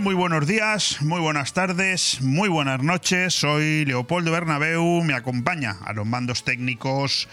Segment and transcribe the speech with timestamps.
[0.00, 3.34] Muy buenos días, muy buenas tardes, muy buenas noches.
[3.34, 7.28] Soy Leopoldo Bernabeu, me acompaña a los mandos técnicos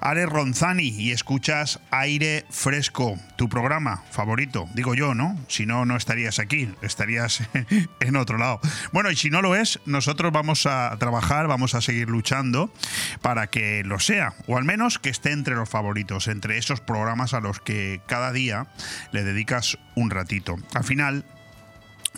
[0.00, 4.66] Ale Ronzani y escuchas Aire Fresco, tu programa favorito.
[4.72, 5.38] Digo yo, ¿no?
[5.48, 7.42] Si no, no estarías aquí, estarías
[8.00, 8.60] en otro lado.
[8.92, 12.72] Bueno, y si no lo es, nosotros vamos a trabajar, vamos a seguir luchando
[13.20, 17.34] para que lo sea, o al menos que esté entre los favoritos, entre esos programas
[17.34, 18.68] a los que cada día
[19.12, 20.56] le dedicas un ratito.
[20.72, 21.26] Al final,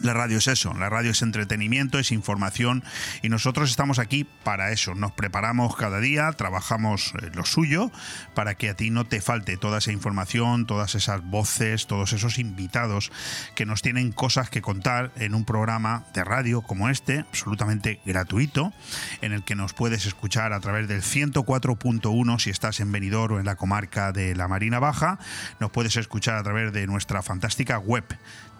[0.02, 2.84] la radio es eso, la radio es entretenimiento, es información
[3.22, 4.94] y nosotros estamos aquí para eso.
[4.94, 7.90] Nos preparamos cada día, trabajamos eh, lo suyo
[8.34, 12.38] para que a ti no te falte toda esa información, todas esas voces, todos esos
[12.38, 13.10] invitados
[13.54, 18.72] que nos tienen cosas que contar en un programa de radio como este, absolutamente gratuito,
[19.20, 23.38] en el que nos puedes escuchar a través del 104.1 si estás en Benidorm o
[23.40, 25.18] en la comarca de la Marina Baja,
[25.60, 28.04] nos puedes escuchar a través de nuestra fantástica web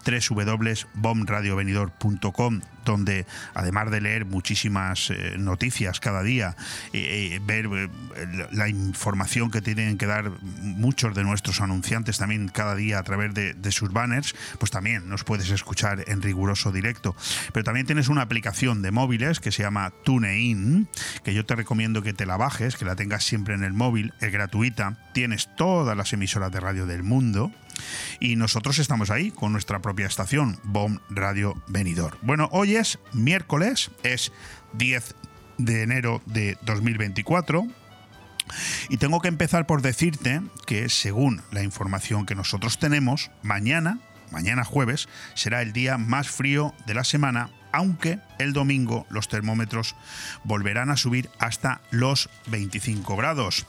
[0.09, 6.55] www.bomradiovenidor.com, donde además de leer muchísimas eh, noticias cada día,
[6.93, 7.69] eh, eh, ver
[8.51, 13.33] la información que tienen que dar muchos de nuestros anunciantes también cada día a través
[13.33, 17.15] de, de, sus banners, pues también nos puedes escuchar en riguroso directo.
[17.53, 20.89] Pero también tienes una aplicación de móviles que se llama TuneIn,
[21.23, 24.13] que yo te recomiendo que te la bajes, que la tengas siempre en el móvil,
[24.19, 27.51] es gratuita, tienes todas las emisoras de radio del mundo
[28.19, 32.17] y nosotros estamos ahí con nuestra propia estación, BOM Radio Venidor.
[32.21, 34.31] Bueno, hoy es miércoles, es
[34.73, 35.15] 10
[35.57, 37.67] de enero de 2024.
[38.89, 43.99] Y tengo que empezar por decirte que según la información que nosotros tenemos, mañana,
[44.31, 49.95] mañana jueves, será el día más frío de la semana, aunque el domingo los termómetros
[50.43, 53.65] volverán a subir hasta los 25 grados.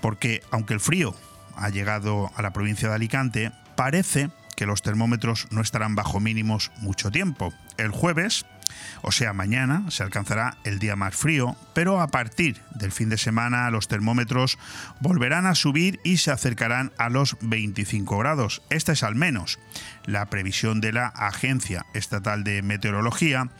[0.00, 1.14] Porque aunque el frío
[1.56, 6.72] ha llegado a la provincia de Alicante, parece que los termómetros no estarán bajo mínimos
[6.78, 7.52] mucho tiempo.
[7.76, 8.46] El jueves,
[9.02, 13.18] o sea, mañana se alcanzará el día más frío, pero a partir del fin de
[13.18, 14.58] semana los termómetros
[15.00, 18.62] volverán a subir y se acercarán a los 25 grados.
[18.70, 19.58] Esta es al menos
[20.04, 23.50] la previsión de la Agencia Estatal de Meteorología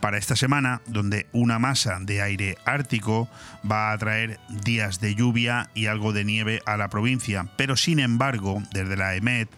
[0.00, 3.28] para esta semana, donde una masa de aire ártico
[3.70, 7.48] va a traer días de lluvia y algo de nieve a la provincia.
[7.56, 9.48] Pero sin embargo, desde la EMET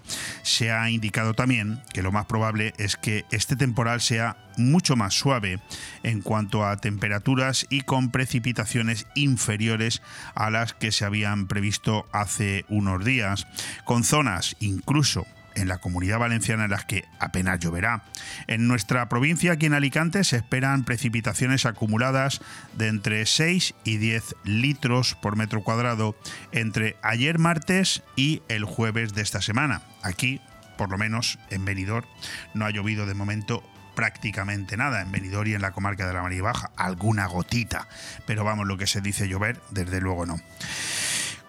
[0.43, 5.15] se ha indicado también que lo más probable es que este temporal sea mucho más
[5.15, 5.61] suave
[6.03, 10.03] en cuanto a temperaturas y con precipitaciones inferiores
[10.35, 13.47] a las que se habían previsto hace unos días,
[13.85, 18.05] con zonas incluso en la comunidad valenciana en las que apenas lloverá.
[18.47, 22.41] En nuestra provincia, aquí en Alicante, se esperan precipitaciones acumuladas
[22.75, 26.17] de entre 6 y 10 litros por metro cuadrado
[26.53, 29.83] entre ayer martes y el jueves de esta semana.
[30.03, 30.41] Aquí,
[30.77, 32.07] por lo menos en Benidorm,
[32.55, 33.65] no ha llovido de momento
[33.97, 37.89] prácticamente nada en Benidorm y en la comarca de la María Baja, alguna gotita,
[38.27, 40.41] pero vamos, lo que se dice llover, desde luego no.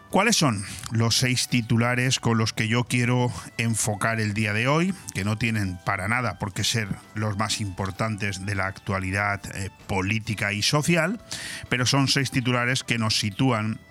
[0.10, 4.94] ¿Cuáles son los seis titulares con los que yo quiero enfocar el día de hoy?
[5.14, 9.70] Que no tienen para nada por qué ser los más importantes de la actualidad eh,
[9.86, 11.20] política y social,
[11.68, 13.82] pero son seis titulares que nos sitúan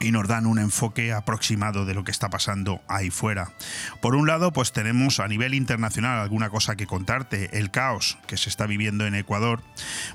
[0.00, 3.52] y nos dan un enfoque aproximado de lo que está pasando ahí fuera.
[4.00, 8.36] Por un lado, pues tenemos a nivel internacional alguna cosa que contarte, el caos que
[8.36, 9.62] se está viviendo en Ecuador.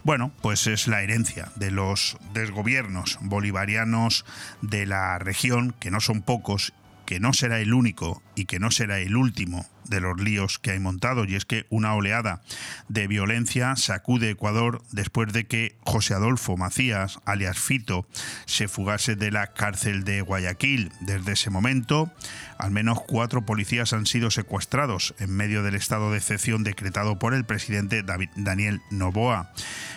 [0.04, 4.26] Bueno, pues es la herencia de los desgobiernos bolivarianos
[4.62, 6.74] de la región, que no son pocos,
[7.06, 10.72] que no será el único y que no será el último de los líos que
[10.72, 12.42] hay montado y es que una oleada
[12.90, 18.08] de violencia sacude Ecuador después de que José Adolfo Macías, alias Fito,
[18.46, 20.92] se fugase de la cárcel de Guayaquil.
[21.02, 22.12] Desde ese momento,
[22.58, 27.34] al menos cuatro policías han sido secuestrados en medio del estado de excepción decretado por
[27.34, 28.04] el presidente
[28.36, 29.52] Daniel Novoa.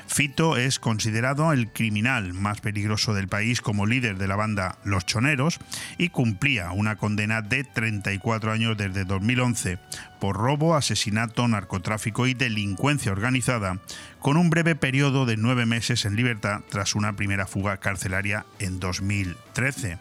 [0.06, 5.05] Fito es considerado el criminal más peligroso del país como líder de la banda Los
[5.05, 5.59] Choneros
[5.99, 9.75] y cumplía una condena de 34 años desde 2011
[10.20, 13.78] por robo, asesinato, narcotráfico y delincuencia organizada,
[14.20, 18.81] con un breve periodo de nueve meses en libertad tras una primera fuga carcelaria en
[18.81, 19.99] 2013.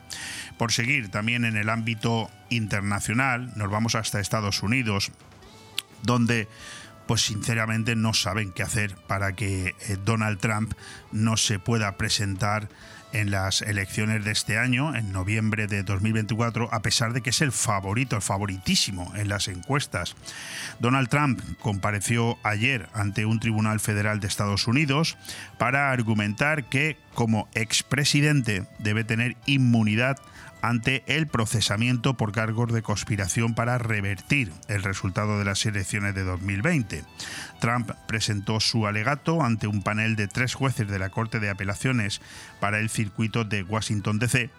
[0.58, 5.12] Por seguir también en el ámbito internacional, nos vamos hasta Estados Unidos,
[6.04, 6.48] donde
[7.08, 10.74] pues sinceramente no saben qué hacer para que eh, Donald Trump
[11.12, 12.68] no se pueda presentar
[13.16, 17.42] en las elecciones de este año, en noviembre de 2024, a pesar de que es
[17.42, 20.16] el favorito, el favoritísimo en las encuestas.
[20.80, 25.18] Donald Trump compareció ayer ante un tribunal federal de Estados Unidos
[25.58, 30.18] para argumentar que como expresidente debe tener inmunidad
[30.68, 36.24] ante el procesamiento por cargos de conspiración para revertir el resultado de las elecciones de
[36.24, 37.04] 2020.
[37.60, 42.20] Trump presentó su alegato ante un panel de tres jueces de la Corte de Apelaciones
[42.60, 44.50] para el circuito de Washington, D.C.,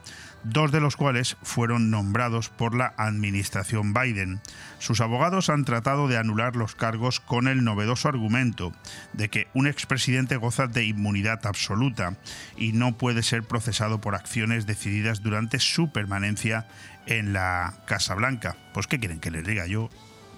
[0.44, 4.40] dos de los cuales fueron nombrados por la administración Biden.
[4.78, 8.72] Sus abogados han tratado de anular los cargos con el novedoso argumento
[9.12, 12.16] de que un expresidente goza de inmunidad absoluta
[12.56, 16.66] y no puede ser procesado por acciones decididas durante su permanencia
[17.06, 18.56] en la Casa Blanca.
[18.72, 19.66] Pues ¿qué quieren que les diga?
[19.66, 19.90] Yo,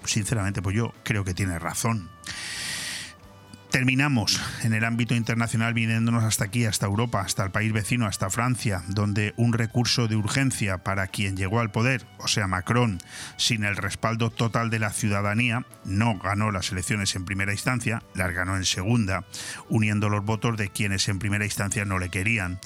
[0.04, 2.08] sinceramente, pues yo creo que tiene razón.
[3.70, 8.30] Terminamos en el ámbito internacional viniéndonos hasta aquí, hasta Europa, hasta el país vecino, hasta
[8.30, 12.98] Francia, donde un recurso de urgencia para quien llegó al poder, o sea Macron,
[13.36, 18.32] sin el respaldo total de la ciudadanía, no ganó las elecciones en primera instancia, las
[18.32, 19.24] ganó en segunda,
[19.68, 22.58] uniendo los votos de quienes en primera instancia no le querían.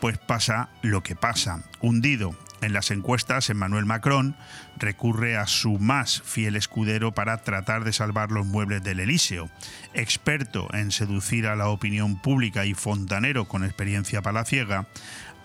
[0.00, 4.36] Pues pasa lo que pasa, hundido en las encuestas, Emmanuel Macron
[4.78, 9.48] recurre a su más fiel escudero para tratar de salvar los muebles del Elíseo.
[9.94, 14.86] Experto en seducir a la opinión pública y fontanero con experiencia palaciega,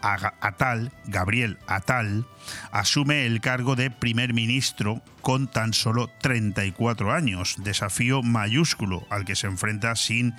[0.04, 2.26] Atal, Gabriel Atal,
[2.72, 9.38] asume el cargo de primer ministro con tan solo 34 años, desafío mayúsculo al que
[9.38, 10.36] se enfrenta sin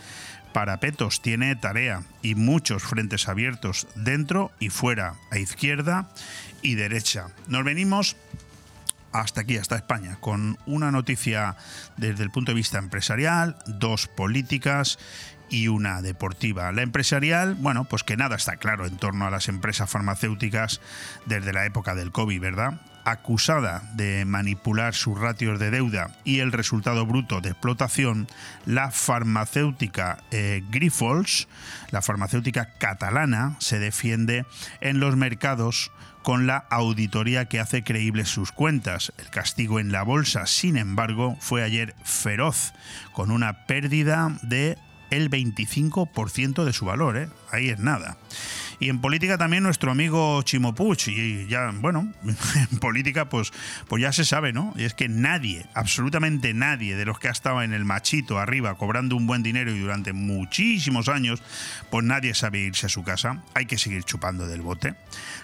[0.53, 6.11] parapetos, tiene tarea y muchos frentes abiertos dentro y fuera, a izquierda
[6.63, 7.29] y derecha.
[7.49, 8.17] Nos venimos
[9.15, 11.57] hasta aquí, hasta España, con una noticia
[11.97, 14.99] desde el punto de vista empresarial, dos políticas
[15.49, 16.73] y una deportiva.
[16.73, 20.81] La empresarial, bueno, pues que nada está claro en torno a las empresas farmacéuticas
[21.27, 22.81] desde la época del COVID, ¿verdad?
[23.05, 28.27] acusada de manipular sus ratios de deuda y el resultado bruto de explotación,
[28.65, 31.47] la farmacéutica eh, Grifols,
[31.91, 34.47] la farmacéutica catalana, se defiende
[34.81, 35.93] en los mercados
[36.25, 39.13] con la auditoría que hace creíbles sus cuentas.
[39.19, 42.73] El castigo en la bolsa, sin embargo, fue ayer feroz,
[43.13, 44.79] con una pérdida de
[45.11, 47.29] el 25% de su valor, ¿eh?
[47.53, 48.17] ahí es nada.
[48.79, 51.09] Y en política también nuestro amigo Chimo Puig.
[51.09, 52.13] Y ya, bueno,
[52.71, 53.53] en política pues,
[53.89, 54.73] pues ya se sabe, ¿no?
[54.77, 58.75] Y es que nadie, absolutamente nadie de los que ha estado en el machito arriba
[58.77, 61.43] cobrando un buen dinero y durante muchísimos años,
[61.91, 63.43] pues nadie sabe irse a su casa.
[63.55, 64.95] Hay que seguir chupando del bote.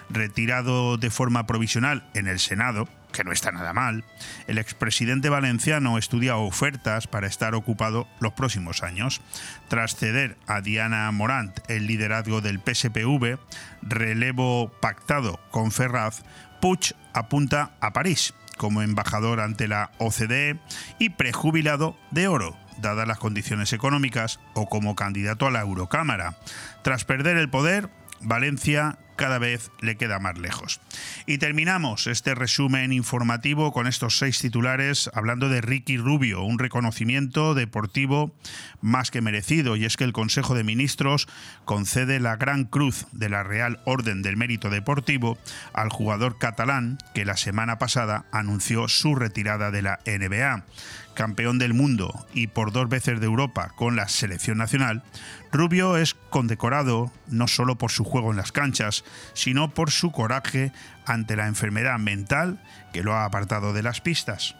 [0.09, 4.03] Retirado de forma provisional en el Senado, que no está nada mal,
[4.47, 9.21] el expresidente valenciano estudia ofertas para estar ocupado los próximos años.
[9.67, 13.37] Tras ceder a Diana Morant el liderazgo del PSPV,
[13.81, 16.23] relevo pactado con Ferraz,
[16.61, 20.59] Puig apunta a París como embajador ante la OCDE
[20.99, 26.37] y prejubilado de oro, dadas las condiciones económicas, o como candidato a la Eurocámara.
[26.83, 30.81] Tras perder el poder, Valencia cada vez le queda más lejos.
[31.27, 37.53] Y terminamos este resumen informativo con estos seis titulares hablando de Ricky Rubio, un reconocimiento
[37.53, 38.33] deportivo
[38.81, 41.27] más que merecido, y es que el Consejo de Ministros
[41.65, 45.37] concede la Gran Cruz de la Real Orden del Mérito Deportivo
[45.71, 50.65] al jugador catalán que la semana pasada anunció su retirada de la NBA
[51.13, 55.03] campeón del mundo y por dos veces de Europa con la selección nacional,
[55.51, 59.03] Rubio es condecorado no solo por su juego en las canchas,
[59.33, 60.71] sino por su coraje
[61.05, 62.61] ante la enfermedad mental
[62.93, 64.55] que lo ha apartado de las pistas.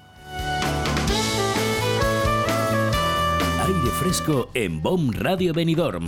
[3.60, 6.08] Aire fresco en BOM Radio Benidorm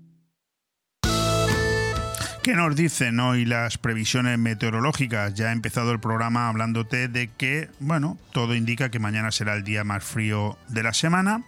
[2.43, 5.35] ¿Qué nos dicen hoy las previsiones meteorológicas?
[5.35, 9.63] Ya ha empezado el programa hablándote de que, bueno, todo indica que mañana será el
[9.63, 11.43] día más frío de la semana,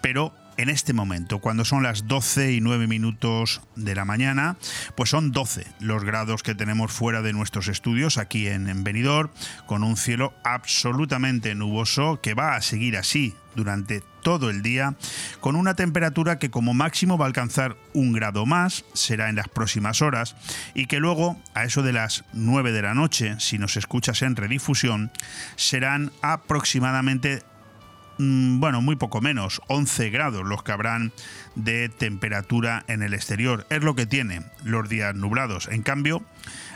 [0.00, 4.56] pero en este momento, cuando son las 12 y 9 minutos de la mañana,
[4.96, 9.30] pues son 12 los grados que tenemos fuera de nuestros estudios aquí en, en Benidorm,
[9.66, 14.94] con un cielo absolutamente nuboso que va a seguir así durante todo el día,
[15.40, 19.48] con una temperatura que como máximo va a alcanzar un grado más, será en las
[19.48, 20.36] próximas horas,
[20.74, 24.36] y que luego, a eso de las 9 de la noche, si nos escuchas en
[24.36, 25.10] redifusión,
[25.56, 27.42] serán aproximadamente
[28.18, 31.12] mm, bueno, muy poco menos, 11 grados los que habrán
[31.54, 33.66] de temperatura en el exterior.
[33.70, 35.68] Es lo que tiene los días nublados.
[35.68, 36.22] En cambio,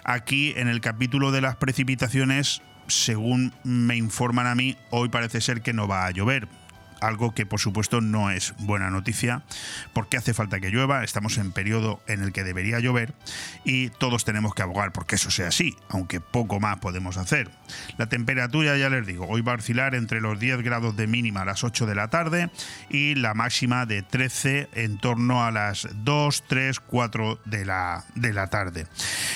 [0.04, 5.62] aquí en el capítulo de las precipitaciones, según me informan a mí, hoy parece ser
[5.62, 6.48] que no va a llover
[7.00, 9.42] algo que por supuesto no es buena noticia
[9.92, 13.14] porque hace falta que llueva, estamos en periodo en el que debería llover
[13.64, 17.50] y todos tenemos que abogar porque eso sea así, aunque poco más podemos hacer.
[17.98, 21.42] La temperatura, ya les digo, hoy va a oscilar entre los 10 grados de mínima
[21.42, 22.50] a las 8 de la tarde
[22.88, 28.32] y la máxima de 13 en torno a las 2, 3, 4 de la, de
[28.32, 28.86] la tarde.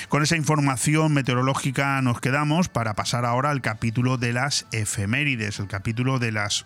[0.09, 5.67] Con esa información meteorológica nos quedamos para pasar ahora al capítulo de las efemérides, el
[5.67, 6.65] capítulo de las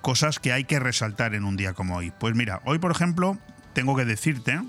[0.00, 2.12] cosas que hay que resaltar en un día como hoy.
[2.18, 3.38] Pues mira, hoy por ejemplo
[3.72, 4.60] tengo que decirte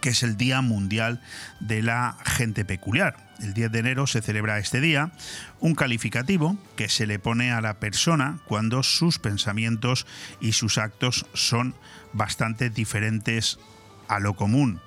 [0.00, 1.22] que es el Día Mundial
[1.60, 3.16] de la Gente Peculiar.
[3.40, 5.12] El 10 de enero se celebra este día,
[5.60, 10.06] un calificativo que se le pone a la persona cuando sus pensamientos
[10.40, 11.74] y sus actos son
[12.12, 13.58] bastante diferentes
[14.08, 14.80] a lo común.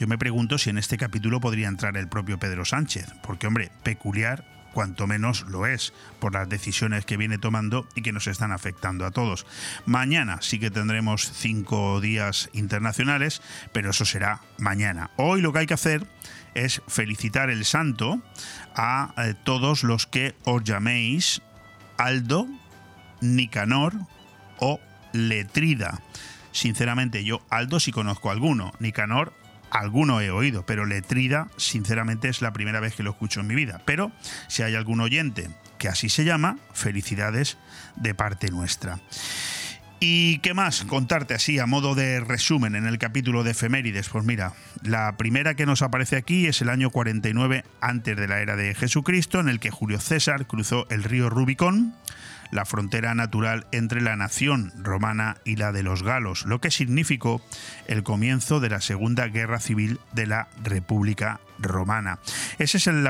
[0.00, 3.70] Yo me pregunto si en este capítulo podría entrar el propio Pedro Sánchez, porque hombre,
[3.84, 8.52] peculiar cuanto menos lo es, por las decisiones que viene tomando y que nos están
[8.52, 9.46] afectando a todos.
[9.86, 13.40] Mañana sí que tendremos cinco días internacionales,
[13.72, 15.10] pero eso será mañana.
[15.16, 16.06] Hoy lo que hay que hacer
[16.54, 18.20] es felicitar el santo
[18.74, 21.40] a eh, todos los que os llaméis
[21.96, 22.48] Aldo,
[23.20, 23.94] Nicanor
[24.58, 24.80] o
[25.12, 26.02] Letrida.
[26.52, 29.32] Sinceramente yo Aldo sí conozco alguno, Nicanor
[29.74, 33.54] alguno he oído, pero Letrida, sinceramente, es la primera vez que lo escucho en mi
[33.54, 33.82] vida.
[33.84, 34.12] Pero
[34.48, 37.58] si hay algún oyente que así se llama, felicidades
[37.96, 39.00] de parte nuestra.
[39.98, 44.08] ¿Y qué más contarte así a modo de resumen en el capítulo de efemérides?
[44.10, 44.52] Pues mira,
[44.82, 48.74] la primera que nos aparece aquí es el año 49 antes de la era de
[48.74, 51.94] Jesucristo, en el que Julio César cruzó el río Rubicón
[52.50, 57.42] la frontera natural entre la nación romana y la de los galos, lo que significó
[57.86, 62.18] el comienzo de la Segunda Guerra Civil de la República Romana.
[62.58, 63.08] Ese es el,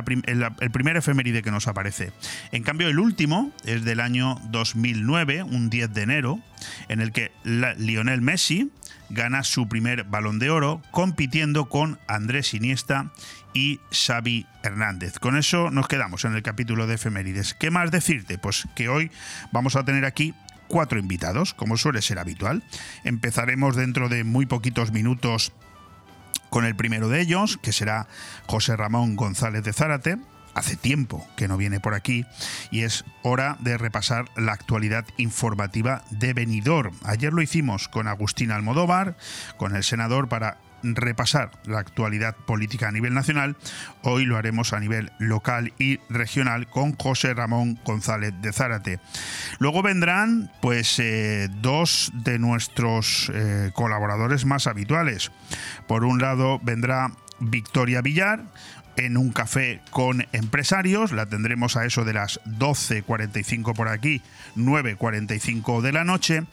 [0.72, 2.12] primer efeméride que nos aparece.
[2.52, 6.40] En cambio, el último es del año 2009, un 10 de enero,
[6.88, 8.70] en el que Lionel Messi
[9.14, 13.10] gana su primer balón de oro compitiendo con Andrés Iniesta
[13.54, 15.18] y Xavi Hernández.
[15.18, 17.54] Con eso nos quedamos en el capítulo de efemérides.
[17.54, 18.36] ¿Qué más decirte?
[18.36, 19.10] Pues que hoy
[19.52, 20.34] vamos a tener aquí
[20.68, 22.62] cuatro invitados, como suele ser habitual.
[23.04, 25.52] Empezaremos dentro de muy poquitos minutos
[26.50, 28.06] con el primero de ellos, que será
[28.46, 30.18] José Ramón González de Zárate.
[30.54, 32.26] Hace tiempo que no viene por aquí
[32.70, 36.94] y es hora de repasar la actualidad informativa de Benidorm.
[37.04, 39.16] Ayer lo hicimos con Agustín Almodóvar,
[39.56, 43.56] con el senador, para repasar la actualidad política a nivel nacional,
[44.02, 49.00] hoy lo haremos a nivel local y regional con José Ramón González de Zárate.
[49.58, 55.32] Luego vendrán pues eh, dos de nuestros eh, colaboradores más habituales.
[55.86, 58.44] Por un lado vendrá Victoria Villar,
[58.96, 61.12] en un café con empresarios.
[61.12, 64.22] La tendremos a eso de las 12.45 por aquí,
[64.56, 66.44] 9.45 de la noche.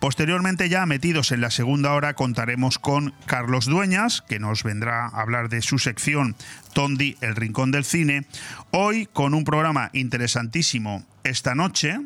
[0.00, 5.20] Posteriormente, ya metidos en la segunda hora, contaremos con Carlos Dueñas, que nos vendrá a
[5.20, 6.36] hablar de su sección
[6.72, 8.26] Tondi, el Rincón del Cine.
[8.70, 11.98] Hoy con un programa interesantísimo esta noche,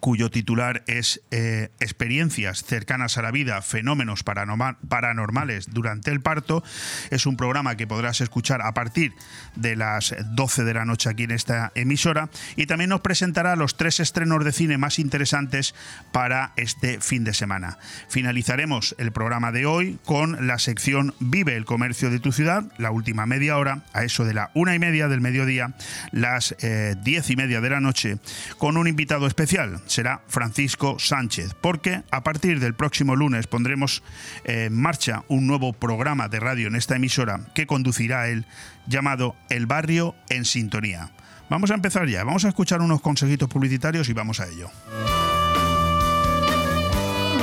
[0.00, 6.62] cuyo titular es eh, Experiencias cercanas a la vida, fenómenos paranormales durante el parto.
[7.10, 9.12] Es un programa que podrás escuchar a partir
[9.54, 13.76] de las 12 de la noche aquí en esta emisora y también nos presentará los
[13.76, 15.74] tres estrenos de cine más interesantes
[16.12, 17.78] para este fin de semana.
[18.08, 22.90] Finalizaremos el programa de hoy con la sección Vive el comercio de tu ciudad, la
[22.90, 25.74] última media hora, a eso de la una y media del mediodía,
[26.12, 28.18] las eh, diez y media de la noche,
[28.58, 34.02] con un invitado especial será Francisco Sánchez, porque a partir del próximo lunes pondremos
[34.44, 38.46] en marcha un nuevo programa de radio en esta emisora que conducirá él
[38.86, 41.10] llamado El Barrio en Sintonía.
[41.48, 44.70] Vamos a empezar ya, vamos a escuchar unos consejitos publicitarios y vamos a ello.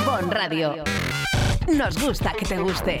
[0.04, 0.84] Bon Radio.
[1.74, 3.00] Nos gusta que te guste.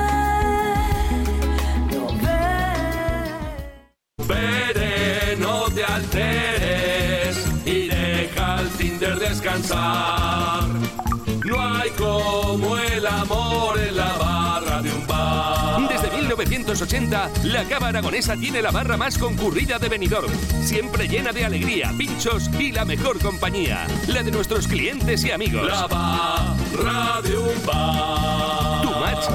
[11.45, 15.89] No hay como el amor en la barra de un bar.
[15.89, 20.31] Desde 1980, la Cava Aragonesa tiene la barra más concurrida de Benidorm,
[20.63, 25.67] siempre llena de alegría, pinchos y la mejor compañía, la de nuestros clientes y amigos.
[25.67, 28.81] La barra de un bar.
[28.83, 29.25] Tu match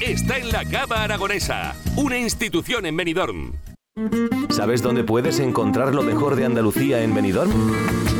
[0.00, 3.52] está en la Cava Aragonesa, una institución en Benidorm.
[4.48, 8.19] ¿Sabes dónde puedes encontrar lo mejor de Andalucía en Benidorm?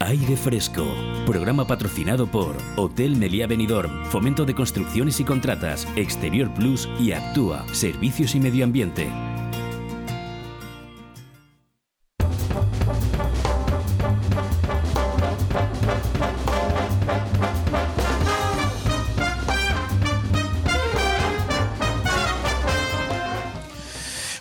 [0.00, 0.86] Aire Fresco,
[1.26, 7.66] programa patrocinado por Hotel Meliá Benidorm, Fomento de Construcciones y Contratas, Exterior Plus y Actúa,
[7.74, 9.10] Servicios y Medio Ambiente.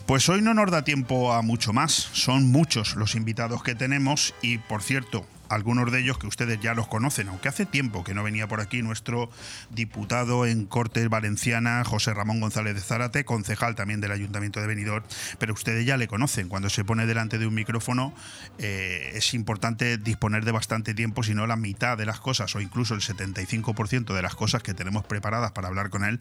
[0.06, 1.92] Pues hoy no nos da tiempo a mucho más.
[1.92, 6.74] Son muchos los invitados que tenemos y, por cierto, algunos de ellos que ustedes ya
[6.74, 9.30] los conocen, aunque hace tiempo que no venía por aquí nuestro
[9.70, 15.04] diputado en Cortes Valenciana, José Ramón González de Zárate, concejal también del Ayuntamiento de Benidorm,
[15.40, 16.50] pero ustedes ya le conocen.
[16.50, 18.14] Cuando se pone delante de un micrófono
[18.58, 22.62] eh, es importante disponer de bastante tiempo, si no la mitad de las cosas o
[22.62, 26.20] incluso el 75% de las cosas que tenemos preparadas para hablar con él,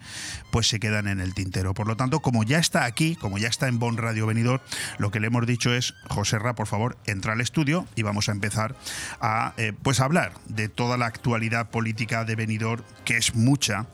[0.50, 1.74] pues se quedan en el tintero.
[1.74, 4.62] Por lo tanto, como ya está aquí, como ya está en Bon Radio Benidorm,
[4.98, 8.28] lo que le hemos dicho es, José Ra, por favor, entra al estudio y vamos
[8.28, 8.76] a empezar
[9.20, 13.86] a eh, pues hablar de toda la actualidad política de Benidorm, que es mucha,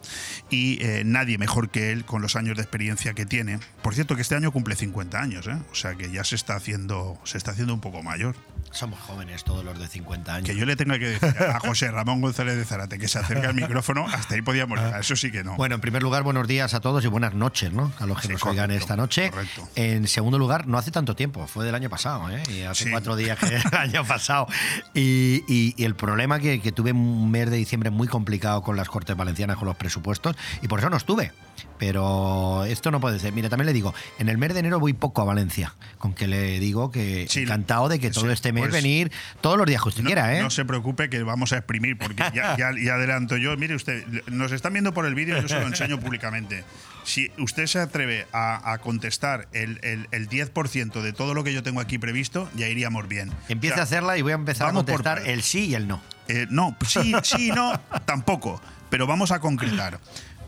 [0.51, 3.59] y eh, nadie mejor que él con los años de experiencia que tiene.
[3.83, 5.57] Por cierto, que este año cumple 50 años, ¿eh?
[5.71, 8.35] o sea que ya se está haciendo, se está haciendo un poco mayor.
[8.71, 10.49] Somos jóvenes todos los de 50 años.
[10.49, 13.47] Que yo le tenga que decir a José Ramón González de Zarate que se acerque
[13.47, 15.01] al micrófono, hasta ahí podíamos llegar.
[15.01, 15.57] Eso sí que no.
[15.57, 17.93] Bueno, en primer lugar, buenos días a todos y buenas noches, ¿no?
[17.99, 19.31] A los que Sí, nos oigan correcto, esta noche.
[19.31, 19.69] correcto.
[19.75, 22.43] En segundo lugar, no hace tanto tiempo, fue del año pasado, ¿eh?
[22.49, 22.91] Y hace Sí.
[22.91, 24.47] cuatro días que el año pasado.
[24.95, 25.12] Y,
[25.47, 29.17] y- el problema que, que tuve un mes de diciembre muy complicado con las Cortes
[29.17, 31.33] Valencianas, con los presupuestos, y por eso no estuve.
[31.79, 33.33] Pero esto no puede ser.
[33.33, 36.29] Mira, también le digo, en el mes de enero voy poco a Valencia, con que
[36.29, 39.11] le digo que Sí, encantado de que todo sí, este mes pues- venir
[39.41, 40.43] todos los días que usted No, quiera, ¿eh?
[40.43, 43.57] no se preocupe que vamos a exprimir, porque ya, ya- ya adelanto yo.
[43.57, 46.63] Mire usted, nos están viendo por el vídeo, yo se lo enseño públicamente.
[47.05, 51.53] Si usted se atreve a, a contestar el, el- el 10% de todo lo que
[51.53, 53.33] yo tengo aquí previsto, ya iríamos bien.
[53.49, 55.75] Empieza O sea, a hacerla y voy a empezar a por contestar el sí y
[55.75, 56.01] el no.
[56.29, 58.61] eh, no, sí, sí, no, tampoco.
[58.89, 59.99] Pero vamos a concretar.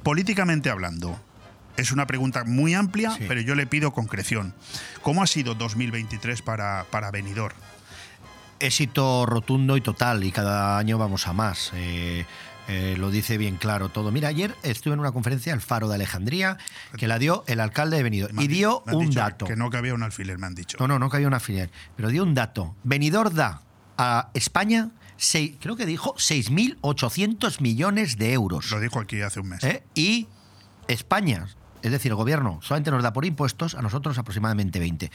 [0.05, 1.19] Políticamente hablando,
[1.77, 3.25] es una pregunta muy amplia, Sí.
[3.27, 4.55] pero yo le pido concreción.
[5.03, 7.57] ¿Cómo ha sido 2023 para, para Benidorm?
[8.61, 11.71] éxito rotundo y total y cada año vamos a más.
[11.75, 12.25] Eh,
[12.69, 14.11] eh, lo dice bien claro todo.
[14.11, 16.57] Mira, ayer estuve en una conferencia al Faro de Alejandría
[16.97, 19.45] que la dio el alcalde de Benidorm y di- dio me han un dicho dato.
[19.45, 20.79] Que no cabía un alfiler, me han dicho.
[20.81, 22.75] No, no, no cayó una filial, pero dio un dato.
[22.85, 23.61] Benidorm da
[23.99, 24.91] a España,
[25.25, 28.71] sei- creo que dijo 6.800 millones de euros.
[28.71, 29.65] Lo dijo aquí hace un mes.
[29.65, 29.83] ¿eh?
[29.95, 30.29] Y
[30.89, 31.47] España,
[31.83, 35.11] es decir, el gobierno, solamente nos da por impuestos, a nosotros aproximadamente 20.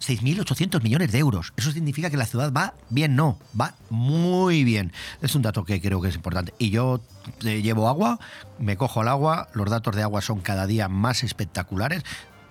[0.00, 1.52] 6.800 millones de euros.
[1.56, 4.92] Eso significa que la ciudad va bien, no, va muy bien.
[5.20, 6.52] Es un dato que creo que es importante.
[6.58, 7.00] Y yo
[7.44, 8.18] eh, llevo agua,
[8.58, 12.02] me cojo el agua, los datos de agua son cada día más espectaculares.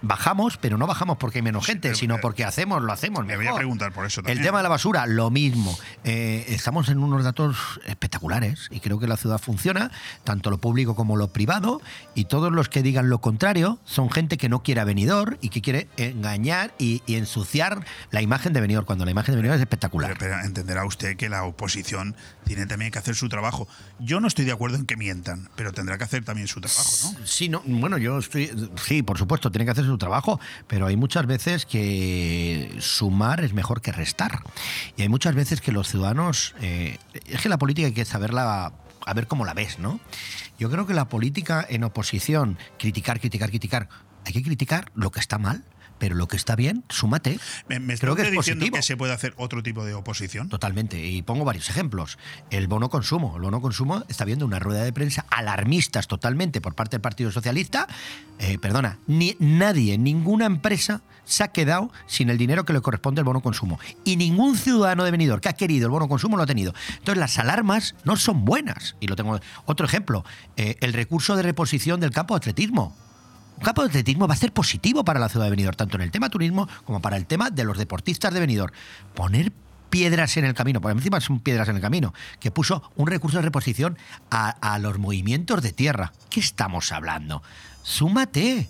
[0.02, 3.48] Bajamos, pero no bajamos porque hay menos gente, sino porque hacemos, lo hacemos Me voy
[3.48, 4.46] a preguntar por eso El también.
[4.46, 5.78] tema de la basura, lo mismo.
[6.04, 9.92] Eh, estamos en unos datos espectaculares y creo que la ciudad funciona,
[10.24, 11.82] tanto lo público como lo privado,
[12.16, 15.50] y todos los que digan lo contrario son gente que no quiere a Benidorm y
[15.50, 19.58] que quiere engañar y, y ensuciar la imagen de Benidorm, cuando la imagen de Benidorm
[19.58, 20.16] es espectacular.
[20.18, 23.68] Pero, pero entenderá usted que la oposición tiene también que hacer su trabajo.
[24.00, 26.90] Yo no estoy de acuerdo en que mientan, pero tendrá que hacer también su trabajo,
[27.20, 27.26] ¿no?
[27.26, 28.52] Sí, no, bueno, yo estoy.
[28.86, 33.54] Sí, por supuesto, tiene que hacer su trabajo, pero hay muchas veces que sumar es
[33.54, 34.40] mejor que restar.
[34.98, 36.56] Y hay muchas veces que los ciudadanos.
[36.62, 38.74] eh, es que la política hay que saberla.
[39.04, 40.00] A ver cómo la ves, ¿no?
[40.60, 43.90] Yo creo que la política en oposición, criticar, criticar, criticar,
[44.26, 45.64] hay que criticar lo que está mal,
[46.02, 47.40] pero lo que está bien, súmate.
[47.68, 48.76] Me, creo que es diciendo positivo.
[48.76, 50.50] que se puede hacer otro tipo de oposición.
[50.50, 51.00] Totalmente.
[51.00, 52.18] Y pongo varios ejemplos.
[52.50, 53.36] El bono consumo.
[53.36, 57.32] El bono consumo está viendo una rueda de prensa alarmistas totalmente por parte del Partido
[57.32, 57.88] Socialista.
[58.40, 63.22] Eh, perdona, ni, nadie, ninguna empresa se ha quedado sin el dinero que le corresponde
[63.22, 63.80] al bono consumo.
[64.04, 66.74] Y ningún ciudadano de venidor que ha querido el bono consumo lo ha tenido.
[66.98, 68.96] Entonces las alarmas no son buenas.
[69.00, 69.40] Y lo tengo.
[69.66, 70.26] Otro ejemplo,
[70.58, 72.98] eh, el recurso de reposición del campo de atletismo.
[73.62, 76.02] Un campo de atletismo va a ser positivo para la ciudad de Benidorm, tanto en
[76.02, 78.74] el tema turismo como para el tema de los deportistas de Benidorm.
[79.14, 79.52] Poner
[79.92, 83.38] piedras en el camino, por encima son piedras en el camino, que puso un recurso
[83.38, 84.00] de reposición
[84.32, 86.12] a, a los movimientos de tierra.
[86.32, 87.44] ¿Qué estamos hablando?
[87.84, 88.68] Súmate.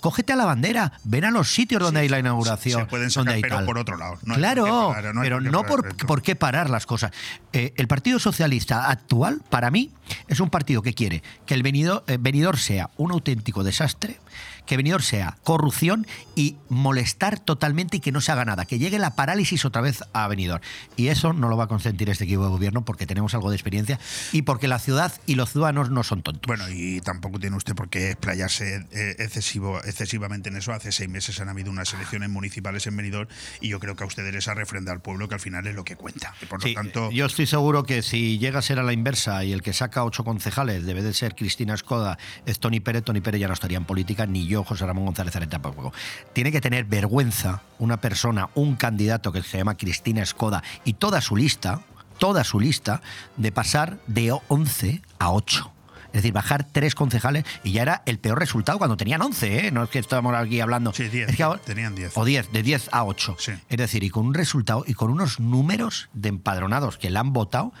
[0.00, 2.80] Cógete a la bandera, ven a los sitios donde hay la inauguración.
[2.80, 3.64] se pueden donde sacar hay pero tal.
[3.64, 4.18] por otro lado.
[4.22, 7.12] No claro, parar, no pero no parar por, qué parar las cosas.
[7.52, 9.90] Eh, el Partido Socialista actual, para mí,
[10.28, 14.18] es un partido que quiere que el venidor, venidor sea un auténtico desastre,
[14.66, 18.98] que venidor sea corrupción y molestar totalmente y que no se haga nada, que llegue
[18.98, 20.60] la parálisis otra vez a venidor.
[20.96, 23.56] Y eso no lo va a consentir este equipo de gobierno porque tenemos algo de
[23.56, 23.98] experiencia
[24.32, 26.46] y porque la ciudad y los ciudadanos no son tontos.
[26.46, 30.72] Bueno, y tampoco tiene usted por qué explayarse eh, excesivo, excesivamente en eso.
[30.72, 33.28] Hace seis meses han habido unas elecciones municipales en Benidorm
[33.60, 35.84] y yo creo que a ustedes les refrenda al pueblo que al final es lo
[35.84, 36.34] que cuenta.
[36.42, 38.92] Y por Sí, lo tanto, yo estoy seguro que si llega a ser a la
[38.92, 43.02] inversa y el que saca ocho concejales debe de ser Cristina Escoda, es Tony Pérez,
[43.04, 45.92] Tony Pérez ya no estaría en política, ni yo, José Ramón González Areta tampoco.
[46.32, 51.20] Tiene que tener vergüenza una persona, un candidato que se llama Cristina Escoda y toda
[51.20, 51.80] su lista,
[52.18, 53.00] toda su lista,
[53.36, 55.72] de pasar de 11 a 8.
[56.12, 59.70] Es decir, bajar tres concejales y ya era el peor resultado cuando tenían 11, ¿eh?
[59.70, 60.92] No es que estamos aquí hablando.
[60.92, 62.16] Sí, 10, Es que tenían 10.
[62.18, 63.36] O 10, de 10 a 8.
[63.38, 63.52] Sí.
[63.70, 67.32] Es decir, y con un resultado y con unos números de empadronados que le han
[67.32, 67.72] votado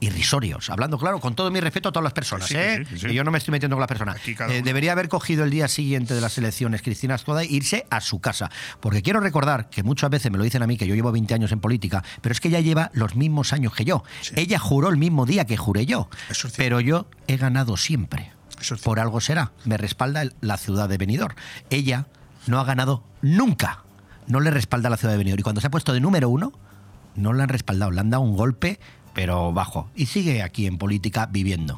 [0.00, 0.70] irrisorios.
[0.70, 2.84] Hablando claro, con todo mi respeto a todas las personas, sí, ¿eh?
[2.96, 4.16] sí, yo no me estoy metiendo con las personas.
[4.26, 8.00] Eh, debería haber cogido el día siguiente de las elecciones Cristina Escoda e irse a
[8.00, 8.50] su casa.
[8.80, 11.34] Porque quiero recordar que muchas veces me lo dicen a mí, que yo llevo 20
[11.34, 14.04] años en política, pero es que ella lleva los mismos años que yo.
[14.34, 16.08] Ella juró el mismo día que juré yo.
[16.30, 18.32] Es pero yo he ganado siempre.
[18.60, 19.52] Es Por algo será.
[19.64, 21.34] Me respalda la ciudad de Benidorm.
[21.70, 22.06] Ella
[22.46, 23.84] no ha ganado nunca.
[24.26, 25.40] No le respalda la ciudad de Benidorm.
[25.40, 26.52] Y cuando se ha puesto de número uno,
[27.14, 27.90] no le han respaldado.
[27.90, 28.80] Le han dado un golpe,
[29.18, 29.90] pero bajo.
[29.96, 31.76] Y sigue aquí en política viviendo.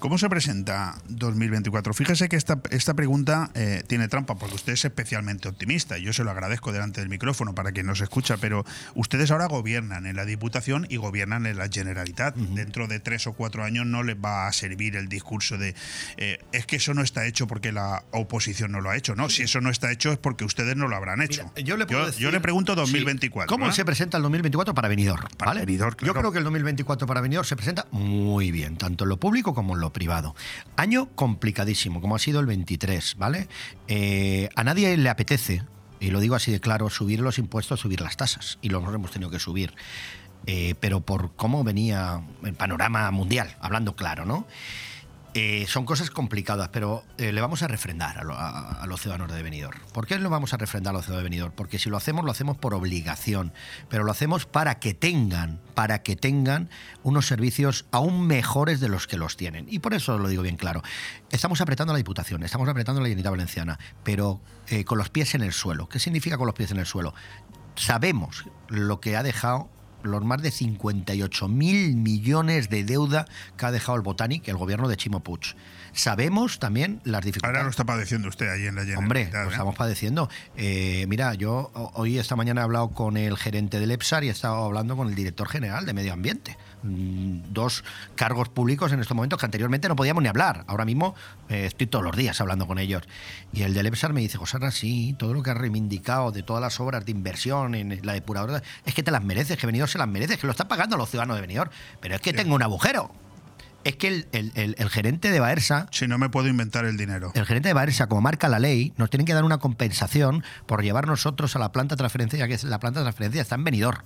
[0.00, 1.94] ¿Cómo se presenta 2024?
[1.94, 5.96] Fíjese que esta, esta pregunta eh, tiene trampa porque usted es especialmente optimista.
[5.98, 8.64] Yo se lo agradezco delante del micrófono para quien nos escucha, pero
[8.96, 12.34] ustedes ahora gobiernan en la Diputación y gobiernan en la Generalitat.
[12.34, 15.76] Dentro de tres o cuatro años no les va a servir el discurso de
[16.16, 19.14] eh, es que eso no está hecho porque la oposición no lo ha hecho.
[19.14, 21.44] No, si eso no está hecho es porque ustedes no lo habrán hecho.
[21.54, 22.80] Mira, yo, le puedo yo, decir- yo le pregunto Sí.
[22.80, 23.46] 2024.
[23.46, 23.72] ¿Cómo ¿eh?
[23.72, 25.28] se presenta el 2024 para Benidorm?
[25.36, 25.60] Para ¿vale?
[25.60, 26.71] Benidorm, Yo creo que el 2024
[27.06, 30.34] para Benidorm se presenta muy bien, tanto en lo público como en lo privado.
[30.76, 33.48] Año complicadísimo, como ha sido el 23, ¿vale?
[33.88, 35.62] Eh, a nadie le apetece,
[36.00, 39.10] y lo digo así de claro, subir los impuestos, subir las tasas, y lo hemos
[39.10, 39.74] tenido que subir.
[40.46, 44.46] Eh, pero por cómo venía el panorama mundial, hablando claro, ¿no?
[45.34, 49.00] Eh, son cosas complicadas, pero eh, le vamos a refrendar a, lo- a- a los
[49.00, 49.80] ciudadanos de Benidorm.
[49.94, 51.54] ¿Por qué lo vamos a refrendar a los ciudadanos de Benidorm?
[51.54, 53.50] Porque si lo hacemos, lo hacemos por obligación,
[53.88, 56.68] pero lo hacemos para que tengan, para que tengan
[57.02, 59.64] unos servicios aún mejores de los que los tienen.
[59.70, 60.82] Y por eso lo digo bien claro.
[61.30, 65.08] Estamos apretando a la Diputación, estamos apretando a la Generalitat Valenciana, pero eh, con los
[65.08, 65.88] pies en el suelo.
[65.88, 67.14] ¿Qué significa con los pies en el suelo?
[67.74, 69.70] Sabemos lo que ha dejado
[70.02, 74.88] los más de 58 mil millones de deuda que ha dejado el Botanic, el gobierno
[74.88, 75.54] de Chimo Puig.
[75.94, 77.54] Sabemos también las dificultades.
[77.56, 78.98] Ahora lo está padeciendo usted ahí en la Generalitat.
[78.98, 79.52] Hombre, lo ¿eh?
[79.52, 80.28] estamos padeciendo.
[80.56, 84.28] Eh, mira, yo ho- hoy, esta mañana he hablado con el gerente del EPSAR y
[84.28, 86.56] he estado hablando con el director general de Medio Ambiente.
[86.82, 87.84] Mm, Dos
[88.16, 90.64] cargos públicos en estos momentos que anteriormente no podíamos ni hablar.
[90.66, 91.14] Ahora mismo
[91.48, 93.02] eh, estoy todos los días hablando con ellos.
[93.52, 96.60] Y el del EPSAR me dice, José sí, todo lo que has reivindicado de todas
[96.62, 99.98] las obras de inversión en la depuradora, es que te las mereces, que Benidorm se
[99.98, 101.70] las merece, que lo están pagando los ciudadanos de Benidorm.
[102.00, 103.10] Pero es que tengo un agujero.
[103.84, 106.96] es que el, el- el- el gerente de Baersa Si no me puedo inventar el
[106.96, 107.32] dinero.
[107.34, 110.82] el gerente de Baersa, como marca la ley, nos tienen que dar una compensación por
[110.84, 113.64] llevar nosotros a la planta de transferencia, que es- la planta de transferencia está en
[113.64, 113.98] Benidorm.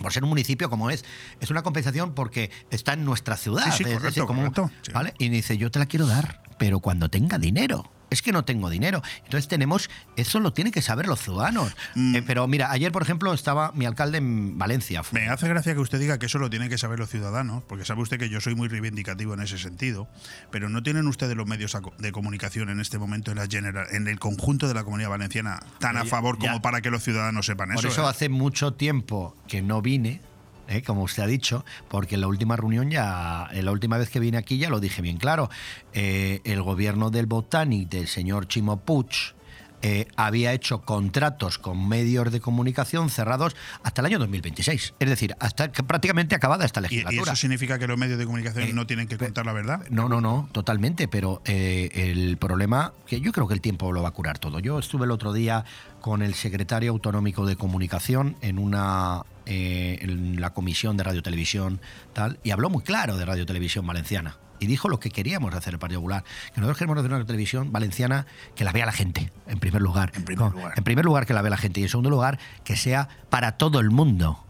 [0.00, 1.04] Por ser un municipio como es,
[1.40, 3.64] es una compensación porque está en nuestra ciudad.
[3.64, 4.92] Sí, sí, es decir, correcto, como- correcto, sí.
[4.92, 5.14] ¿vale?
[5.18, 7.90] Y dice, yo te la quiero dar, pero cuando tenga dinero.
[8.10, 9.02] Es que no tengo dinero.
[9.24, 11.74] Entonces tenemos, eso lo tienen que saber los ciudadanos.
[11.94, 12.16] Mm.
[12.16, 15.02] Eh, pero mira, ayer, por ejemplo, estaba mi alcalde en Valencia.
[15.12, 17.84] Me hace gracia que usted diga que eso lo tienen que saber los ciudadanos, porque
[17.84, 20.08] sabe usted que yo soy muy reivindicativo en ese sentido,
[20.50, 24.08] pero ¿no tienen ustedes los medios de comunicación en este momento en, la general, en
[24.08, 26.62] el conjunto de la comunidad valenciana tan a favor como ya.
[26.62, 27.88] para que los ciudadanos sepan Por eso?
[27.88, 28.10] eso eh?
[28.10, 30.20] hace mucho tiempo que no vine,
[30.68, 30.82] ¿eh?
[30.82, 34.20] como usted ha dicho, porque en la última reunión ya, en la última vez que
[34.20, 35.50] vine aquí ya lo dije bien claro.
[35.92, 39.34] Eh, el gobierno del Botanic del señor Chimo Puig
[39.82, 44.94] eh, había hecho contratos con medios de comunicación cerrados hasta el año 2026.
[44.98, 47.32] Es decir, hasta que prácticamente acabada esta ¿Y, y legislatura.
[47.32, 49.82] eso significa que los medios de comunicación Eh, no tienen que contar la verdad?
[49.90, 54.02] No, no, no, totalmente, pero eh, el problema, que yo creo que el tiempo lo
[54.02, 54.58] va a curar todo.
[54.60, 55.64] Yo estuve el otro día
[56.00, 61.80] con el secretario autonómico de comunicación en una eh, en la comisión de radio televisión
[62.12, 65.74] tal y habló muy claro de radio televisión valenciana y dijo lo que queríamos hacer
[65.74, 69.30] el Partido Popular, que nosotros queremos hacer una televisión valenciana que la vea la gente,
[69.46, 70.12] en primer lugar.
[70.14, 70.72] En primer No, lugar.
[70.76, 73.58] en primer lugar que la vea la gente y en segundo lugar que sea para
[73.58, 74.44] todo el mundo,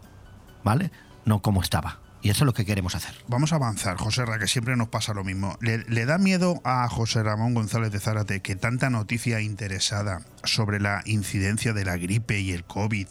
[0.63, 0.91] ¿vale?
[1.25, 1.99] No como estaba.
[2.21, 3.13] Y eso es lo que queremos hacer.
[3.27, 5.57] Vamos a avanzar, José Ra, que siempre nos pasa lo mismo.
[5.61, 10.79] ¿Le, le da miedo a José Ramón González de Zárate que tanta noticia interesada sobre
[10.79, 13.07] la incidencia de la gripe y el COVID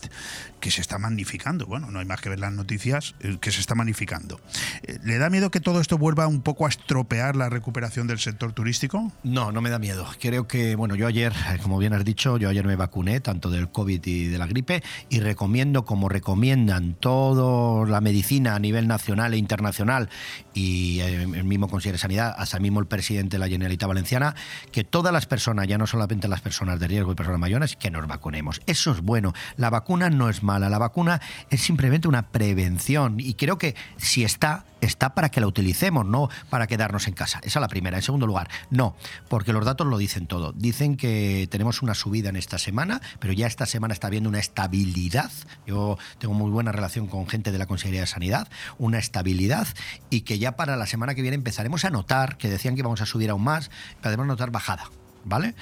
[0.61, 1.67] que se está magnificando?
[1.67, 4.41] Bueno, no hay más que ver las noticias eh, que se está magnificando.
[4.83, 8.19] Eh, ¿Le da miedo que todo esto vuelva un poco a estropear la recuperación del
[8.19, 9.13] sector turístico?
[9.23, 10.07] No, no me da miedo.
[10.21, 13.51] Creo que, bueno, yo ayer, eh, como bien has dicho, yo ayer me vacuné tanto
[13.51, 18.89] del COVID y de la gripe y recomiendo, como recomiendan toda la medicina a nivel
[18.89, 20.09] nacional e internacional
[20.55, 24.35] y eh, el mismo Consejo de Sanidad, hasta mismo el presidente de la Generalitat Valenciana,
[24.73, 27.91] que todas las personas, ya no solamente las personas de riesgo y personas mayores, que
[27.91, 28.61] nos vacunemos.
[28.67, 29.33] Eso es bueno.
[29.57, 34.25] La vacuna no es mala, la vacuna es simplemente una prevención y creo que si
[34.25, 37.39] está, está para que la utilicemos, no para quedarnos en casa.
[37.39, 37.97] Esa es la primera.
[37.97, 38.97] En segundo lugar, no,
[39.29, 40.53] porque los datos lo dicen todo.
[40.53, 44.39] Dicen que tenemos una subida en esta semana, pero ya esta semana está habiendo una
[44.39, 45.31] estabilidad.
[45.67, 49.67] Yo tengo muy buena relación con gente de la Consejería de Sanidad, una estabilidad
[50.11, 53.01] y que ya para la semana que viene empezaremos a notar, que decían que íbamos
[53.01, 54.91] a subir aún más, empezaremos a notar bajada,
[55.25, 55.55] ¿vale?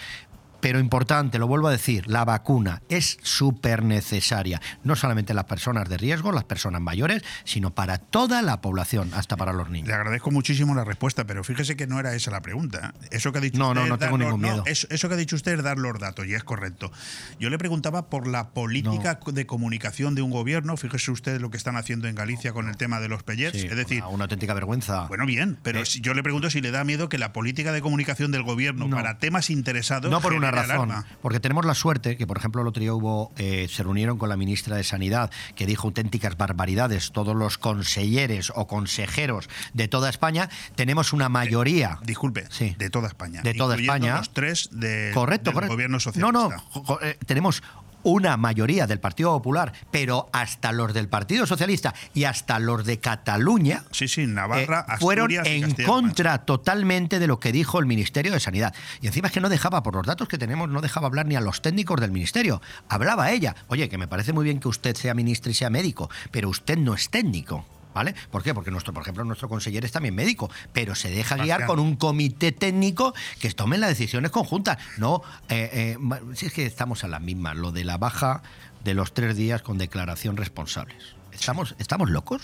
[0.65, 5.91] Pero importante, lo vuelvo a decir, la vacuna es súper necesaria, no solamente las personas
[5.91, 9.89] de riesgo, las personas mayores, sino para toda la población, hasta para los niños.
[9.89, 12.95] Le agradezco muchísimo la respuesta, pero fíjese que no era esa la pregunta.
[13.11, 14.63] Eso que ha dicho No, usted no, no tengo dar ningún miedo.
[14.65, 16.91] eso, eso que ha dicho usted es dar los datos, y es correcto.
[17.39, 20.79] Yo le preguntaba por la política de comunicación de un gobierno.
[20.79, 23.61] Fíjese usted lo que están haciendo en Galicia con el tema de los pellets.
[23.61, 25.09] Sí, es decir, una, una auténtica vergüenza.
[25.09, 27.83] bueno, bien, pero Eh, yo le pregunto si le da miedo que la política de
[27.83, 28.97] comunicación del gobierno No.
[28.97, 30.11] para temas interesados.
[30.11, 31.07] No por una razón, alarma.
[31.23, 34.29] porque tenemos la suerte que, por ejemplo, el otro día hubo, eh, se reunieron con
[34.29, 40.11] la ministra de Sanidad, que dijo auténticas barbaridades, todos los consejeres o consejeros de toda
[40.11, 41.99] España, tenemos una mayoría.
[42.03, 42.75] Disculpe, Sí.
[42.79, 43.43] de toda España.
[43.43, 44.19] De toda España.
[44.19, 45.75] Los tres de, correcto, del correcto.
[45.75, 46.33] gobierno No, socialista.
[46.33, 47.63] no, jo- eh, tenemos
[48.05, 53.01] una mayoría del Partido Popular, pero hasta los del Partido Socialista y hasta los de
[53.01, 57.87] Cataluña Sí, sí, Navarra, eh, fueron Asturias en contra totalmente de lo que dijo el
[57.87, 58.75] Ministerio de Sanidad.
[59.01, 61.37] Y encima es que no dejaba, por los datos que tenemos, no dejaba hablar ni
[61.37, 62.61] a los técnicos del Ministerio.
[62.89, 63.55] Hablaba ella.
[63.69, 66.79] Oye, que me parece muy bien que usted sea ministro y sea médico, pero usted
[66.79, 67.65] no es técnico.
[67.95, 68.15] ¿Vale?
[68.31, 68.53] ¿Por qué?
[68.53, 71.97] Porque nuestro, por ejemplo, nuestro conseller es también médico, pero se deja guiar con un
[71.97, 74.79] comité técnico que tomen las decisiones conjuntas.
[74.99, 75.99] No, eh, eh,
[76.35, 78.43] si es que estamos a las mismas, lo de la baja
[78.83, 81.15] de los tres días con declaración responsables.
[81.35, 82.43] ¿Estamos, ¿Estamos locos?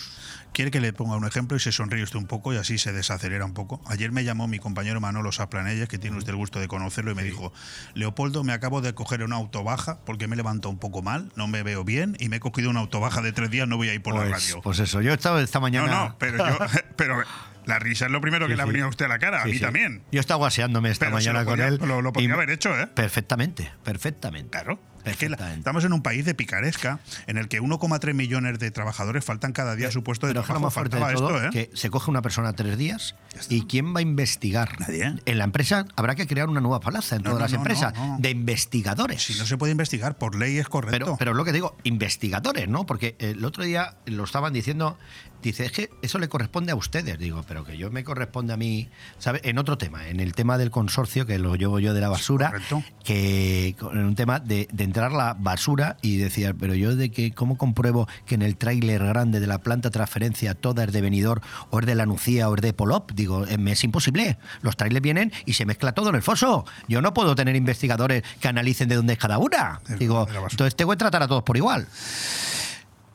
[0.52, 2.92] Quiere que le ponga un ejemplo y se sonríe usted un poco y así se
[2.92, 3.80] desacelera un poco.
[3.86, 7.14] Ayer me llamó mi compañero Manolo Saplanelles, que tiene usted el gusto de conocerlo, y
[7.14, 7.52] me dijo,
[7.94, 11.62] Leopoldo, me acabo de coger una autobaja porque me levanto un poco mal, no me
[11.62, 14.02] veo bien y me he cogido una autobaja de tres días, no voy a ir
[14.02, 14.60] por la Pues, radio.
[14.62, 15.86] pues eso, yo he estado esta no, mañana.
[15.86, 16.58] no, pero yo,
[16.96, 17.22] pero
[17.66, 19.42] la risa es lo primero que Sí, le ha venido a usted a la cara,
[19.42, 19.60] a mí sí.
[19.60, 20.02] también.
[20.10, 21.78] Yo estaba guaseándome esta Pero mañana lo con él.
[21.82, 22.88] lo- lo podía haber hecho, ¿eh?
[22.88, 24.50] Perfectamente, perfectamente.
[24.50, 24.80] Claro.
[25.04, 28.70] Es que la- estamos en un país de picaresca en el que 1,3 millones de
[28.70, 30.70] trabajadores faltan cada día a su puesto de Pero trabajo.
[30.70, 31.68] fuerte de Faltaba todo, esto, ¿eh?
[31.70, 33.14] que se coge una persona tres días
[33.48, 34.78] y ¿quién va a investigar?
[34.80, 35.14] Nadie.
[35.24, 37.58] En la empresa habrá que crear una nueva plaza en No, todas no, las no,
[37.58, 39.22] empresas de investigadores.
[39.22, 40.90] Si no se puede investigar, por ley es correcto.
[40.98, 42.86] Pero, pero es lo que digo, investigadores, ¿no?
[42.86, 44.98] Porque el otro día lo estaban diciendo,
[45.42, 47.18] dice, es que eso le corresponde a ustedes.
[47.18, 49.40] Digo, pero que yo me corresponde a mí, ¿sabe?
[49.44, 52.50] En otro tema, en el tema del consorcio, que lo llevo yo de la basura,
[52.50, 52.82] correcto.
[53.04, 57.32] que en un tema de, de entrar la basura y decía, pero yo de que,
[57.32, 61.40] ¿cómo compruebo que en el tráiler grande de la planta transferencia toda es de venidor
[61.70, 63.12] o es de la Nucía o es de Polop?
[63.12, 64.38] Digo, eh, es imposible.
[64.62, 66.64] Los trailers vienen y se mezcla todo en el foso.
[66.88, 69.80] Yo no puedo tener investigadores que analicen de dónde es cada una.
[69.98, 71.86] Digo, entonces tengo que tratar a todos por igual.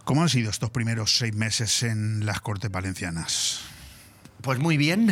[0.06, 3.62] ¿Cómo han sido estos primeros seis meses en las Cortes Valencianas?
[4.42, 5.10] Pues muy bien,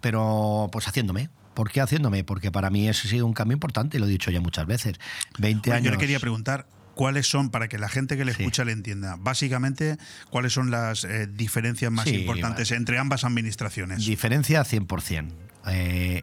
[0.00, 1.28] pero pues haciéndome.
[1.54, 2.22] ¿Por qué haciéndome?
[2.22, 4.98] Porque para mí ese ha sido un cambio importante, lo he dicho ya muchas veces.
[5.38, 5.84] 20 Bueno, años.
[5.86, 8.42] Yo le quería preguntar cuáles son, para que la gente que le Sí.
[8.42, 9.96] escucha le entienda, básicamente,
[10.30, 12.78] cuáles son las eh, diferencias más Sí, importantes vale.
[12.78, 14.06] entre ambas administraciones.
[14.06, 15.32] Diferencia 100%.
[15.66, 16.22] Eh,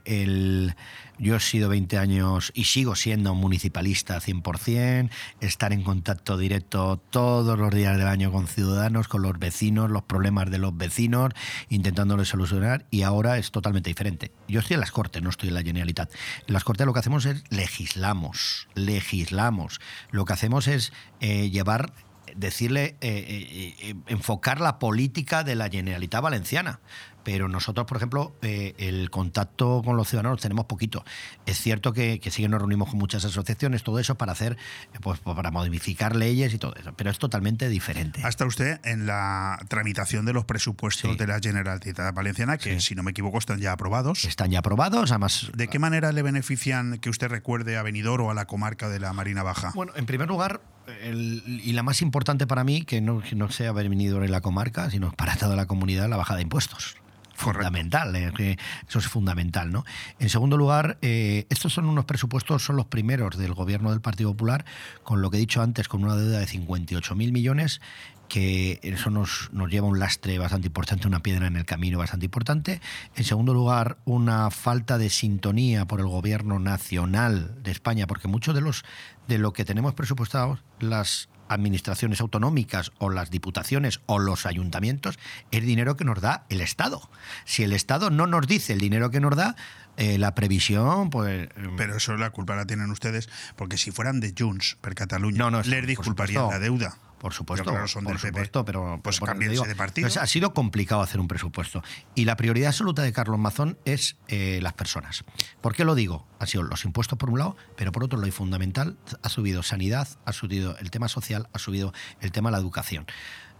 [1.19, 5.10] yo he sido 20 años y sigo siendo municipalista 100%,
[5.41, 10.03] estar en contacto directo todos los días del año con ciudadanos, con los vecinos, los
[10.03, 11.34] problemas de los vecinos,
[11.69, 14.32] intentándolos solucionar y ahora es totalmente diferente.
[14.47, 16.12] Yo estoy en las Cortes, no estoy en la Generalitat.
[16.47, 19.79] En las Cortes lo que hacemos es legislamos, legislamos.
[20.12, 21.93] Lo que hacemos es eh, llevar
[22.36, 26.79] decirle, eh, eh, enfocar la política de la Generalitat Valenciana.
[27.23, 31.03] Pero nosotros, por ejemplo, eh, el contacto con los ciudadanos tenemos poquito.
[31.45, 34.57] Es cierto que, que sí que nos reunimos con muchas asociaciones, todo eso para hacer,
[34.93, 36.93] eh, pues para modificar leyes y todo eso.
[36.93, 38.21] Pero es totalmente diferente.
[38.23, 41.17] Hasta usted en la tramitación de los presupuestos Sí.
[41.17, 42.88] de la Generalitat Valenciana, que Sí.
[42.88, 44.25] si no me equivoco están ya aprobados.
[44.25, 45.49] Están ya aprobados, además.
[45.55, 48.99] ¿De qué manera le benefician que usted recuerde a Benidorm o a la comarca de
[48.99, 49.71] la Marina Baja?
[49.75, 50.62] Bueno, en primer lugar,
[51.01, 54.41] el- y la más importante para mí, que no, que no sea venido en la
[54.41, 56.97] comarca, sino para toda la comunidad, la bajada de impuestos.
[57.43, 59.86] Fundamental, eso es fundamental, ¿no?
[60.19, 64.32] En segundo lugar, eh, estos son unos presupuestos, son los primeros del gobierno del Partido
[64.32, 64.65] Popular,
[65.03, 67.82] con lo que he dicho antes, con una deuda de 58.000 millones,
[68.29, 72.25] que eso nos, nos lleva un lastre bastante importante, una piedra en el camino bastante
[72.25, 72.82] importante.
[73.15, 78.56] En segundo lugar, una falta de sintonía por el gobierno nacional de España, porque muchos
[78.56, 78.86] de los
[79.27, 85.19] de lo que tenemos presupuestados, las administraciones autonómicas o las diputaciones o los ayuntamientos,
[85.51, 87.10] es dinero que nos da el Estado.
[87.45, 89.56] Si el Estado no nos dice el dinero que nos da,
[89.95, 91.49] eh, la previsión, pues...
[91.77, 95.51] Pero eso la culpa la tienen ustedes, porque si fueran de Junts per Cataluña, No,
[95.51, 96.97] no, les disculparían la deuda.
[97.23, 98.27] Por supuesto, Pero claro, son por del PP.
[98.27, 100.03] supuesto, pero Pues digo, de partido.
[100.09, 101.81] pues ha sido complicado hacer un presupuesto.
[102.15, 105.23] Y la prioridad absoluta de Carlos Mazón es eh, las personas.
[105.62, 106.27] ¿Por qué lo digo?
[106.39, 110.09] Han sido los impuestos por un lado, pero por otro lo fundamental ha subido sanidad,
[110.25, 113.05] ha subido el tema social, ha subido el tema de la educación.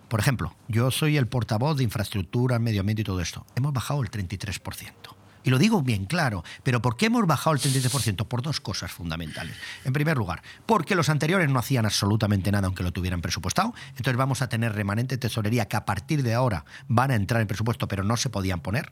[0.10, 3.45] Por ejemplo, yo soy el portavoz de infraestructura, medio ambiente y todo esto.
[3.56, 4.91] Hemos bajado el 33%.
[5.44, 8.28] Y lo digo bien claro, pero ¿por qué hemos bajado el 33%?
[8.28, 9.56] Por dos cosas fundamentales.
[9.84, 13.74] En primer lugar, porque los anteriores no hacían absolutamente nada aunque lo tuvieran presupuestado.
[13.90, 17.48] Entonces vamos a tener remanente tesorería que a partir de ahora van a entrar en
[17.48, 18.92] presupuesto, pero no se podían poner.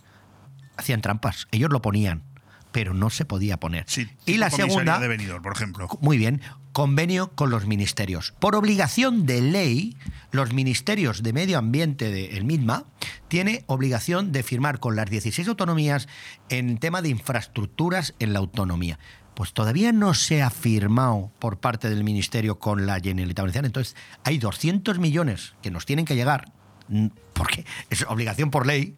[0.77, 1.47] Hacían trampas.
[1.51, 2.23] Ellos lo ponían,
[2.71, 3.85] pero no se podía poner.
[3.87, 5.87] Sí, y la segunda, de Benidorm, por ejemplo.
[6.01, 8.33] muy bien, convenio con los ministerios.
[8.39, 9.97] Por obligación de ley,
[10.31, 12.85] los ministerios de medio ambiente del MIDMA
[13.27, 16.07] tiene obligación de firmar con las 16 autonomías
[16.49, 18.99] en tema de infraestructuras en la autonomía.
[19.33, 23.67] Pues todavía no se ha firmado por parte del ministerio con la Generalitat Valenciana.
[23.67, 26.51] Entonces, hay 200 millones que nos tienen que llegar,
[27.33, 28.95] porque es obligación por ley,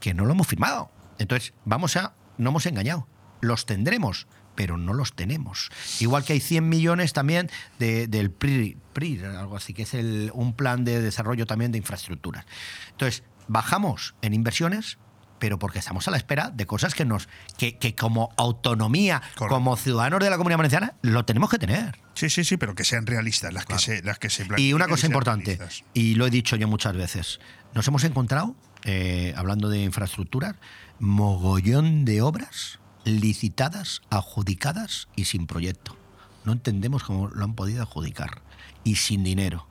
[0.00, 0.90] que no lo hemos firmado.
[1.18, 2.14] Entonces, vamos a.
[2.38, 3.06] No hemos engañado.
[3.40, 5.70] Los tendremos, pero no los tenemos.
[6.00, 10.30] Igual que hay 100 millones también de- del PRI, PRI, algo así, que es el-
[10.34, 12.44] un plan de desarrollo también de infraestructuras.
[12.90, 14.98] Entonces, bajamos en inversiones,
[15.40, 19.48] pero porque estamos a la espera de cosas que nos que, que como autonomía, Correcto.
[19.56, 21.98] como ciudadanos de la comunidad valenciana, lo tenemos que tener.
[22.14, 24.86] Sí, sí, sí, pero que sean realistas las que se las que se Y una
[24.86, 25.84] cosa importante, realistas.
[25.94, 27.40] y lo he dicho yo muchas veces,
[27.74, 30.54] nos hemos encontrado, eh, hablando de infraestructuras,
[31.02, 35.96] mogollón de obras licitadas, adjudicadas y sin proyecto.
[36.44, 38.40] No entendemos cómo lo han podido adjudicar
[38.84, 39.66] y sin dinero.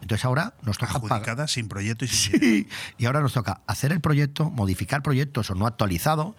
[0.00, 1.12] Entonces ahora nos toca pagar.
[1.12, 2.68] adjudicada sin proyecto y sin dinero.
[2.70, 2.94] Sí.
[2.96, 6.34] Y ahora nos toca hacer el proyecto, modificar proyectos o no actualizado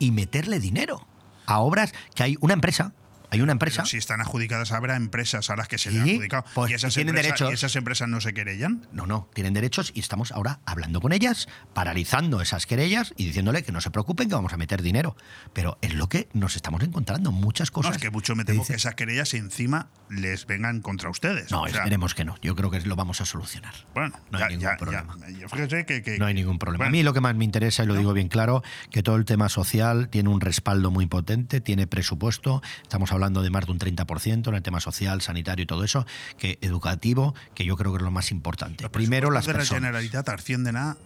[0.00, 1.06] y meterle dinero
[1.46, 2.94] a obras que hay una empresa,
[3.34, 6.04] hay una empresa Pero si están adjudicadas habrá empresas a las que se le han
[6.06, 7.50] Sí, adjudicado pues, y, esas tienen empresas, derechos.
[7.50, 8.86] y esas empresas no se querellan.
[8.92, 13.62] No, no, tienen derechos y estamos ahora hablando con ellas, paralizando esas querellas y diciéndole
[13.62, 15.16] que no se preocupen, que vamos a meter dinero.
[15.52, 17.96] Pero es lo que nos estamos encontrando, muchas No, cosas.
[17.96, 21.50] es que mucho me temo dice- que esas querellas encima les vengan contra ustedes.
[21.50, 22.36] No, O sea, esperemos que no.
[22.42, 23.74] Yo creo que lo vamos a solucionar.
[23.94, 25.16] Bueno, no ya, hay ningún ya- problema.
[25.40, 26.84] ya- fíjese que, que- No hay ningún problema.
[26.84, 29.16] bueno, A mí lo que más me interesa, y lo digo bien claro, que todo
[29.16, 33.72] el tema social tiene un respaldo muy potente, tiene presupuesto, estamos hablando de más de
[33.72, 36.06] un 30% en el tema social, sanitario y todo eso,
[36.38, 38.88] que educativo, que yo creo que es lo más importante.
[38.90, 39.80] Primero las presupuestos de la personas.
[40.12, 40.96] Generalitat ascienden a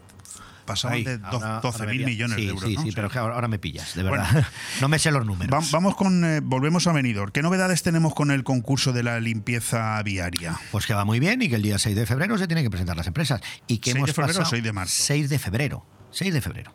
[0.67, 2.11] pasaban de do- ahora- ahora 12 me mil pillas.
[2.11, 2.69] millones sí, de euros.
[2.69, 2.83] Sí, ¿no?
[2.83, 4.23] sí, pero es que ahora, ahora me pillas, de Bueno.
[4.23, 4.47] verdad.
[4.83, 5.51] no me sé los números.
[5.53, 7.33] Va- Vamos con, eh, volvemos a Benidorm.
[7.33, 10.59] ¿Qué novedades tenemos con el concurso de la limpieza viaria?
[10.71, 12.71] Pues que va muy bien y que el día 6 de febrero se tienen que
[12.71, 13.41] presentar las empresas.
[13.67, 14.95] Y que 6 hemos de febrero o pasado 6 de marzo?
[15.05, 15.87] 6 de febrero.
[16.11, 16.75] 6 de febrero.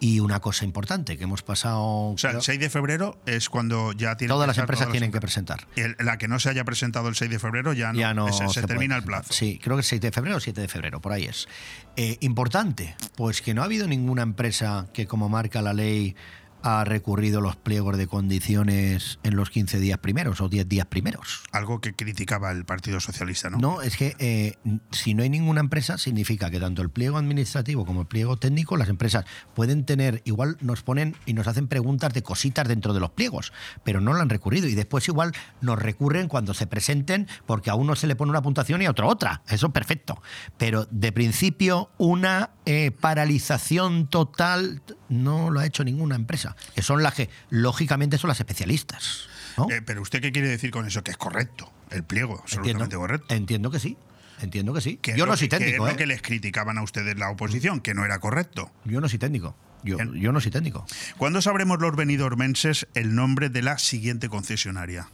[0.00, 1.82] Y una cosa importante que hemos pasado.
[2.10, 4.84] O sea, creo- el 6 de febrero es cuando ya tienen todas que las empresas
[4.86, 5.44] todas las tienen que empresas.
[5.44, 5.68] presentar.
[5.98, 8.28] El- la que no se haya presentado el 6 de febrero ya no, ya no
[8.28, 9.32] ese- se, se termina el plazo.
[9.32, 11.48] Sí, creo que es 6 de febrero o 7 de febrero, por ahí es.
[11.96, 16.14] Eh, importante, pues que no ha habido ninguna empresa que, como marca la ley,
[16.62, 21.42] ha recurrido los pliegos de condiciones en los 15 días primeros o 10 días primeros.
[21.52, 23.58] Algo que criticaba el Partido Socialista, ¿no?
[23.58, 24.54] No, es que eh,
[24.90, 28.76] si no hay ninguna empresa, significa que tanto el pliego administrativo como el pliego técnico,
[28.76, 33.00] las empresas pueden tener, igual nos ponen y nos hacen preguntas de cositas dentro de
[33.00, 33.52] los pliegos,
[33.84, 34.68] pero no lo han recurrido.
[34.68, 38.42] Y después igual nos recurren cuando se presenten, porque a uno se le pone una
[38.42, 39.42] puntuación y a otro otra.
[39.48, 40.20] Eso perfecto.
[40.56, 46.56] Pero de principio, una eh, paralización total no lo ha hecho ninguna empresa.
[46.74, 49.28] Que son las que, lógicamente, son las especialistas.
[49.56, 49.68] ¿no?
[49.70, 51.02] Eh, pero usted qué quiere decir con eso?
[51.02, 51.72] Que es correcto.
[51.90, 53.34] El pliego, absolutamente correcto.
[53.34, 53.96] Entiendo que sí.
[54.40, 54.98] Entiendo que sí.
[54.98, 55.92] Que Yo no soy que- que técnico, es ¿eh?
[55.94, 58.70] lo que les criticaban a ustedes la oposición, que no era correcto.
[58.84, 59.56] Yo no soy técnico.
[59.82, 60.84] Yo, yo no soy técnico.
[61.18, 65.08] ¿Cuándo sabremos los benidormenses el nombre de la siguiente concesionaria?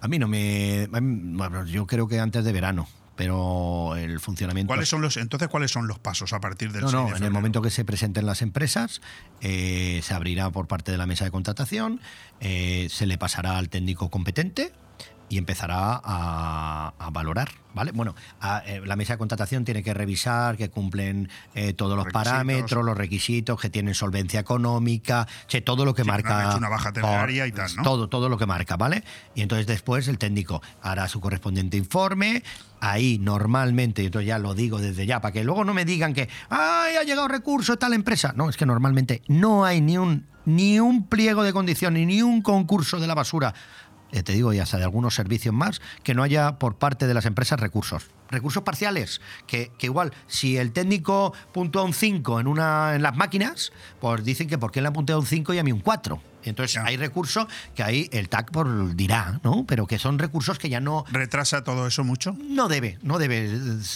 [0.00, 0.86] A mí no me.
[0.90, 2.88] bueno, yo creo que antes de verano.
[3.18, 4.68] Pero el funcionamiento.
[4.68, 7.16] ¿Cuáles son los, entonces, ¿cuáles son los pasos a partir del No, 6 no, de
[7.16, 9.02] en el momento que se presenten las empresas,
[9.40, 12.00] eh, se abrirá por parte de la mesa de contratación,
[12.38, 14.72] eh, se le pasará al técnico competente
[15.28, 17.92] y empezará a, a valorar, ¿vale?
[17.92, 22.06] Bueno, a- eh, la mesa de contratación tiene que revisar que cumplen eh, todos los
[22.12, 26.48] parámetros, los requisitos, que tienen solvencia económica, che, todo lo que Sí, no marca...
[26.48, 27.82] hecho una baja temeraria y tal, ¿no?
[27.82, 29.04] Todo, todo lo que marca, ¿vale?
[29.34, 32.42] Y entonces después el técnico hará su correspondiente informe.
[32.80, 36.14] Ahí normalmente, y entonces ya lo digo desde ya, para que luego no me digan
[36.14, 38.32] que ¡ay, ha llegado recurso tal empresa!
[38.36, 42.40] No, es que normalmente no hay ni un, ni un pliego de condiciones, ni un
[42.40, 43.52] concurso de la basura.
[44.12, 47.14] Eh, te digo, y hasta de algunos servicios más, que no haya por parte de
[47.14, 48.06] las empresas recursos.
[48.30, 53.16] Recursos parciales, que, que igual, si el técnico puntúa un 5 en, una, en las
[53.16, 55.80] máquinas, pues dicen que por qué le han puntuado un 5 y a mí un
[55.80, 56.20] 4.
[56.44, 56.84] Entonces Ya.
[56.84, 59.64] hay recursos que ahí el TAC por dirá, ¿no?
[59.66, 62.36] Pero que son recursos que ya no, ¿Retrasa todo eso mucho?
[62.40, 63.50] no debe, no debe.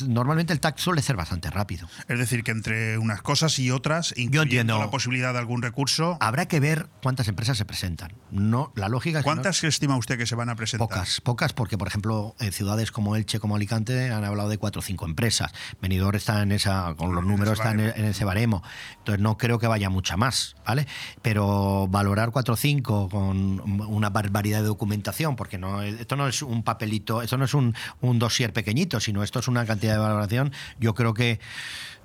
[0.06, 1.88] Normalmente el TAC suele ser bastante rápido.
[2.08, 4.78] Es decir, que entre unas cosas y otras, incluyendo entiendo.
[4.78, 8.12] la posibilidad de algún recurso, Habrá que ver cuántas empresas se presentan.
[8.30, 10.88] No, la lógica es que no- ¿cuántas estima usted que se van a presentar?
[10.88, 14.80] Pocas, pocas, porque por ejemplo en ciudades como Elche, como Alicante, han hablado de cuatro
[14.80, 15.52] o cinco empresas.
[15.80, 18.62] Benidorm está en esa, con los números está en ese baremo.
[18.98, 20.86] Entonces no creo que vaya mucha más, ¿vale?
[21.22, 26.42] Pero valorar cuatro o cinco con una barbaridad de documentación, porque no esto no es
[26.42, 29.98] un papelito, esto no es un, un dossier pequeñito, sino esto es una cantidad de
[30.00, 30.52] valoración.
[30.80, 31.40] Yo creo que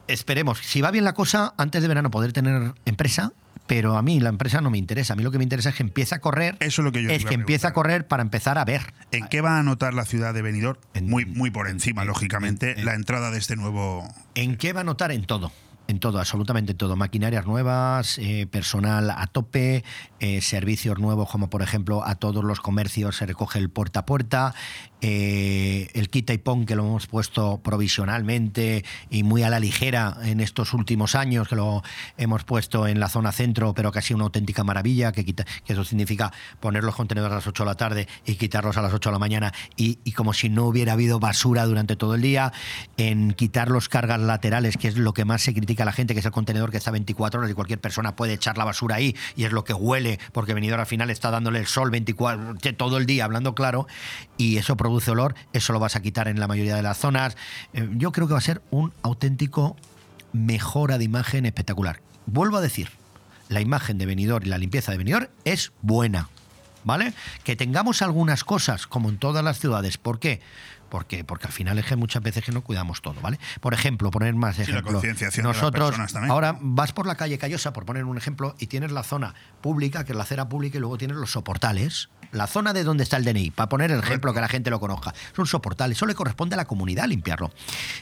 [0.08, 3.34] esperemos, si va bien la cosa, antes de verano poder tener empresa.
[3.66, 5.12] Pero a mí la empresa no me interesa.
[5.12, 6.56] A mí lo que me interesa es que empiece a correr.
[6.62, 8.94] Eso es lo que yo Es que empiece a correr para empezar a ver.
[9.12, 10.80] ¿En qué va a anotar la ciudad de Benidorm?
[10.94, 14.08] En- muy, muy por encima, en- lógicamente, en- en- la entrada de este nuevo...
[14.36, 15.12] ¿En qué va a notar?
[15.12, 15.52] En todo.
[15.90, 16.98] En todo, absolutamente en todo.
[16.98, 19.86] Maquinarias nuevas, eh, personal a tope,
[20.20, 24.06] eh, servicios nuevos, como por ejemplo a todos los comercios se recoge el puerta a
[24.06, 24.54] puerta,
[25.00, 30.18] eh, el quita y pon que lo hemos puesto provisionalmente y muy a la ligera
[30.24, 31.84] en estos últimos años, que lo
[32.18, 35.46] hemos puesto en la zona centro, pero que ha sido una auténtica maravilla, que, quita-
[35.64, 38.82] que eso significa poner los contenedores a las 8 de la tarde y quitarlos a
[38.82, 42.16] las 8 de la mañana y, y como si no hubiera habido basura durante todo
[42.16, 42.52] el día,
[42.98, 46.14] en quitar los cargas laterales, que es lo que más se critica a la gente,
[46.14, 48.96] que es el contenedor que está 24 horas y cualquier persona puede echar la basura
[48.96, 52.56] ahí y es lo que huele, porque venidor al final está dándole el sol 24
[52.56, 53.88] que todo el día, hablando claro,
[54.38, 57.38] y eso produce olor, eso lo vas a quitar en la mayoría de las zonas.
[57.74, 59.76] Eh, Yo creo que va a ser un auténtico
[60.34, 62.02] mejora de imagen espectacular.
[62.26, 62.90] Vuelvo a decir,
[63.50, 66.30] la imagen de venidor y la limpieza de venidor es buena.
[66.84, 67.14] ¿Vale?
[67.44, 69.98] Que tengamos algunas cosas, como en todas las ciudades.
[69.98, 70.40] ¿Por qué?
[70.90, 73.40] Porque, porque al final es que muchas veces que no cuidamos todo, ¿vale?
[73.60, 75.02] Por ejemplo, poner más ejemplos.
[75.02, 76.32] de las Nosotros, personas también.
[76.32, 80.06] ahora vas por la calle Callosa, por poner un ejemplo, y tienes la zona pública,
[80.06, 82.10] que es la acera pública, y luego tienes los soportales.
[82.32, 84.82] La zona de donde está el DNI, para poner el ejemplo que la gente lo
[84.82, 85.14] conozca.
[85.34, 87.52] Son soportales, eso le corresponde a la comunidad limpiarlo.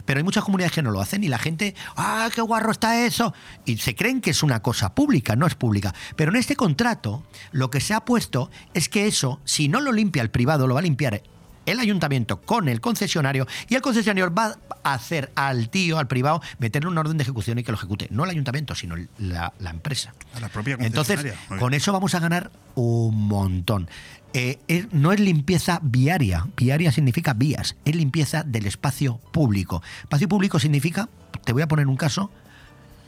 [0.06, 3.06] Pero hay muchas comunidades que no lo hacen y la gente, ¡ah, qué guarro está
[3.06, 3.36] eso!
[3.66, 5.94] Y se creen que es una cosa pública, no es pública.
[6.16, 9.92] Pero en este contrato, lo que se ha puesto es que eso, si no lo
[9.92, 11.22] limpia el privado, lo va a limpiar
[11.66, 16.41] el ayuntamiento con el concesionario y el concesionario va a hacer al tío, al privado,
[16.59, 18.07] meterle una orden de ejecución y que lo ejecute.
[18.11, 20.13] No el ayuntamiento, sino la, la empresa.
[20.36, 23.89] A la propia Entonces, con eso vamos a ganar un montón.
[24.34, 26.45] Eh, es- no es limpieza viaria.
[26.57, 27.76] Viaria significa vías.
[27.86, 29.82] Es limpieza del espacio público.
[30.03, 31.07] Espacio público significa,
[31.45, 32.32] te voy a poner un caso,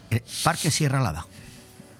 [0.10, 1.26] Eh, Parque Sierra Lada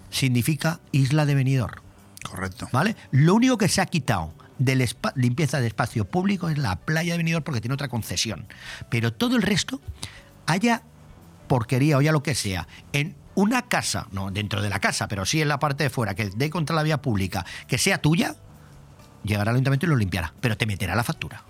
[0.10, 1.82] significa isla de Benidorm.
[2.24, 2.68] Correcto.
[2.72, 2.96] ¿Vale?
[3.12, 7.18] Lo único que se ha quitado de limpieza de espacio público es la playa de
[7.18, 8.48] Benidorm porque tiene otra concesión.
[8.90, 9.82] Pero todo el resto,
[10.46, 10.84] haya
[11.48, 15.26] porquería o ya lo que sea, en una casa, no dentro de la casa, pero
[15.26, 18.36] sí en la parte de fuera, que dé contra la vía pública, que sea tuya,
[19.24, 21.44] llegará al ayuntamiento y lo limpiará, pero te meterá la factura.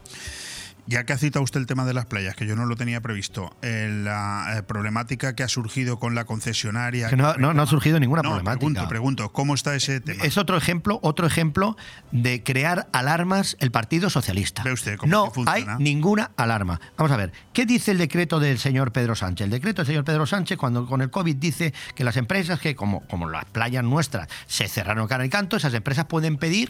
[0.87, 3.01] Ya que ha citado usted el tema de las playas, que yo no lo tenía
[3.01, 7.09] previsto, eh, la eh, problemática que ha surgido con la concesionaria.
[7.09, 8.59] Que no, no, no ha surgido ninguna No, problemática.
[8.59, 10.23] Pregunto, pregunto, ¿cómo está ese tema?
[10.23, 11.75] Es otro ejemplo, otro ejemplo
[12.11, 14.63] de crear alarmas el Partido Socialista.
[14.63, 15.75] Ve usted cómo no funciona.
[15.75, 16.79] hay ninguna alarma.
[16.97, 19.45] Vamos a ver, ¿qué dice el decreto del señor Pedro Sánchez?
[19.45, 22.75] El decreto del señor Pedro Sánchez, cuando con el COVID dice que las empresas que,
[22.75, 26.69] como, como las playas nuestras, se cerraron cara y canto, esas empresas pueden pedir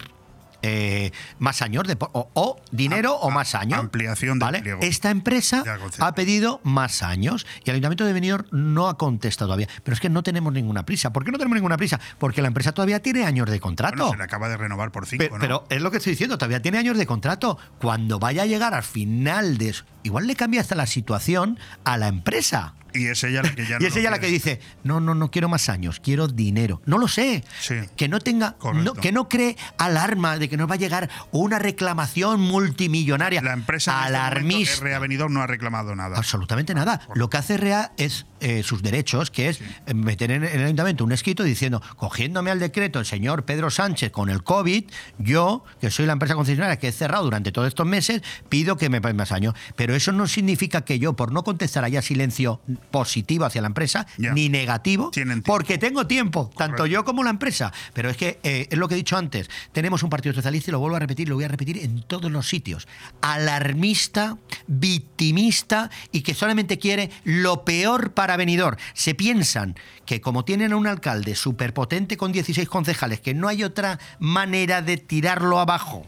[0.62, 3.78] eh, más años de, o, o dinero Am- o más años.
[3.78, 4.60] ampliación del ¿vale?
[4.60, 4.80] pliego.
[4.82, 9.48] Esta empresa De ha pedido más años y el Ayuntamiento de Benidorm no ha contestado
[9.48, 9.68] todavía.
[9.84, 11.12] Pero es que no tenemos ninguna prisa.
[11.12, 12.00] ¿Por qué no tenemos ninguna prisa?
[12.18, 13.96] Porque la empresa todavía tiene años de contrato.
[13.96, 15.38] Bueno, se le acaba de renovar por cinco, Pe- ¿no?
[15.38, 17.58] Pero es lo que estoy diciendo, todavía tiene años de contrato.
[17.80, 19.74] Cuando vaya a llegar al final de
[20.08, 22.74] igual le cambia hasta la situación a la empresa.
[22.94, 24.32] y es ella la que ya y no es lo ella la que quiere.
[24.34, 26.80] dice, no, no, no quiero más años, quiero dinero.
[26.86, 27.44] No lo sé.
[27.60, 27.74] Sí.
[27.96, 31.58] Que no tenga, no- que no cree alarma de que nos va a llegar una
[31.58, 33.42] reclamación multimillonaria.
[33.42, 34.84] La empresa en este alarmista.
[34.84, 36.16] RA Benidorm no ha reclamado nada.
[36.16, 37.00] Absolutamente nada.
[37.14, 39.60] Lo que hace REA es eh, sus derechos, que es
[39.94, 44.30] meter en, el ayuntamiento un escrito diciendo, cogiéndome al decreto el señor Pedro Sánchez con
[44.30, 44.84] el COVID,
[45.18, 48.88] yo, que soy la empresa concesionaria que he cerrado durante todos estos meses, pido que
[48.88, 49.54] me paguen más años.
[49.76, 52.60] Pero eso no significa que yo, por no contestar, haya silencio
[52.90, 55.10] positivo hacia la empresa, ni negativo,
[55.44, 57.72] porque tengo tiempo, tanto yo como la empresa.
[57.92, 60.72] Pero es que eh, es lo que he dicho antes, tenemos un partido socialista y
[60.72, 62.86] lo vuelvo a repetir, lo voy a repetir en todos los sitios.
[63.20, 64.36] Alarmista,
[64.66, 68.76] victimista y que solamente quiere lo peor para Benidorm.
[68.94, 69.76] Se piensan
[70.06, 74.82] que como tienen a un alcalde superpotente con 16 concejales, que no hay otra manera
[74.82, 76.06] de tirarlo abajo.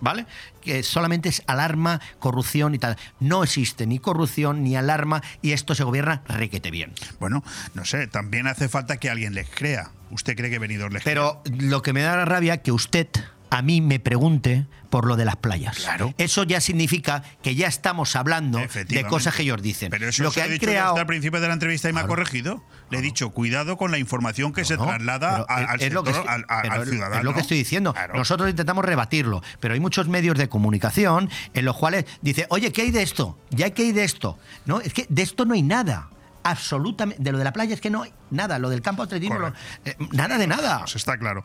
[0.00, 0.26] ¿Vale?
[0.60, 2.96] Que solamente es alarma, corrupción y tal.
[3.20, 6.92] No existe ni corrupción ni alarma y esto se gobierna requete bien.
[7.20, 7.44] Bueno,
[7.74, 9.92] no sé, también hace falta que alguien les crea.
[10.10, 11.14] ¿Usted cree que Benidorm les crea?
[11.14, 13.06] Pero lo que me da la rabia que usted
[13.52, 15.76] a mí me pregunte por lo de las playas.
[15.76, 16.14] Claro.
[16.16, 19.90] Eso ya significa que ya estamos hablando de cosas que ellos dicen.
[19.90, 22.64] Pero eso lo que han creado al principio de la entrevista y me ha corregido.
[22.88, 27.18] Le he dicho, cuidado con la información que se No, traslada al, sector, que ciudadano.
[27.18, 27.92] Es lo que estoy diciendo.
[27.92, 28.14] Claro.
[28.14, 32.82] Nosotros intentamos rebatirlo, pero hay muchos medios de comunicación en los cuales dice, oye, ¿qué
[32.82, 33.38] hay de esto?
[33.50, 34.38] Ya qué hay de esto.
[34.64, 36.08] No, es que de esto no hay nada.
[36.42, 37.22] Absolutamente.
[37.22, 38.58] De lo de la playa es que no hay nada.
[38.58, 39.52] Lo del campo atletismo, lo-
[39.84, 40.80] eh, nada de nada.
[40.80, 41.44] Pues está claro.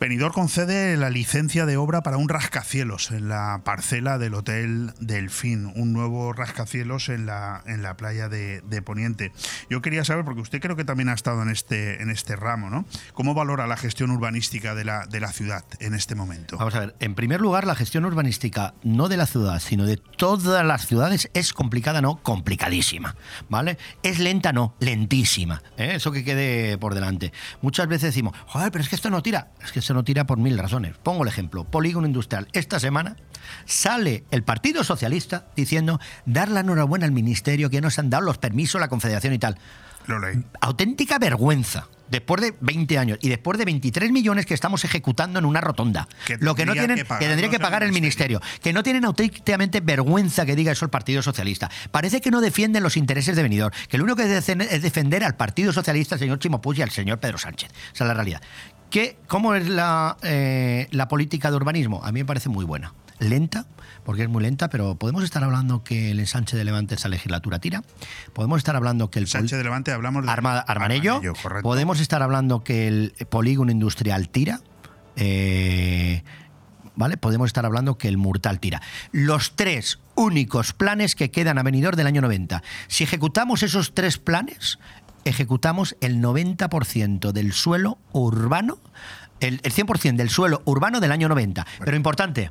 [0.00, 5.66] Benidorm concede la licencia de obra para un rascacielos en la parcela del Hotel Delfín,
[5.76, 9.32] un nuevo rascacielos en la, en la playa de, de Poniente.
[9.70, 12.70] Yo quería saber, porque usted creo que también ha estado en este, en este ramo,
[12.70, 12.84] ¿no?
[13.14, 16.56] ¿Cómo valora la gestión urbanística de la, de la ciudad en este momento?
[16.58, 19.96] Vamos a ver, en primer lugar, la gestión urbanística, no de la ciudad, sino de
[19.96, 23.16] todas las ciudades, es complicada, no, complicadísima,
[23.48, 23.78] ¿vale?
[24.02, 25.95] Es lenta, no, lentísima, ¿eh?
[25.96, 27.32] Eso que quede por delante.
[27.62, 29.48] Muchas veces decimos, joder, pero es que esto no tira.
[29.62, 30.96] Es que esto no tira por mil razones.
[31.02, 32.48] Pongo el ejemplo, polígono industrial.
[32.52, 33.16] Esta semana
[33.64, 38.38] sale el Partido Socialista diciendo, dar la enhorabuena al Ministerio que nos han dado los
[38.38, 39.58] permisos, la Confederación y tal
[40.60, 41.88] auténtica vergüenza.
[42.08, 46.08] Después de 20 años y después de 23 millones que estamos ejecutando en una rotonda.
[46.26, 48.40] Que lo que no tienen, que que, tendría que pagar el ministerio.
[48.40, 48.60] ministerio.
[48.62, 51.70] Que no tienen auténticamente vergüenza que diga eso el Partido Socialista.
[51.90, 53.74] Parece que no defienden los intereses de Benidorm.
[53.88, 56.82] Que lo único que dicen es defender al Partido Socialista, al señor Chimo Puig y
[56.82, 57.70] al señor Pedro Sánchez.
[57.92, 58.40] Esa es la realidad.
[58.90, 62.04] ¿Qué, ¿Cómo es la, eh, la política de urbanismo?
[62.04, 62.92] A mí me parece muy buena.
[63.18, 63.66] Lenta,
[64.04, 67.58] porque es muy lenta, pero podemos estar hablando que el ensanche de Levante esa legislatura
[67.58, 67.82] tira.
[68.34, 71.20] Podemos estar hablando que el Sánchez de Levante hablamos de Arma- Armanello.
[71.42, 71.62] correcto.
[71.62, 74.60] Podemos estar hablando que el polígono industrial tira.
[75.16, 76.22] eh,
[76.98, 77.18] ¿Vale?
[77.18, 78.80] Podemos estar hablando que el Murtal tira.
[79.12, 82.62] Los tres únicos planes que quedan a venidor del año 90.
[82.88, 84.78] Si ejecutamos esos tres planes,
[85.26, 88.78] ejecutamos el 90% del suelo urbano,
[89.40, 91.66] el, el 100% del suelo urbano del año 90.
[91.84, 92.50] Pero importante,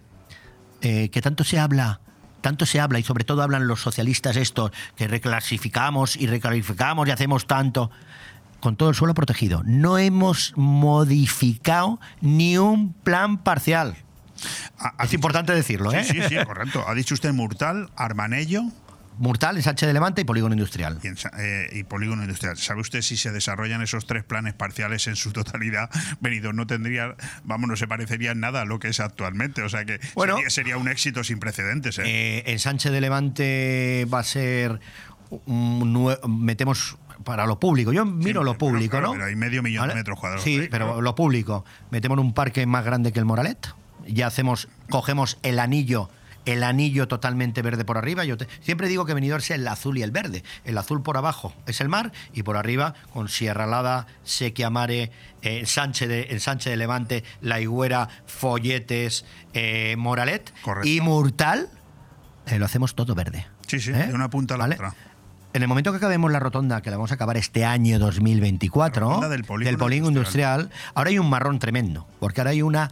[0.85, 1.99] eh, que tanto se habla,
[2.41, 7.11] tanto se habla y sobre todo hablan los socialistas estos, que reclasificamos y reclasificamos y
[7.11, 7.89] hacemos tanto,
[8.59, 9.63] con todo el suelo protegido.
[9.65, 13.95] No hemos modificado ni un plan parcial.
[14.77, 16.03] Ha- ha Es dicho- importante decirlo, ¿eh?
[16.03, 16.83] Sí, sí, sí, correcto.
[16.87, 18.63] Ha dicho usted Murtal, Armanello
[19.17, 20.99] Murtal, ensanche de Levante y polígono industrial.
[21.03, 22.57] y, en Sa- eh, y Polígono Industrial.
[22.57, 25.89] ¿Sabe usted si se desarrollan esos tres planes parciales en su totalidad?
[26.19, 29.61] Benidorm no tendría, vamos, no se parecería en nada a lo que es actualmente.
[29.61, 30.35] O sea que Bueno.
[30.35, 31.97] sería, sería un éxito sin precedentes.
[31.99, 32.03] ¿eh?
[32.05, 34.79] Eh, ensanche de Levante va a ser
[35.29, 37.91] un metemos para lo público.
[37.93, 39.13] Yo miro lo público, ¿no?
[39.13, 41.01] pero hay medio millón de metros cuadrados Sí, ahí, pero claro.
[41.01, 41.65] lo público.
[41.91, 43.67] Metemos un parque más grande que el Moralet.
[44.07, 46.09] Ya hacemos, cogemos el anillo,
[46.45, 48.23] el anillo totalmente verde por arriba.
[48.25, 50.43] Yo te- siempre digo que Benidorm es el azul y el verde.
[50.63, 55.11] El azul por abajo es el mar y por arriba con Sierra Lada, Sequia Mare,
[55.41, 60.87] eh, Sánchez de, el Sánchez de Levante, La Higuera, Folletes, eh, Moralet Correcto.
[60.89, 61.69] y Murtal.
[62.47, 63.47] eh, lo hacemos todo verde.
[63.67, 64.07] Sí, sí, ¿Eh?
[64.07, 64.75] de una punta a la ¿Vale?
[64.75, 64.93] otra.
[65.53, 69.21] En el momento que acabemos la rotonda, que la vamos a acabar este año 2024,
[69.21, 70.59] La del polígono polígono industrial.
[70.63, 72.91] industrial, ahora hay un marrón tremendo, porque ahora hay una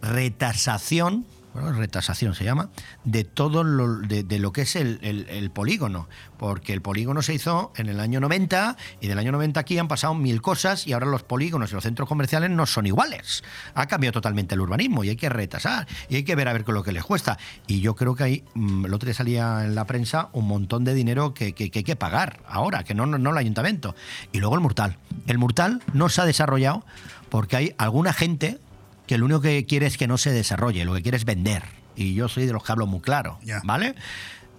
[0.00, 2.70] retasación, bueno, retasación se llama,
[3.04, 7.72] de todo lo, de, de lo que es el, polígono, porque el polígono se hizo
[7.76, 11.06] en el año 90 y del año 90 aquí han pasado mil cosas y ahora
[11.06, 13.44] los polígonos y los centros comerciales no son iguales.
[13.74, 16.62] Ha cambiado totalmente el urbanismo y hay que retasar y hay que ver a ver
[16.62, 17.38] es lo que les cuesta.
[17.66, 20.84] Y yo creo que hay, mm, el otro día salía en la prensa un montón
[20.84, 23.94] de dinero que, que- que hay que pagar ahora, que no, no, no el ayuntamiento.
[24.32, 24.96] Y luego el Murtal.
[25.26, 26.84] El Murtal no se ha desarrollado
[27.28, 28.58] porque hay alguna gente
[29.06, 31.64] que lo único que quiere es que no se desarrolle, lo que quiere es vender.
[31.96, 33.38] Y yo soy de los que hablo muy claro.
[33.64, 33.94] ¿vale?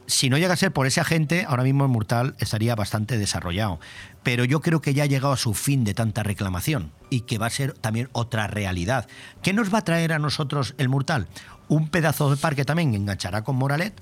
[0.06, 3.80] Si no llega a ser por esa gente, ahora mismo el Murtal estaría bastante desarrollado.
[4.22, 7.38] Pero yo creo que ya ha llegado a su fin de tanta reclamación y que
[7.38, 9.08] va a ser también otra realidad.
[9.42, 11.28] ¿Qué nos va a traer a nosotros el Murtal?
[11.70, 13.94] Un pedazo de parque también enganchará con Moralet,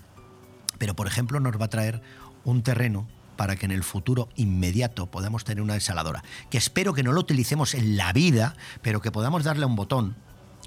[0.79, 2.01] pero por ejemplo nos va a traer
[2.43, 7.03] un terreno para que en el futuro inmediato podamos tener una desaladora, que espero que
[7.03, 10.15] no lo utilicemos en la vida, pero que podamos darle a un botón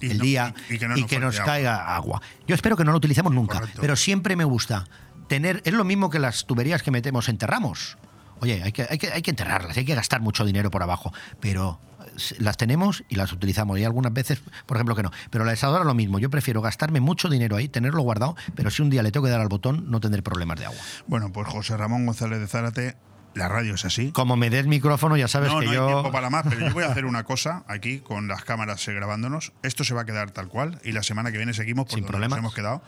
[0.07, 2.20] Y el no- día y- y que no nos que nos caiga agua.
[2.46, 3.80] Yo espero que no lo utilicemos nunca, Correcto.
[3.80, 4.84] pero siempre me gusta
[5.28, 7.96] tener, es lo mismo que las tuberías que metemos enterramos.
[8.40, 11.12] Oye, hay que, hay, que, hay que enterrarlas, hay que gastar mucho dinero por abajo,
[11.40, 13.78] pero eh, las tenemos y las utilizamos.
[13.78, 15.11] Y algunas veces, por ejemplo, que no.
[15.30, 16.18] Pero la desaladora lo mismo.
[16.18, 19.30] Yo prefiero gastarme mucho dinero ahí, tenerlo guardado, pero si un día le tengo que
[19.32, 20.78] dar al botón, no tendré problemas de agua.
[21.07, 22.96] Bueno, pues José Ramón González de Zárate,
[23.35, 24.11] la radio es así.
[24.12, 25.87] Como me des micrófono, ya sabes no, que no yo.
[25.87, 28.87] hay tiempo para más, pero yo voy a hacer una cosa aquí con las cámaras
[28.89, 29.53] eh, grabándonos.
[29.62, 32.01] Esto se va a quedar tal cual y la semana que viene seguimos por Sin
[32.05, 32.37] donde problemas.
[32.37, 32.82] nos hemos quedado.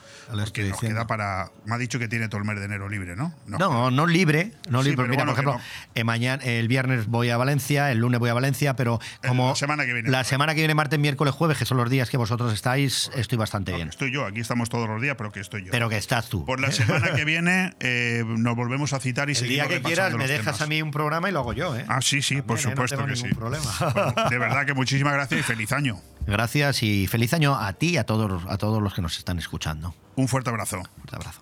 [0.44, 1.50] Porque nos queda para.
[1.64, 3.34] Me ha dicho que tiene todo el mes de enero libre, ¿no?
[3.46, 4.96] No, no libre, no libre.
[4.96, 5.60] pero Mira, bueno, por ejemplo,
[5.94, 9.48] eh, mañana, el viernes voy a Valencia, el lunes voy a Valencia, pero El- como
[9.50, 10.10] la semana que viene.
[10.10, 13.38] la semana que viene, martes, miércoles, jueves, que son los días que vosotros estáis, estoy
[13.38, 13.88] bastante bien.
[13.88, 15.70] Estoy yo, aquí estamos todos los días, pero que estoy yo.
[15.72, 16.44] Pero que estás tú.
[16.44, 19.82] Por la semana que viene eh, nos volvemos a citar y el seguimos día que
[19.82, 21.84] quieras me dejas a mí un programa y lo hago yo, ¿eh?
[21.88, 22.62] Ah, sí, sí, por ¿eh?
[22.64, 23.22] No supuesto tengo que sí.
[23.24, 23.64] ningún problema.
[24.16, 26.00] Bueno, de verdad que muchísimas gracias y feliz año.
[26.26, 29.38] Gracias y feliz año a ti y a todos, a todos los que nos están
[29.38, 29.94] escuchando.
[30.16, 30.78] Un fuerte abrazo.
[30.78, 31.40] Un abrazo.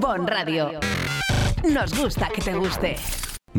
[0.00, 0.80] Bon Radio.
[1.64, 2.96] Nos gusta que te guste.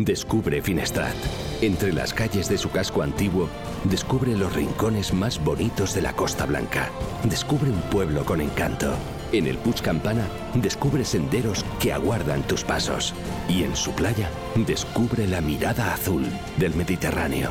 [0.05, 1.15] Descubre Finestrat.
[1.61, 3.49] Entre las calles de su casco antiguo,
[3.83, 6.89] descubre los rincones más bonitos de la Costa Blanca.
[7.23, 8.93] Descubre un pueblo con encanto.
[9.31, 13.15] En el Puig Campana, descubre senderos que aguardan tus pasos.
[13.49, 14.29] Y en su playa,
[14.67, 16.25] descubre la mirada azul
[16.57, 17.49] del Mediterráneo.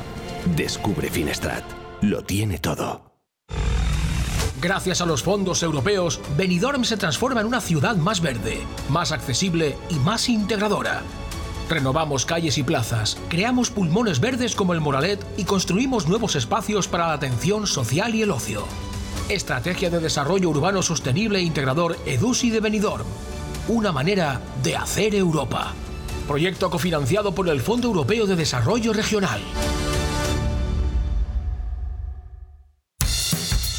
[0.57, 1.65] Descubre Finestrat.
[2.01, 3.17] Lo tiene todo.
[4.63, 9.77] Gracias a los fondos europeos, Benidorm se transforma en una ciudad más verde, más accesible
[9.91, 11.03] y más integradora.
[11.69, 17.09] Renovamos calles y plazas, creamos pulmones verdes como el Moralet y construimos nuevos espacios para
[17.09, 18.65] la atención social y el ocio.
[19.29, 23.07] Estrategia de Desarrollo Urbano Sostenible e Integrador EDUSI de Benidorm.
[23.67, 25.73] Una manera de hacer Europa.
[26.29, 29.41] Proyecto cofinanciado por el Fondo Europeo de Desarrollo Regional.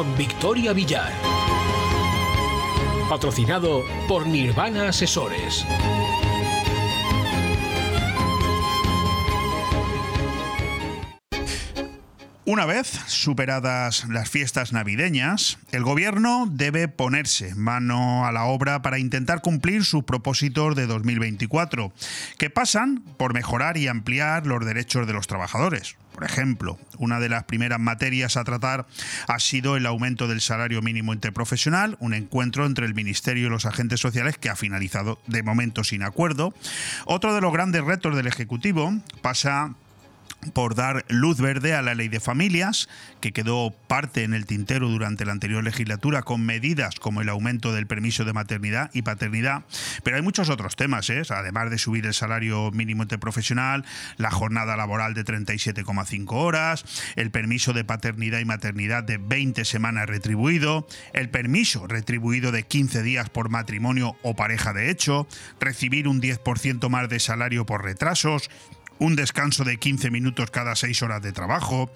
[0.00, 1.12] Con Victoria Villar.
[3.10, 5.66] Patrocinado por Nirvana Asesores.
[12.50, 18.98] Una vez superadas las fiestas navideñas, el gobierno debe ponerse mano a la obra para
[18.98, 21.92] intentar cumplir sus propósitos de 2024,
[22.38, 25.94] que pasan por mejorar y ampliar los derechos de los trabajadores.
[26.12, 28.88] Por ejemplo, una de las primeras materias a tratar
[29.28, 33.64] ha sido el aumento del salario mínimo interprofesional, un encuentro entre el Ministerio y los
[33.64, 36.52] agentes sociales que ha finalizado de momento sin acuerdo.
[37.04, 38.92] Otro de los grandes retos del Ejecutivo
[39.22, 39.76] pasa
[40.52, 42.88] por dar luz verde a la ley de familias,
[43.20, 47.72] que quedó parte en el tintero durante la anterior legislatura con medidas como el aumento
[47.72, 49.64] del permiso de maternidad y paternidad.
[50.02, 51.22] Pero hay muchos otros temas, ¿eh?
[51.30, 53.84] además de subir el salario mínimo interprofesional,
[54.16, 56.84] la jornada laboral de 37,5 horas,
[57.16, 63.02] el permiso de paternidad y maternidad de 20 semanas retribuido, el permiso retribuido de 15
[63.02, 65.26] días por matrimonio o pareja de hecho,
[65.60, 68.50] recibir un 10% más de salario por retrasos,
[69.00, 71.90] un descanso de 15 minutos cada 6 horas de trabajo,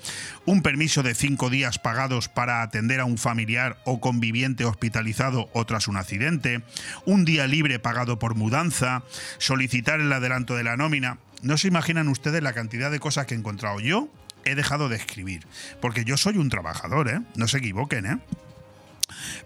[0.47, 5.65] un permiso de 5 días pagados para atender a un familiar o conviviente hospitalizado o
[5.67, 6.63] tras un accidente,
[7.05, 9.05] un día libre pagado por mudanza,
[9.39, 11.19] solicitar el adelanto de la nómina.
[11.43, 14.09] No se imaginan ustedes la cantidad de cosas que he encontrado yo.
[14.47, 15.47] He dejado de escribir,
[15.81, 17.21] porque yo soy un trabajador, ¿eh?
[17.35, 18.19] No se equivoquen, ¿eh?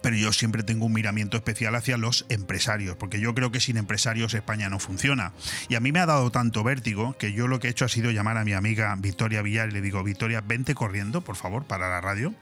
[0.03, 3.77] Pero yo siempre tengo un miramiento especial hacia los empresarios, porque yo creo que sin
[3.77, 5.33] empresarios España no funciona.
[5.69, 7.89] Y a mí me ha dado tanto vértigo que yo lo que he hecho ha
[7.89, 11.65] sido llamar a mi amiga Victoria Villar y le digo, Victoria, vente corriendo, por favor,
[11.65, 12.35] para la radio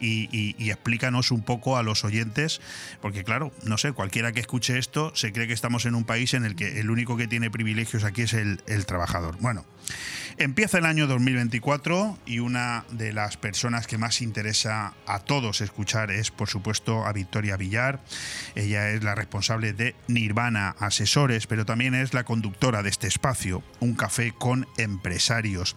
[0.00, 2.60] y, y- explícanos un poco a los oyentes,
[3.00, 6.34] porque claro, no sé, cualquiera que escuche esto se cree que estamos en un país
[6.34, 9.36] en el que el único que tiene privilegios aquí es el, el trabajador.
[9.40, 9.64] Bueno.
[10.38, 16.10] Empieza el año 2024 y una de las personas que más interesa a todos escuchar
[16.10, 18.00] es, por supuesto, a Victoria Villar.
[18.54, 23.62] Ella es la responsable de Nirvana Asesores, pero también es la conductora de este espacio,
[23.80, 25.76] Un Café con Empresarios.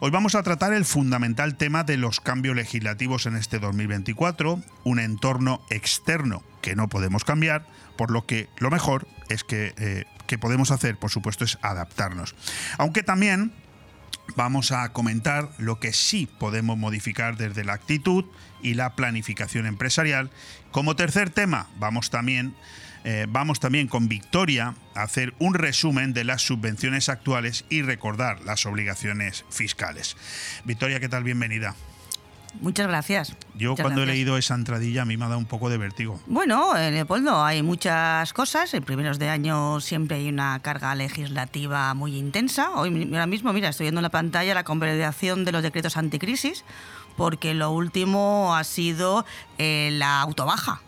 [0.00, 5.00] Hoy vamos a tratar el fundamental tema de los cambios legislativos en este 2024, un
[5.00, 10.38] entorno externo que no podemos cambiar, por lo que lo mejor es que, eh, que
[10.38, 12.36] podemos hacer, por supuesto, es adaptarnos.
[12.76, 13.52] Aunque también
[14.36, 18.24] vamos a comentar lo que sí podemos modificar desde la actitud
[18.62, 20.30] y la planificación empresarial.
[20.70, 22.54] Como tercer tema, vamos también,
[23.04, 28.42] eh, vamos también con Victoria a hacer un resumen de las subvenciones actuales y recordar
[28.42, 30.16] las obligaciones fiscales.
[30.64, 31.24] Victoria, ¿qué tal?
[31.24, 31.74] Bienvenida.
[32.60, 33.36] Muchas gracias.
[33.54, 35.78] Yo Muchas cuando he leído esa entradilla a mí me ha dado un poco de
[35.78, 36.20] vértigo.
[36.26, 38.74] Bueno, eh, Leopoldo, hay muchas cosas.
[38.74, 42.70] En primeros de año siempre hay una carga legislativa muy intensa.
[42.70, 46.64] Hoy ahora mismo, mira, estoy viendo en la pantalla la convalidación de los decretos anticrisis,
[47.16, 49.24] porque lo último ha sido
[49.58, 50.80] eh, la autobaja.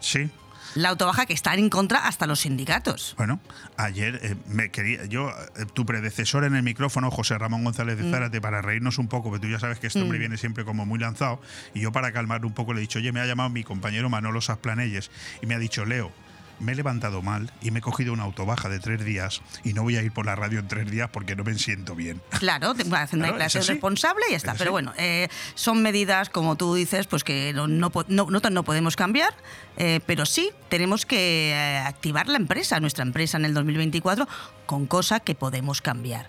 [0.00, 0.30] Sí.
[0.74, 3.14] La autobaja que están en contra hasta los sindicatos.
[3.16, 3.40] Bueno,
[3.76, 8.04] ayer eh, me quería, yo, eh, tu predecesor en el micrófono, José Ramón González de
[8.04, 8.10] Mm.
[8.10, 10.20] Zárate, para reírnos un poco, porque tú ya sabes que este hombre Mm.
[10.20, 11.40] viene siempre como muy lanzado,
[11.74, 14.08] y yo para calmar un poco le he dicho, oye, me ha llamado mi compañero
[14.10, 15.10] Manolo Sasplanelles,
[15.42, 16.12] y me ha dicho, Leo,
[16.60, 19.82] me he levantado mal y me he cogido una autobaja de tres días y no
[19.82, 22.20] voy a ir por la radio en tres días porque no me siento bien.
[22.38, 24.52] Claro, hacen una Claro, declaración responsable y ya está.
[24.52, 28.62] Es Pero bueno, eh, son medidas, como tú dices, pues que no, no- no- no
[28.64, 29.34] podemos cambiar,
[29.76, 34.26] eh, pero sí tenemos que eh, activar la empresa, nuestra empresa en el 2024,
[34.66, 36.28] con cosas que podemos cambiar.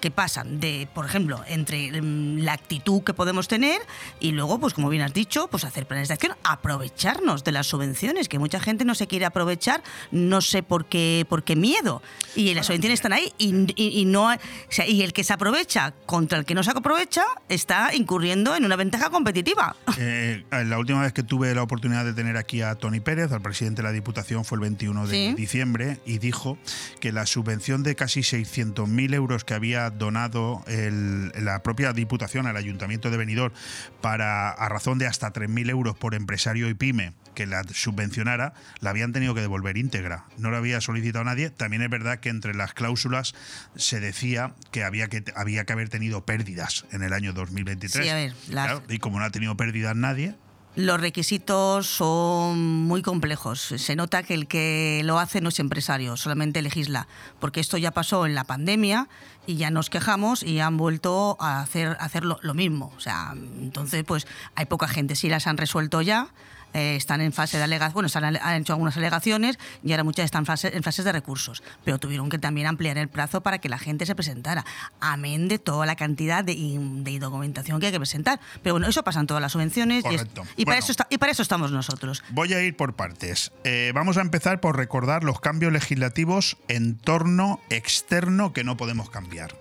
[0.00, 3.80] Que pasan de, por ejemplo, entre mm, la actitud que podemos tener
[4.20, 7.66] y luego, pues como bien has dicho, pues hacer planes de acción, aprovecharnos de las
[7.66, 9.82] subvenciones, que mucha gente no se quiere aprovechar,
[10.12, 12.02] no sé por qué, por qué miedo.
[12.36, 15.24] Y las subvenciones están ahí y, y- y no hay- o sea, y el que
[15.24, 19.74] se aprovecha contra el que no se aprovecha está incurriendo en una ventaja competitiva.
[19.98, 23.42] Eh, la última vez que tuve la oportunidad de tener aquí a Tony Pérez, al
[23.42, 25.34] presidente de la Diputación, fue el 21 de Sí.
[25.34, 26.58] diciembre y dijo
[27.00, 32.56] que la subvención de casi 600.000 euros que había donado el- la propia Diputación al
[32.56, 33.52] Ayuntamiento de Benidorm
[34.00, 38.90] para a razón de hasta 3.000 euros por empresario y pyme que la subvencionara, la
[38.90, 40.24] habían tenido que devolver íntegra.
[40.38, 41.50] No la había solicitado nadie.
[41.50, 43.32] También es verdad que entre las cláusulas
[43.76, 48.04] se decía que había que, había que haber tenido pérdidas en el año 2023.
[48.04, 50.34] Sí, a ver, las- Claro, y como no ha tenido pérdidas nadie,
[50.78, 53.60] Los requisitos son muy complejos.
[53.60, 57.08] Se nota que el que lo hace no es empresario, solamente legisla.
[57.40, 59.08] Porque esto ya pasó en la pandemia
[59.44, 62.92] y ya nos quejamos y han vuelto a hacer, hacer lo, lo mismo.
[62.96, 65.16] O sea, entonces, pues hay poca gente.
[65.16, 66.28] Sí las han resuelto ya.
[66.74, 70.44] Eh, están en fase de alegaciones, bueno, han, hecho algunas alegaciones y ahora muchas están
[70.46, 71.62] fase- en fases de recursos.
[71.84, 74.64] Pero tuvieron que también ampliar el plazo para que la gente se presentara.
[75.00, 78.40] Amén de toda la cantidad de, de documentación que hay que presentar.
[78.62, 80.22] Pero bueno, eso pasa en todas las subvenciones y, es-
[80.56, 80.78] y para Bueno.
[80.78, 82.22] eso está- y para eso estamos nosotros.
[82.30, 83.50] Voy a ir por partes.
[83.64, 89.56] Eh, vamos a empezar por recordar los cambios legislativos entorno externo que no podemos cambiar.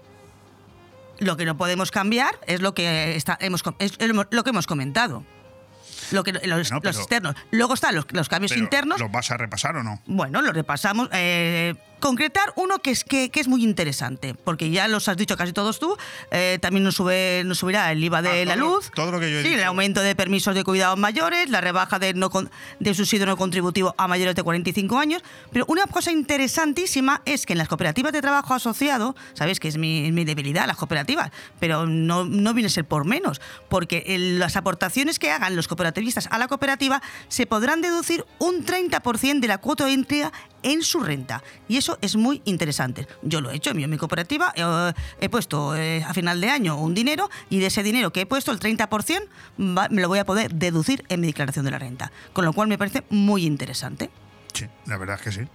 [1.20, 3.98] Lo que no podemos cambiar es lo que está, hemos, es
[4.30, 5.24] lo que hemos comentado.
[6.12, 7.36] Lo que, los, Bueno, los externos.
[7.52, 9.00] Luego están los, los cambios internos.
[9.00, 10.02] ¿Los vas a repasar o no?
[10.06, 11.10] Bueno, lo repasamos.
[11.12, 15.36] Eh, concretar uno que es, que, que es muy interesante, porque ya los has dicho
[15.38, 15.98] casi todos tú.
[16.32, 18.92] eh, también nos, sube, nos subirá el IVA de Ah, la todo lo- luz.
[18.94, 22.00] todo lo que yo he Sí, el aumento de permisos de cuidados mayores, la rebaja
[22.00, 25.22] de, no con- de subsidio no contributivo a mayores de 45 años.
[25.52, 29.78] Pero una cosa interesantísima es que en las cooperativas de trabajo asociado, sabéis que es
[29.78, 34.56] mi, debilidad, las cooperativas, pero no, no viene a ser por menos, porque el- las
[34.56, 39.58] aportaciones que hagan los cooperativistas a la cooperativa se podrán deducir un 30% de la
[39.60, 40.32] cuota íntegra
[40.64, 41.44] en su renta.
[41.70, 43.08] Y eso es muy interesante.
[43.22, 46.78] Yo lo he hecho, en mi cooperativa eh, he puesto eh, a final de año
[46.78, 48.88] un dinero y de ese dinero que he puesto, el 30%,
[49.78, 52.12] va- me lo voy a poder deducir en mi declaración de la renta.
[52.34, 54.10] Con lo cual me parece muy interesante.
[54.54, 55.48] Sí, la verdad es que sí.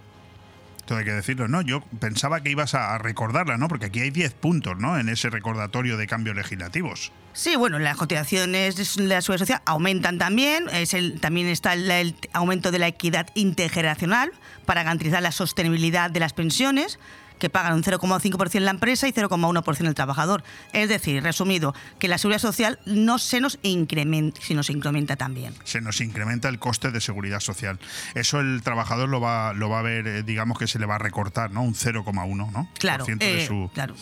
[0.85, 1.61] Todo hay que decirlo, ¿no?
[1.61, 3.67] Yo pensaba que ibas a recordarla, ¿no?
[3.67, 4.99] Porque aquí hay 10 puntos, ¿no?
[4.99, 7.11] En ese recordatorio de cambios legislativos.
[7.33, 10.67] Sí, bueno, las cotizaciones de la seguridad social aumentan también.
[10.69, 14.31] Es el, también está el, el aumento de la equidad intergeneracional
[14.65, 16.99] para garantizar la sostenibilidad de las pensiones
[17.43, 20.45] que pagan un 0,5% la empresa y 0,1% el trabajador.
[20.71, 25.53] Es decir, resumido, que la seguridad social no se nos incrementa, sino se incrementa también.
[25.65, 27.79] Se nos incrementa el coste de seguridad social.
[28.15, 30.95] Eso el trabajador lo va, lo va a ver, eh, digamos que se le va
[30.95, 31.63] a recortar, ¿no?
[31.63, 32.69] Un 0,1, ¿no?
[32.79, 33.93] Claro, Por de, eh, su, claro.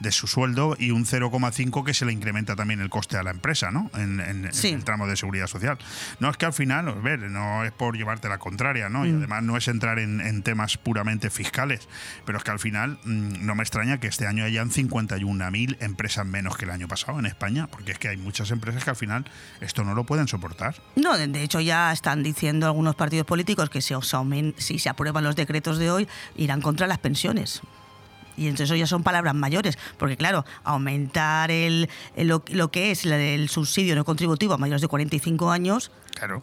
[0.00, 3.30] de su sueldo y un 0,5 que se le incrementa también el coste a la
[3.30, 3.90] empresa, ¿no?
[3.94, 4.68] En, en- en Sí.
[4.68, 5.76] el tramo de seguridad social.
[6.18, 9.04] No es que al final, a ver, no es por llevarte la contraria, ¿no?
[9.04, 9.18] Y Mm.
[9.18, 11.88] además no es entrar en, en temas puramente fiscales,
[12.24, 16.26] pero es que al final mm, no me extraña que este año hayan 51.000 empresas
[16.26, 18.96] menos que el año pasado en España, porque es que hay muchas empresas que al
[18.96, 19.24] final
[19.60, 20.76] esto no lo pueden soportar.
[20.96, 23.94] No, de hecho ya están diciendo algunos partidos políticos que si,
[24.58, 27.60] si se aprueban los decretos de hoy irán contra las pensiones.
[28.38, 32.90] Y entonces eso ya son palabras mayores, porque claro, aumentar el, el- lo, lo que
[32.90, 36.42] es el subsidio no contributivo a mayores de 45 años, Claro.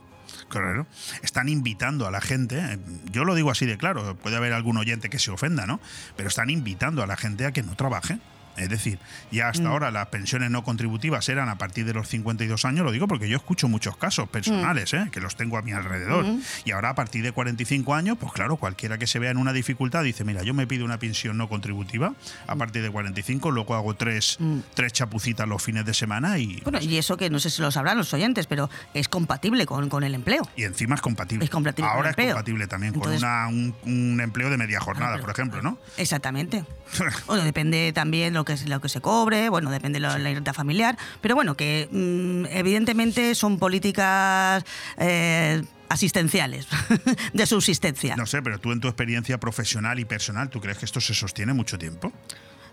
[0.49, 0.87] Claro.
[1.21, 2.79] Están invitando a la gente, eh,
[3.11, 5.79] yo lo digo así de claro, puede haber algún oyente que se ofenda, ¿no?
[6.15, 8.19] Pero están invitando a la gente a que no trabaje.
[8.57, 8.99] Es decir,
[9.31, 9.71] ya hasta Mm.
[9.71, 13.27] ahora las pensiones no contributivas eran a partir de los 52 años, lo digo porque
[13.27, 15.07] yo escucho muchos casos personales, ¿eh?
[15.11, 16.25] que los tengo a mi alrededor.
[16.25, 16.41] Mm.
[16.65, 19.53] Y ahora a partir de 45 años, pues claro, cualquiera que se vea en una
[19.53, 22.13] dificultad dice, mira, yo me pido una pensión no contributiva
[22.47, 24.37] a partir de 45, luego hago tres,
[24.73, 26.59] tres chapucitas los fines de semana y, Mm.
[26.63, 29.89] bueno, y eso que no sé si lo sabrán los oyentes, pero es compatible con,
[29.89, 30.47] con el empleo.
[30.55, 31.45] y encima es compatible.
[31.45, 32.33] Es compatible Ahora es empleo.
[32.35, 35.77] compatible también Entonces- con una- un, un empleo de media jornada, pero- por ejemplo, ¿no?
[35.97, 36.63] Exactamente.
[37.27, 40.53] Bueno, depende también lo que, lo que se cobre, bueno, depende de la, la renta
[40.53, 44.63] familiar, pero bueno, que mm, evidentemente son políticas
[44.97, 46.67] eh, asistenciales,
[47.33, 48.15] de subsistencia.
[48.15, 51.13] No sé, pero tú en tu experiencia profesional y personal, ¿tú crees que esto se
[51.13, 52.11] sostiene mucho tiempo?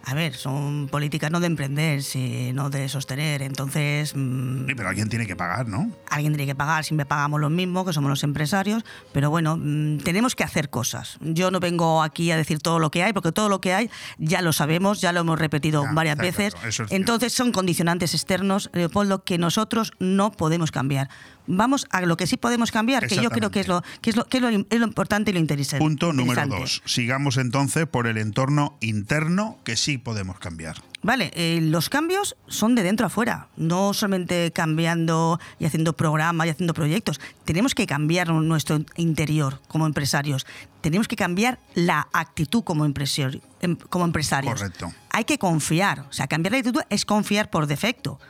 [0.04, 3.42] A ver, son políticas no de emprender, sino de sostener.
[3.42, 4.14] Entonces.
[4.16, 5.90] mm, Sí, pero alguien tiene que pagar, ¿no?
[6.08, 8.82] alguien tiene que pagar, siempre pagamos lo mismo, que somos los empresarios,
[9.12, 11.18] pero bueno, mm, tenemos que hacer cosas.
[11.20, 13.90] Yo no vengo aquí a decir todo lo que hay, porque todo lo que hay
[14.18, 16.54] ya lo sabemos, ya lo hemos repetido Ya, varias veces.
[16.54, 16.94] claro, es cierto.
[16.94, 21.08] Entonces son condicionantes externos, Leopoldo, que nosotros no podemos cambiar.
[21.46, 24.16] Vamos a lo que sí podemos cambiar, que yo creo que es lo, que es
[24.16, 25.84] lo, que es lo, es lo importante y lo interesante.
[25.84, 26.82] Punto número dos.
[26.84, 30.76] Sigamos entonces por el entorno interno que sí podemos cambiar.
[31.02, 36.46] Vale, eh, los cambios son de dentro a fuera, no solamente cambiando y haciendo programas
[36.46, 37.20] y haciendo proyectos.
[37.46, 40.46] Tenemos que cambiar nuestro interior como empresarios.
[40.82, 44.54] Tenemos que cambiar la actitud como, em- como empresarios.
[44.54, 44.92] Correcto.
[45.10, 46.00] Hay que confiar.
[46.00, 48.20] O sea, cambiar la actitud es confiar por defecto,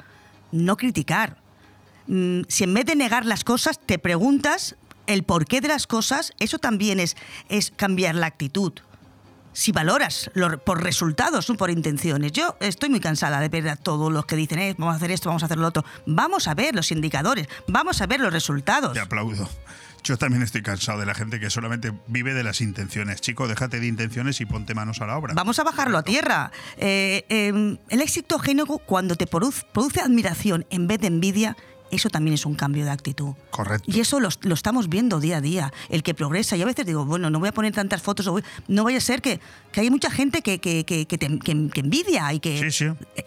[0.52, 1.38] no criticar.
[2.12, 4.74] Mm, si en vez de negar las cosas te preguntas
[5.06, 7.16] el porqué de las cosas, eso también es,
[7.48, 8.72] es cambiar la actitud
[9.52, 12.30] si valoras lo- por resultados, no por intenciones.
[12.32, 15.10] Yo estoy muy cansada de ver a todos los que dicen, eh, vamos a hacer
[15.10, 15.84] esto, vamos a hacer lo otro.
[16.06, 18.92] Vamos a ver los indicadores, vamos a ver los resultados.
[18.92, 19.48] Te aplaudo.
[20.04, 23.20] Yo también estoy cansado de la gente que solamente vive de las intenciones.
[23.20, 25.34] Chico, déjate de intenciones y ponte manos a la obra.
[25.34, 26.52] Vamos a bajarlo a tierra.
[26.78, 31.56] Eh, eh, el éxito ajeno, cuando te produce, produce admiración en vez de envidia,
[31.90, 33.34] eso también es un cambio de actitud.
[33.50, 33.90] Correcto.
[33.90, 36.56] Y eso lo, lo estamos viendo día a día, el que progresa.
[36.56, 38.98] Y a veces digo, bueno, no voy a poner tantas fotos, o voy- no vaya
[38.98, 39.40] a ser que,
[39.72, 41.26] que hay mucha gente que, que, que, te-
[41.80, 42.60] envidia y que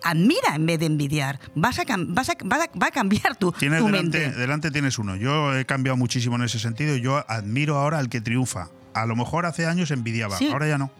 [0.04, 1.40] admira en vez de envidiar.
[1.56, 4.38] Vas a, vas a, vas a- va a cambiar tu, Tienes tu delante, mente.
[4.40, 5.16] delante tienes uno.
[5.16, 8.70] Yo he cambiado muchísimo en ese sentido yo admiro ahora al que triunfa.
[8.94, 10.50] A lo mejor hace años envidiaba, Sí.
[10.52, 10.92] ahora ya no.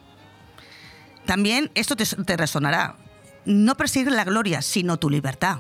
[1.26, 2.96] También esto te, te resonará.
[3.46, 5.60] No perseguir la gloria, sino tu libertad.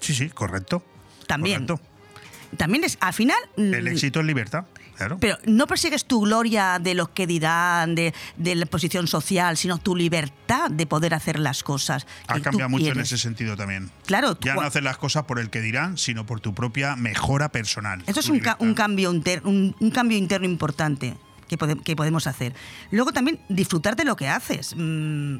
[0.00, 0.82] Sí, sí, correcto.
[1.26, 1.66] También.
[2.56, 3.38] También es, al final...
[3.56, 4.66] El mm, éxito es libertad,
[4.96, 5.16] claro.
[5.18, 9.78] Pero no persigues tu gloria de lo que dirán, de, de la posición social, sino
[9.78, 12.06] tu libertad de poder hacer las cosas.
[12.26, 13.90] Ha cambiado mucho en ese sentido también.
[14.04, 17.48] Claro, Ya no haces las cosas por el que dirán, sino por tu propia mejora
[17.50, 18.02] personal.
[18.06, 21.16] Esto es un, ca- un cambio inter- un, un cambio interno importante
[21.48, 22.52] que, pode- que podemos hacer.
[22.90, 24.74] Luego también disfrutar de lo que haces.
[24.76, 25.38] Mm,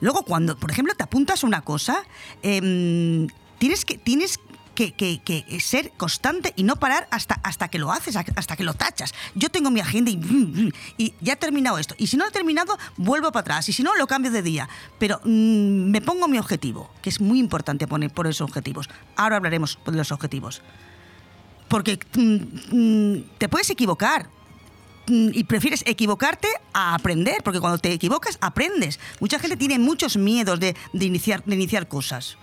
[0.00, 2.02] Luego cuando, por ejemplo, te apuntas a una cosa,
[2.42, 3.26] em,
[3.58, 8.16] tienes que tienes que, que- ser constante y no parar hasta, hasta que lo haces,
[8.16, 9.14] hasta que lo tachas.
[9.34, 11.94] Yo tengo mi agenda y, ya he terminado esto.
[11.98, 13.68] Y si no he terminado, vuelvo para atrás.
[13.68, 14.68] Y si no, lo cambio de día.
[14.98, 18.88] Pero mm, me pongo mi objetivo, que es muy importante poner por esos objetivos.
[19.16, 20.62] Ahora hablaremos de los objetivos.
[21.68, 24.28] Porque mm, mm, te puedes equivocar
[25.06, 28.98] y prefieres equivocarte a aprender, porque cuando te equivocas aprendes.
[29.20, 32.38] Mucha gente tiene muchos miedos de iniciar, de iniciar cosas.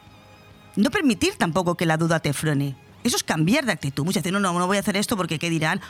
[0.75, 2.75] No permitir tampoco que la duda te frene.
[3.03, 4.05] Eso es cambiar de actitud.
[4.05, 5.81] Muchas dicen, no, no, no voy a hacer esto porque qué dirán,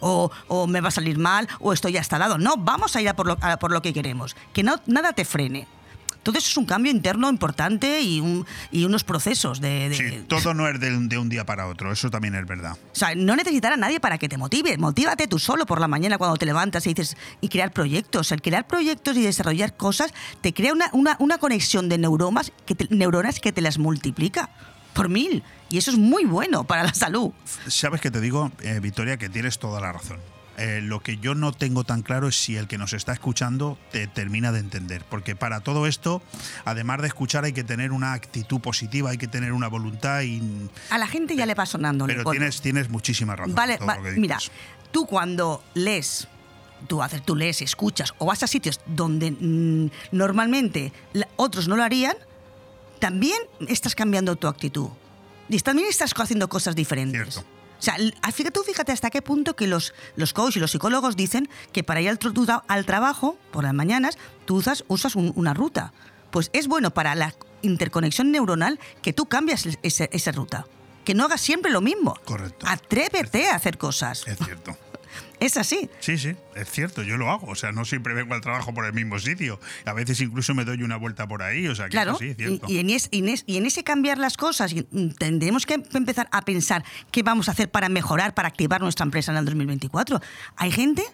[0.00, 2.38] o, o me va a salir mal, o estoy ya está dado.
[2.38, 4.36] No, vamos a ir a por lo, por lo que queremos.
[4.52, 5.66] Que no, nada te frene.
[6.28, 10.52] Entonces es un cambio interno importante y, un- y unos procesos de, de- Sí, todo
[10.54, 12.72] no es de, un- de un día para otro, eso también es verdad.
[12.72, 14.76] o sea, no necesitar a nadie para que te motive.
[14.76, 18.30] Motívate tú solo por la mañana cuando te levantas y dices y crear proyectos.
[18.32, 20.12] El crear proyectos y desarrollar cosas
[20.42, 24.50] te crea una, una, una conexión de neuronas que te, neuronas que te las multiplica
[24.92, 25.42] por mil.
[25.70, 27.30] Y eso es muy bueno para la salud.
[27.68, 30.18] Sabes que te digo, eh, Victoria, que tienes toda la razón.
[30.60, 33.78] Eh, lo que yo no tengo tan claro es si el que nos está escuchando
[33.92, 35.04] te termina de entender.
[35.08, 36.20] Porque para todo esto,
[36.64, 40.42] además de escuchar, hay que tener una actitud positiva, hay que tener una voluntad y.
[40.90, 42.06] A la gente ya le va sonando.
[42.06, 43.54] Pero tienes, tienes muchísima razón.
[43.54, 44.38] Vale, va- mira,
[44.90, 46.26] tú cuando lees,
[46.88, 51.76] tú, haces, tú lees, escuchas o vas a sitios donde mm, normalmente la- otros no
[51.76, 52.16] lo harían,
[52.98, 53.38] también
[53.68, 54.88] estás cambiando tu actitud.
[55.48, 57.42] Y también estás haciendo cosas diferentes.
[57.78, 60.70] O sea, ah, fíjate, tú fíjate hasta qué punto que los, los coaches y los
[60.72, 62.18] psicólogos dicen que para ir al,
[62.66, 65.92] al trabajo por las mañanas tú usas, usas un- una ruta.
[66.30, 70.66] Pues es bueno para la interconexión neuronal que tú cambias es- ese- esa ruta.
[71.04, 72.14] Que no hagas siempre lo mismo.
[72.24, 72.66] Correcto.
[72.68, 74.26] Atrévete a hacer cosas.
[74.26, 74.76] Es cierto.
[75.40, 75.88] Es así.
[76.00, 77.46] Sí, sí, es cierto, yo lo hago.
[77.46, 79.60] O sea, no siempre vengo al trabajo por el mismo sitio.
[79.84, 81.68] A veces incluso me doy una vuelta por ahí.
[81.68, 82.66] O sea, que Claro, eso sí, es y, cierto.
[82.68, 84.74] y en es- y en es- y en ese cambiar las cosas,
[85.18, 89.30] tendremos que empezar a pensar qué vamos a hacer para mejorar, para activar nuestra empresa
[89.32, 90.20] en el 2024.
[90.56, 91.04] Hay gente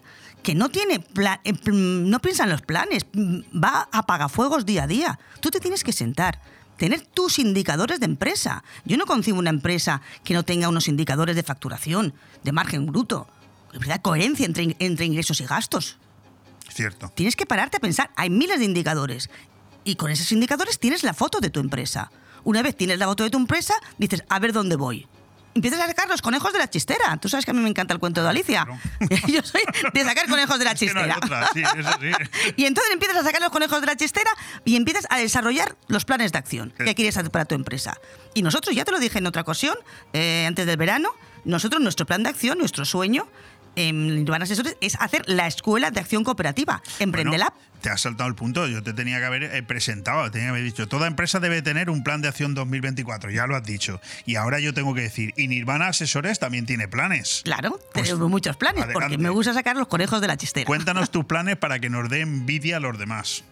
[0.41, 4.83] que no tiene pla- eh, no piensa en los planes, mm, va a apagafuegos día
[4.83, 5.19] a día.
[5.39, 6.41] Tú te tienes que sentar.
[6.77, 8.63] Tener tus indicadores de empresa.
[8.83, 12.13] Yo no concibo una empresa que no tenga unos indicadores de facturación,
[12.43, 13.27] de margen bruto,
[13.79, 15.97] de coherencia entre, entre ingresos y gastos.
[16.73, 17.11] Cierto.
[17.15, 19.29] Tienes que pararte a pensar, hay miles de indicadores.
[19.83, 22.11] Y con esos indicadores tienes la foto de tu empresa.
[22.43, 25.07] Una vez tienes la foto de tu empresa, dices, a ver dónde voy.
[25.53, 27.15] empiezas a sacar los conejos de la chistera.
[27.17, 28.67] Tú sabes que a mí me encanta el cuento de Alicia.
[29.27, 29.61] Yo soy
[29.93, 31.17] de sacar conejos de la no chistera.
[31.17, 32.53] otra, sí, eso sí.
[32.57, 34.31] Y entonces empiezas a sacar los conejos de la chistera
[34.65, 37.97] y empiezas a desarrollar los planes de acción que quieres hacer para tu empresa.
[38.33, 39.77] Y nosotros, ya te lo dije en otra ocasión,
[40.13, 41.13] eh, antes del verano,
[41.45, 43.27] nosotros, nuestro plan de acción, nuestro sueño
[43.75, 47.53] en Nirvana Asesores es hacer la escuela de acción cooperativa, Emprendela.
[47.81, 48.67] Te has saltado el punto.
[48.67, 50.87] Yo te tenía que haber eh, presentado, tenía que haber dicho.
[50.87, 53.29] Toda empresa debe tener un plan de acción 2024.
[53.29, 54.01] Ya lo has dicho.
[54.25, 55.33] Y ahora yo tengo que decir.
[55.37, 57.41] Y Nirvana Asesores también tiene planes.
[57.43, 60.65] Claro, tenemos muchos planes, porque me gusta sacar los conejos de la chistera.
[60.65, 63.43] Cuéntanos tus planes para que nos dé envidia a los demás.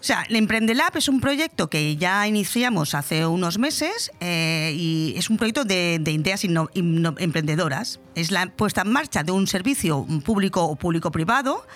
[0.00, 5.12] O sea, el Emprendelab es un proyecto que ya iniciamos hace unos meses eh, y
[5.16, 8.00] es un proyecto de, de ideas inno- inno- emprendedoras.
[8.14, 11.66] Es la puesta en marcha de un servicio público o público-privado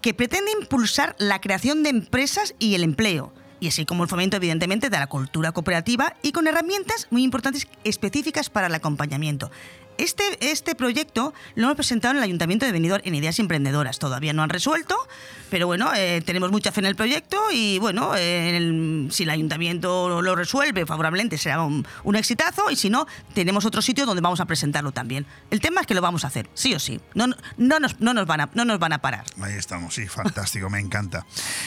[0.00, 3.34] que pretende impulsar la creación de empresas y el empleo.
[3.60, 7.66] Y así como el fomento, evidentemente, de la cultura cooperativa y con herramientas muy importantes
[7.84, 9.50] específicas para el acompañamiento.
[9.98, 13.98] Este, este proyecto lo hemos presentado en el Ayuntamiento de Benidorm en Ideas Emprendedoras.
[13.98, 14.96] Todavía no han resuelto,
[15.50, 19.30] pero bueno, eh, tenemos mucha fe en el proyecto y bueno, eh, el- si el
[19.30, 24.20] Ayuntamiento lo resuelve favorablemente será un, un exitazo y si no, tenemos otro sitio donde
[24.20, 25.26] vamos a presentarlo también.
[25.50, 27.00] El tema es que lo vamos a hacer, sí o sí.
[27.14, 27.26] No,
[27.56, 29.24] no, nos, no, nos, van a, no nos van a parar.
[29.40, 31.24] Ahí estamos, sí, fantástico, me encanta.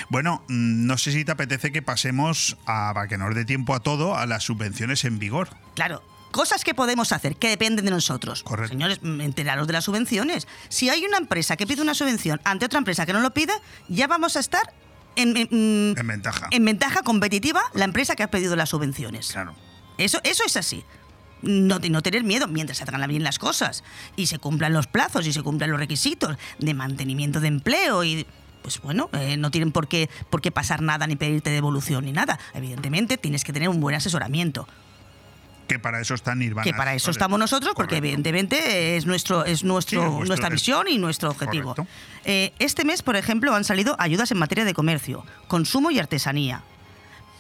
[0.10, 3.74] Bueno, mm, no sé si te apetece que pasemos a, para que nos dé tiempo
[3.74, 5.50] a todo, a las subvenciones en vigor.
[5.76, 6.04] Claro.
[6.32, 8.44] Cosas que podemos hacer que dependen de nosotros.
[8.68, 10.48] Señores, mm, enteraros de las subvenciones.
[10.70, 13.54] Si hay una empresa que pide una subvención ante otra empresa que no lo pide,
[13.88, 14.74] ya vamos a estar
[15.16, 15.48] en, en-
[15.94, 16.48] mm, En ventaja.
[16.52, 19.32] en ventaja competitiva la empresa que ha pedido las subvenciones.
[19.32, 19.56] Claro.
[19.98, 20.84] Eso, eso es así.
[21.42, 23.84] No, no tener miedo mientras se hagan bien las cosas
[24.18, 28.28] y se cumplan los plazos y se cumplan los requisitos de mantenimiento de empleo y
[28.62, 32.12] pues bueno, eh, no tienen por qué, por qué pasar nada ni pedirte devolución ni
[32.12, 32.38] nada.
[32.54, 34.68] Evidentemente tienes que tener un buen asesoramiento.
[35.70, 36.64] Que para eso está Nirvana.
[36.64, 40.48] Que para eso estamos nosotros, porque evidentemente es nuestro es nuestro Sí, es vuestro- nuestra
[40.50, 41.76] es- visión y nuestro objetivo.
[42.26, 46.64] Eh, este mes, por ejemplo, han salido ayudas en materia de comercio, consumo y artesanía.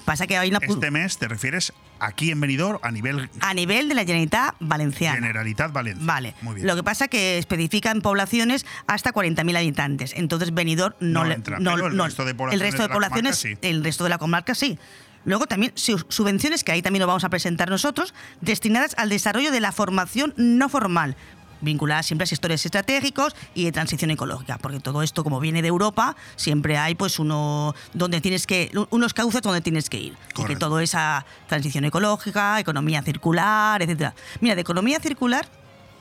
[0.05, 3.53] Pasa que hay una pu- Este mes te refieres aquí en Benidorm a nivel a
[3.53, 5.15] nivel de la Generalitat Valenciana.
[5.17, 6.03] Generalitat Valencia.
[6.05, 6.33] Vale.
[6.41, 6.65] Muy bien.
[6.67, 10.13] Lo que pasa que especifican poblaciones hasta 40.000 habitantes.
[10.15, 12.77] Entonces Benidorm no, No le- entra, no- pero el no- resto de el poblaciones resto
[12.77, 14.79] de de la poblaciones, comarca el resto de la comarca sí.
[15.25, 19.51] Luego también su- subvenciones que ahí también lo vamos a presentar nosotros, destinadas al desarrollo
[19.51, 21.15] de la formación no formal
[21.61, 25.67] vinculadas siempre a sectores estratégicos y de transición ecológica, porque todo esto como viene de
[25.67, 30.27] Europa, siempre hay pues uno donde tienes que unos cauces donde tienes que ir, y
[30.27, 30.67] que Correcto.
[30.67, 34.13] todo esa transición ecológica, economía circular, etcétera.
[34.39, 35.49] Mira, de economía circular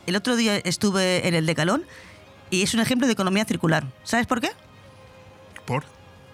[0.06, 1.82] el otro día estuve en el Decalón
[2.50, 3.84] y es un ejemplo de economía circular.
[4.04, 4.50] ¿Sabes por qué?
[5.66, 5.84] por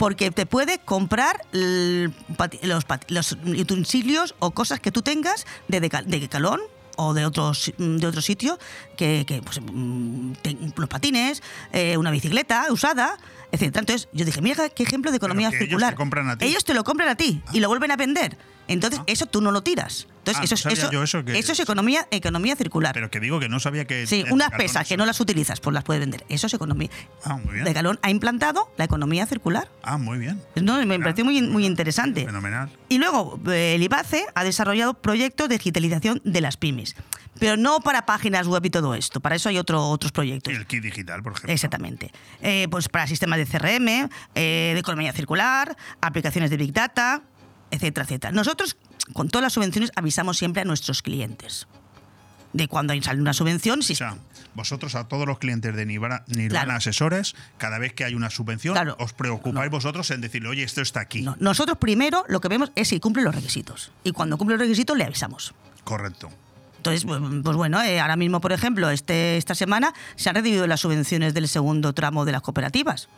[0.05, 6.61] Porque te puede comprar los, los utensilios o cosas que tú tengas de, de Decalón
[6.97, 8.59] o de otros de otro sitio
[8.99, 10.33] que, que, pues, mm,
[10.77, 11.43] los patines
[11.73, 13.17] eh, una bicicleta usada
[13.51, 13.81] etcétera.
[13.81, 16.45] Entonces yo dije mira qué ejemplo de economía que ellos circular te compran a ti.
[16.45, 18.37] ellos te lo compran a ti y lo vuelven a vender.
[18.69, 21.53] Entonces eso tú no lo tiras entonces Ah, eso, sabía eso, yo eso, que- eso
[21.53, 24.07] es economía economía circular Pero que digo que no sabía que.
[24.07, 26.25] Sí, unas pesas que no las utilizas, pues las puedes vender.
[26.29, 26.89] Eso es economía.
[27.25, 27.65] Ah, muy bien.
[27.65, 29.69] Decathlon ha implantado la economía circular.
[29.83, 30.41] Ah, muy bien.
[30.57, 32.25] No, me pareció muy, muy interesante.
[32.25, 32.71] Fenomenal.
[32.89, 36.97] Y luego, eh, el IBACE ha desarrollado proyectos de digitalización de las pymes.
[37.41, 39.21] Pero no para páginas web y todo esto.
[39.21, 40.53] Para eso hay otro, otros proyectos.
[40.53, 41.53] Y el kit digital, por ejemplo.
[41.53, 42.13] Exactamente.
[42.41, 47.23] Eh, pues para sistemas de CRM, eh, de economía circular, aplicaciones de Big Data,
[47.73, 48.33] etcétera, etcétera.
[48.33, 48.77] Nosotros,
[49.13, 51.67] con todas las subvenciones, avisamos siempre a nuestros clientes
[52.53, 53.83] de cuando sale una subvención.
[53.83, 54.17] Si O sea,
[54.55, 56.79] vosotros a todos los clientes de Nirvana, Nirvana Claro.
[56.79, 58.97] Asesores, cada vez que hay una subvención, Claro.
[59.01, 61.27] os preocupáis vosotros en decirle, oye, esto está aquí.
[61.41, 63.91] Nosotros primero lo que vemos es si cumple los requisitos.
[64.05, 65.53] Y cuando cumple los requisitos le avisamos.
[65.83, 66.31] Correcto.
[66.77, 70.67] Entonces, pues pues bueno, eh, ahora mismo, por ejemplo, este, esta semana se han recibido
[70.67, 73.09] las subvenciones del segundo tramo de las cooperativas,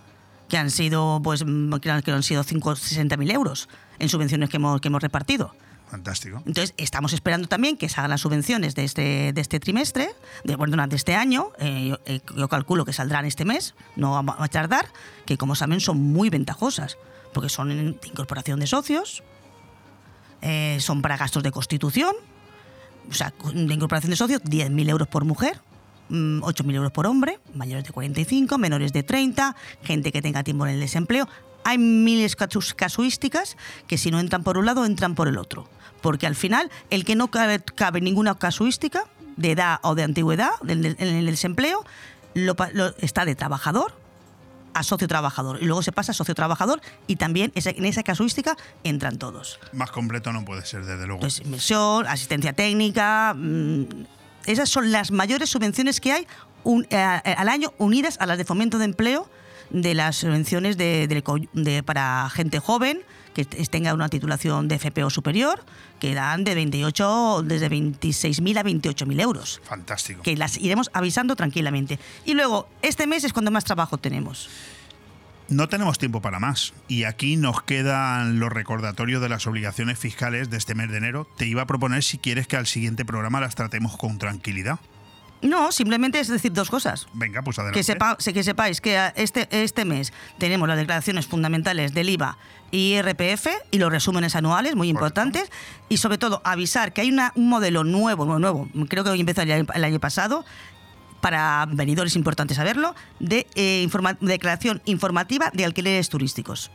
[0.48, 1.44] que han sido, pues,
[1.82, 3.68] que han, sido 60.000 euros
[3.98, 5.54] en subvenciones que hemos, que hemos repartido.
[5.88, 6.42] Fantástico.
[6.46, 10.10] Entonces, estamos esperando también que salgan las subvenciones de este, de este trimestre,
[10.44, 11.52] de, bueno, de este año.
[11.58, 14.88] Eh, yo, eh, yo calculo que saldrán este mes, no va va a tardar,
[15.26, 16.98] que como saben son muy ventajosas,
[17.32, 19.22] porque son de incorporación de socios,
[20.42, 22.14] eh, son para gastos de constitución,
[23.08, 25.60] o sea, de incorporación de socios, 10.000 euros por mujer.
[26.08, 30.66] mm, 8.000 euros por hombre, mayores de 45, menores de 30, gente que tenga tiempo
[30.66, 31.28] en el desempleo.
[31.68, 33.56] Hay miles casuísticas
[33.88, 35.68] que si no entran por un lado, entran por el otro.
[36.00, 39.04] Porque al final, el que no cabe, cabe ninguna casuística
[39.36, 41.84] de edad o de antigüedad en el, en el desempleo,
[42.34, 43.98] lo lo- está de trabajador
[44.74, 45.58] a socio trabajador.
[45.60, 49.58] Y luego se pasa a socio trabajador y también en esa casuística entran todos.
[49.72, 51.14] Más completo no puede ser, desde luego.
[51.14, 53.82] Entonces, inversión, asistencia técnica, mm,
[54.44, 56.26] esas son las mayores subvenciones que hay
[56.62, 59.28] un- eh, al año unidas a las de fomento de empleo
[59.70, 63.00] de las subvenciones de, para gente joven
[63.34, 65.62] que tenga una titulación de FP o superior,
[66.00, 69.60] que dan de 28, desde 26.000 a 28.000 euros.
[69.62, 70.22] Fantástico.
[70.22, 71.98] Que las iremos avisando tranquilamente.
[72.24, 74.48] Y luego, este mes es cuando más trabajo tenemos.
[75.48, 76.72] No tenemos tiempo para más.
[76.88, 81.28] Y aquí nos quedan los recordatorios de las obligaciones fiscales de este mes de enero.
[81.36, 84.80] Te iba a proponer si quieres que al siguiente programa las tratemos con tranquilidad.
[85.42, 87.06] No, simplemente es decir dos cosas.
[87.12, 87.78] Venga, pues adelante.
[87.78, 92.38] Que, sepa, que sepáis que este, este mes tenemos las declaraciones fundamentales del IVA
[92.70, 95.50] y IRPF y los resúmenes anuales, muy importantes.
[95.88, 99.20] Y sobre todo, avisar que hay una- un modelo nuevo, nuevo, nuevo, creo que hoy
[99.20, 100.44] empezó el año, el año pasado,
[101.20, 106.70] para venidores es importante saberlo, de eh, informa- declaración informativa de alquileres turísticos.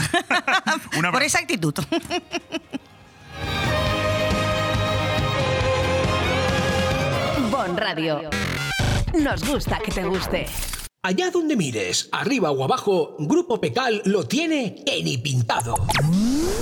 [1.11, 1.73] Por esa actitud.
[7.51, 8.29] Bon Radio.
[9.13, 10.47] Nos gusta que te guste.
[11.03, 15.75] Allá donde mires, arriba o abajo, Grupo Pecal lo tiene en pintado.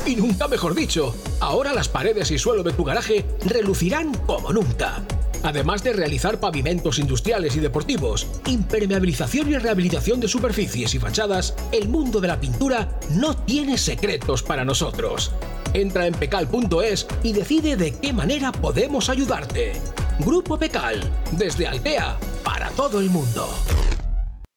[0.05, 5.01] Y nunca mejor dicho, ahora las paredes y suelo de tu garaje relucirán como nunca.
[5.43, 11.87] Además de realizar pavimentos industriales y deportivos, impermeabilización y rehabilitación de superficies y fachadas, el
[11.87, 15.31] mundo de la pintura no tiene secretos para nosotros.
[15.73, 19.73] Entra en pecal.es y decide de qué manera podemos ayudarte.
[20.19, 21.01] Grupo Pecal,
[21.31, 23.49] desde Altea, para todo el mundo.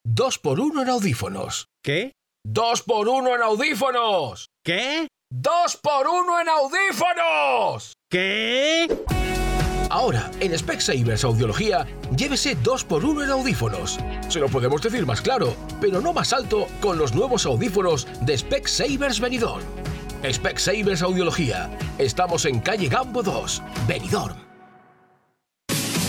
[0.03, 1.67] Dos por uno en audífonos.
[1.83, 2.11] ¿Qué?
[2.47, 4.49] ¡Dos por uno en audífonos!
[4.63, 5.07] ¿Qué?
[5.31, 7.93] ¡Dos por uno en audífonos!
[8.07, 8.87] ¿Qué?
[9.89, 13.99] Ahora, en Specsavers Audiología, llévese 2x1 en audífonos.
[14.29, 18.37] Se lo podemos decir más claro, pero no más alto con los nuevos audífonos de
[18.37, 19.63] Specsavers Benidorm.
[20.31, 21.75] Specsavers Audiología.
[21.97, 24.44] Estamos en calle Gambo 2, Benidorm.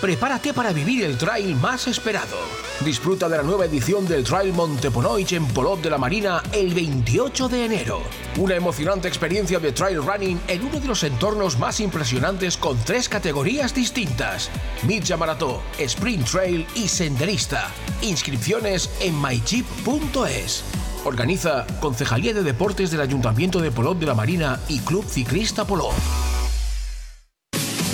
[0.00, 2.36] Prepárate para vivir el trail más esperado.
[2.84, 7.48] Disfruta de la nueva edición del Trail Monteponoich en Polot de la Marina el 28
[7.48, 8.02] de enero.
[8.36, 13.08] Una emocionante experiencia de trail running en uno de los entornos más impresionantes con tres
[13.08, 14.50] categorías distintas:
[14.86, 17.66] Midja Marató, Sprint Trail y Senderista.
[18.00, 20.62] Inscripciones en mychip.es.
[21.04, 26.37] Organiza Concejalía de Deportes del Ayuntamiento de Polot de la Marina y Club Ciclista Polot.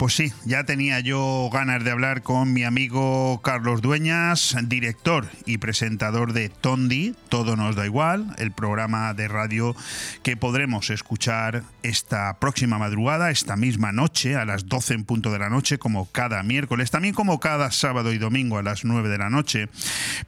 [0.00, 5.58] Pues sí, ya tenía yo ganas de hablar con mi amigo Carlos Dueñas, director y
[5.58, 9.76] presentador de Tondi, Todo nos da igual, el programa de radio
[10.22, 15.38] que podremos escuchar esta próxima madrugada, esta misma noche, a las 12 en punto de
[15.38, 19.18] la noche, como cada miércoles, también como cada sábado y domingo a las 9 de
[19.18, 19.68] la noche.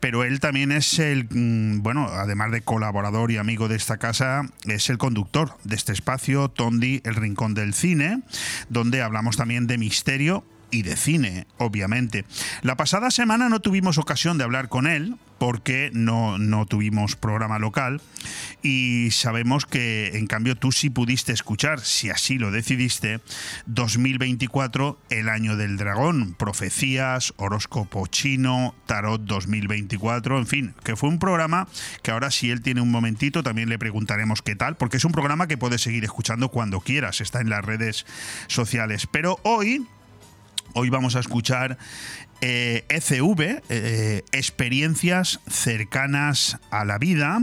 [0.00, 4.42] Pero él también es el, mm, bueno, además de colaborador y amigo de esta casa,
[4.66, 8.20] es el conductor de este espacio, Tondi, el Rincón del Cine,
[8.68, 12.24] donde hablamos también de misterio y de cine, obviamente.
[12.62, 17.58] La pasada semana no tuvimos ocasión de hablar con él porque no, no tuvimos programa
[17.58, 18.00] local
[18.62, 23.20] y sabemos que en cambio tú sí pudiste escuchar, si así lo decidiste,
[23.66, 31.18] 2024, el año del dragón, profecías, horóscopo chino, tarot 2024, en fin, que fue un
[31.18, 31.66] programa
[32.02, 35.12] que ahora si él tiene un momentito también le preguntaremos qué tal, porque es un
[35.12, 38.06] programa que puedes seguir escuchando cuando quieras, está en las redes
[38.46, 39.08] sociales.
[39.10, 39.84] Pero hoy
[40.74, 41.76] Hoy vamos a escuchar
[42.40, 47.42] eh, ECV, eh, experiencias cercanas a la vida,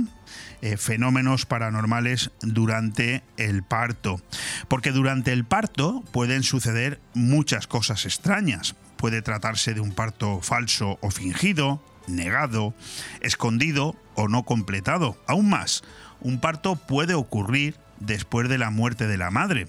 [0.63, 4.19] eh, fenómenos paranormales durante el parto.
[4.67, 8.75] Porque durante el parto pueden suceder muchas cosas extrañas.
[8.97, 12.73] Puede tratarse de un parto falso o fingido, negado,
[13.21, 15.21] escondido o no completado.
[15.27, 15.83] Aún más,
[16.19, 19.67] un parto puede ocurrir después de la muerte de la madre.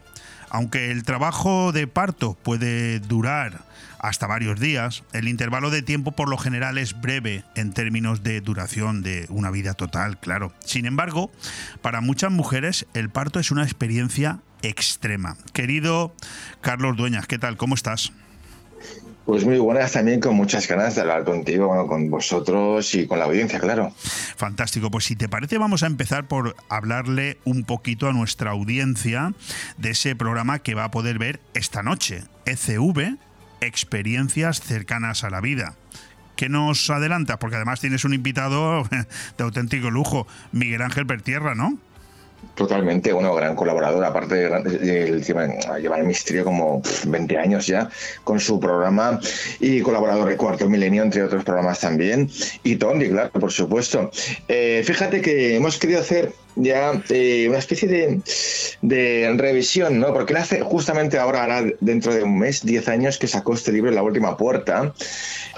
[0.50, 3.64] Aunque el trabajo de parto puede durar
[3.98, 8.40] hasta varios días, el intervalo de tiempo por lo general es breve en términos de
[8.40, 10.52] duración de una vida total, claro.
[10.64, 11.30] Sin embargo,
[11.82, 15.36] para muchas mujeres el parto es una experiencia extrema.
[15.52, 16.14] Querido
[16.60, 17.56] Carlos Dueñas, ¿qué tal?
[17.56, 18.12] ¿Cómo estás?
[19.30, 23.20] Pues muy buenas también, con muchas ganas de hablar contigo, bueno, con vosotros y con
[23.20, 23.92] la audiencia, claro.
[23.94, 29.32] Fantástico, pues si te parece vamos a empezar por hablarle un poquito a nuestra audiencia
[29.76, 33.18] de ese programa que va a poder ver esta noche, ECV,
[33.60, 35.76] Experiencias cercanas a la vida.
[36.34, 37.38] ¿Qué nos adelanta?
[37.38, 38.82] Porque además tienes un invitado
[39.38, 41.78] de auténtico lujo, Miguel Ángel Pertierra, ¿no?
[42.60, 47.88] Totalmente, bueno, gran colaborador, aparte de, lleva el misterio como 20 años ya
[48.22, 49.18] con su programa
[49.60, 52.28] y colaborador de Cuarto Milenio, entre otros programas también,
[52.62, 54.10] y Tony, claro, por supuesto.
[54.46, 57.88] Eh, fíjate que hemos querido hacer ya eh, una especie
[58.82, 60.12] de, revisión, ¿no?
[60.12, 63.72] Porque él hace justamente ahora, ahora, dentro de un mes, 10 años que sacó este
[63.72, 64.92] libro, La Última Puerta,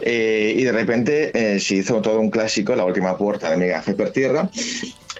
[0.03, 4.13] eh, y de repente se hizo todo un clásico, La Última Puerta de Miguel Ángel
[4.13, 4.49] Tierra,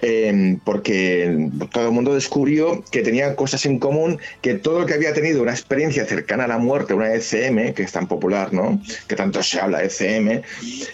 [0.05, 4.95] Em, porque todo el mundo descubrió que tenían cosas en común, que todo el que
[4.95, 8.81] había tenido una experiencia cercana a la muerte, una ECM, que es tan popular, ¿no?
[9.07, 10.41] que tanto se habla, ECM,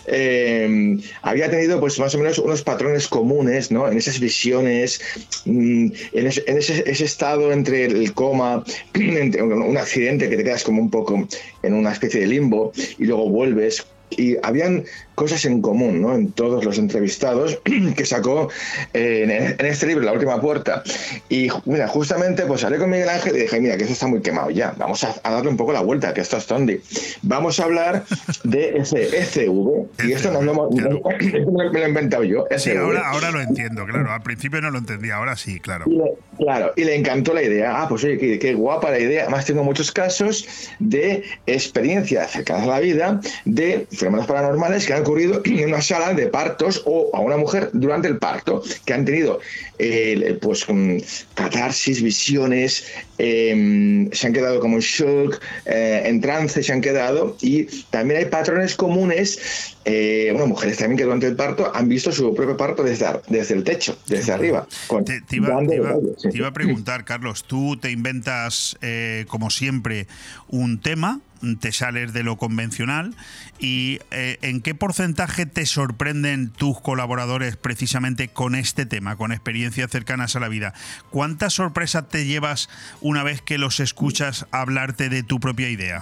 [0.06, 3.88] em, había tenido pues más o menos unos patrones comunes ¿no?
[3.88, 5.02] en esas visiones,
[5.46, 8.64] mm, en, ese, estado entre el coma,
[8.94, 11.28] un accidente que te quedas como un poco
[11.64, 14.86] en una especie de limbo y luego vuelves y habían
[15.20, 16.16] cosas en común ¿no?
[16.16, 17.60] en todos los entrevistados
[17.98, 18.50] que sacó
[18.94, 20.82] eh, en, en este libro, La Última Puerta.
[21.28, 24.22] Y mira, justamente pues hablé con Miguel Ángel y dije, mira, que esto está muy
[24.22, 26.80] quemado ya, vamos a, a darle un poco la vuelta, que esto es Tondi.
[27.22, 28.06] Vamos a hablar
[28.46, 30.80] de ese ECV, y esto no lo hemos-
[31.20, 32.46] esto me lo he inventado yo.
[32.58, 32.80] Sí, ECV.
[32.80, 34.12] ahora, ahora lo entiendo, claro.
[34.12, 35.84] Al principio no lo entendía, ahora sí, claro.
[35.88, 37.82] Y le- claro, y le encantó la idea.
[37.82, 39.24] Ah, pues oye, qué, qué guapa la idea.
[39.24, 40.48] Además, tengo muchos casos
[40.80, 46.14] de experiencias cercanas a la vida de fenómenos paranormales que han ocurrido en una sala
[46.14, 49.40] de partos o a una mujer durante el parto, que han tenido
[49.80, 50.98] eh, pues mm,
[51.34, 52.86] catarsis, visiones,
[53.18, 58.20] eh, se han quedado como en shock, eh, en trance se han quedado y también
[58.20, 62.56] hay patrones comunes, eh, bueno, mujeres también que durante el parto han visto su propio
[62.58, 64.68] parto desde, desde el techo, desde arriba.
[64.88, 65.96] con- Te, te iba, te iba-
[66.32, 70.08] te iba a preguntar, Carlos, tú te inventas, eh, como siempre,
[70.48, 71.22] un tema,
[71.60, 73.16] te sales de lo convencional
[73.60, 79.92] y eh, ¿en qué porcentaje te sorprenden tus colaboradores precisamente con este tema, con experiencias
[79.92, 80.74] cercanas a la vida?
[81.10, 82.70] ¿Cuánta sorpresa te llevas
[83.02, 86.02] una vez que los escuchas hablarte de tu propia idea?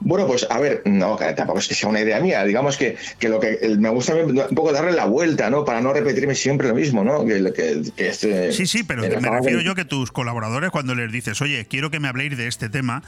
[0.00, 2.44] Bueno, pues a ver, no, tampoco es que sea una idea mía.
[2.44, 5.64] Digamos que, que lo que me gusta un poco darle la vuelta, ¿no?
[5.64, 7.24] Para no repetirme siempre lo mismo, ¿no?
[7.24, 10.94] Que, que- que este- Sí, sí, pero me de- refiero yo que tus colaboradores cuando
[10.94, 13.02] les dices, oye, quiero que me habléis de este tema,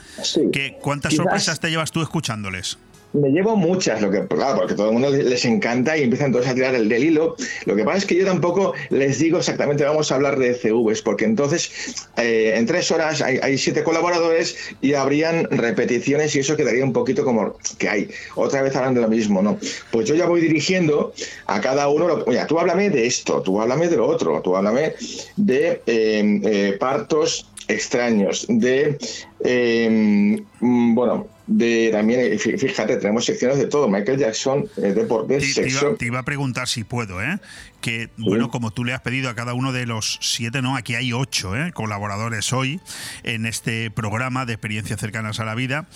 [0.53, 2.79] que ¿cuántas Quizás- sorpresas te llevas tú escuchándoles?
[3.15, 6.49] Me llevo muchas, lo que, claro, porque todo el mundo les encanta y empiezan todos
[6.49, 7.37] a tirar el del hilo.
[7.65, 11.01] Lo que pasa es que yo tampoco les digo exactamente vamos a hablar de CVs,
[11.03, 11.71] porque entonces
[12.17, 17.25] eh, en tres horas hay, siete colaboradores y habrían repeticiones y eso quedaría un poquito
[17.25, 19.61] como que hay otra vez hablando de lo mismo, ¿no?
[19.93, 21.13] Pues yo ya voy dirigiendo
[21.47, 24.57] a cada uno, lo- oye, tú háblame de esto, tú háblame de lo otro, tú
[24.57, 24.93] háblame
[25.37, 28.99] de eh, eh, partos extraños, de,
[29.45, 34.93] eh, mm, bueno, de también, eh, fí- fíjate, tenemos secciones de todo, Michael Jackson, eh,
[34.95, 35.89] deportes, Te, te sexo.
[35.89, 37.39] iba, te iba a preguntar si puedo, ¿eh?
[37.81, 40.75] Que, bueno, como tú le has pedido a cada uno de los siete, ¿no?
[40.77, 41.73] Aquí hay ocho ¿eh?
[41.73, 42.81] colaboradores hoy
[43.25, 45.87] en este programa de experiencias cercanas a la vida.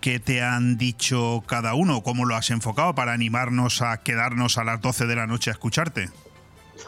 [0.00, 2.02] ¿Qué te han dicho cada uno?
[2.02, 5.52] ¿Cómo lo has enfocado para animarnos a quedarnos a las 12 de la noche a
[5.54, 6.08] escucharte?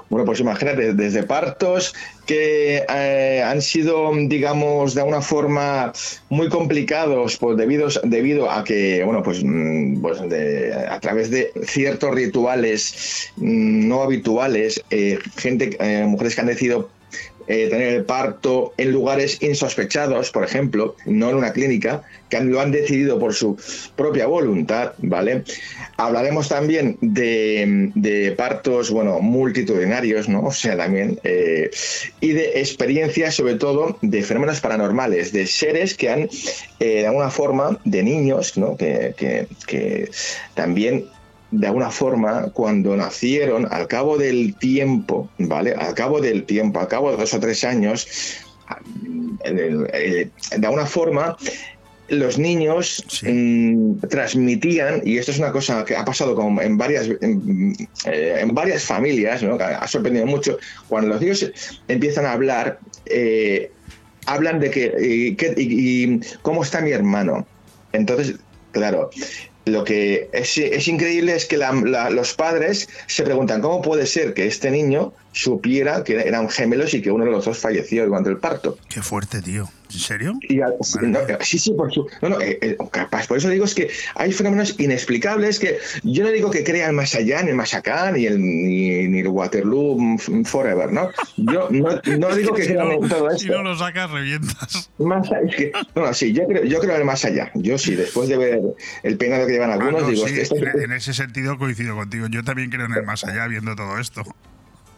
[0.08, 1.94] Bueno, pues imagínate, desde partos
[2.26, 5.92] que eh, han sido, digamos, de alguna forma
[6.28, 11.52] muy complicados pues, debido, debido a que, bueno, pues, mm, pues de- a través de
[11.66, 16.90] ciertos rituales mm, no habituales, eh, gente, eh, mujeres que han decidido
[17.48, 22.60] eh, tener el parto en lugares insospechados, por ejemplo, no en una clínica, que lo
[22.60, 23.56] han decidido por su
[23.94, 25.44] propia voluntad, ¿vale?
[25.97, 30.47] Hablaremos también de, de partos, bueno, multitudinarios, ¿no?
[30.47, 31.70] O sea, también, eh,
[32.20, 36.28] y de experiencias, sobre todo, de fenómenos paranormales, de seres que han,
[36.81, 38.77] eh, de alguna forma, de niños, ¿no?
[38.77, 39.14] Que-
[39.66, 40.10] que
[40.55, 41.06] también
[41.51, 45.73] de alguna forma, cuando nacieron, al cabo del tiempo, ¿vale?
[45.74, 48.06] Al cabo del tiempo, al cabo de dos o tres años,
[49.44, 51.36] eh, eh, de alguna forma,
[52.09, 57.09] los niños mm, transmitían, y esto es una cosa que ha pasado como en varias,
[57.20, 57.74] en,
[58.05, 59.55] eh, en varias familias, ¿no?
[59.56, 60.59] ha sorprendido mucho,
[60.89, 61.51] cuando los niños
[61.89, 63.70] empiezan a hablar, eh,
[64.27, 67.47] hablan de que, y, que- y- y cómo está mi hermano.
[67.93, 68.36] Entonces,
[68.73, 69.10] claro,
[69.66, 74.32] lo que es, es increíble es que la- los padres se preguntan cómo puede ser
[74.32, 78.30] que este niño supiera que eran gemelos y que uno de los dos falleció durante
[78.30, 78.78] el parto.
[78.88, 79.68] Qué fuerte, tío.
[79.92, 80.38] ¿En serio?
[80.42, 83.26] Y al- no, eh, sí, sí, por, su, no, no, eh, eh, capaz.
[83.26, 86.92] Por eso digo es que hay fenómenos inexplicables que yo no digo que crea el
[86.94, 91.10] más allá, ni el más acá, ni el, ni, ni el Waterloo Forever, ¿no?
[91.36, 93.38] Yo no, no digo que si, crean en todo esto.
[93.42, 94.90] si no lo sacas, revientas.
[94.98, 97.50] Más es que- no, no, sí, yo creo, yo creo en el más allá.
[97.54, 98.60] Yo sí, después de ver
[99.02, 100.34] el peinado que llevan Ah, algunos, no, digo, sí,
[100.84, 102.26] en ese sentido coincido contigo.
[102.28, 104.24] Yo también creo en el más allá viendo todo esto.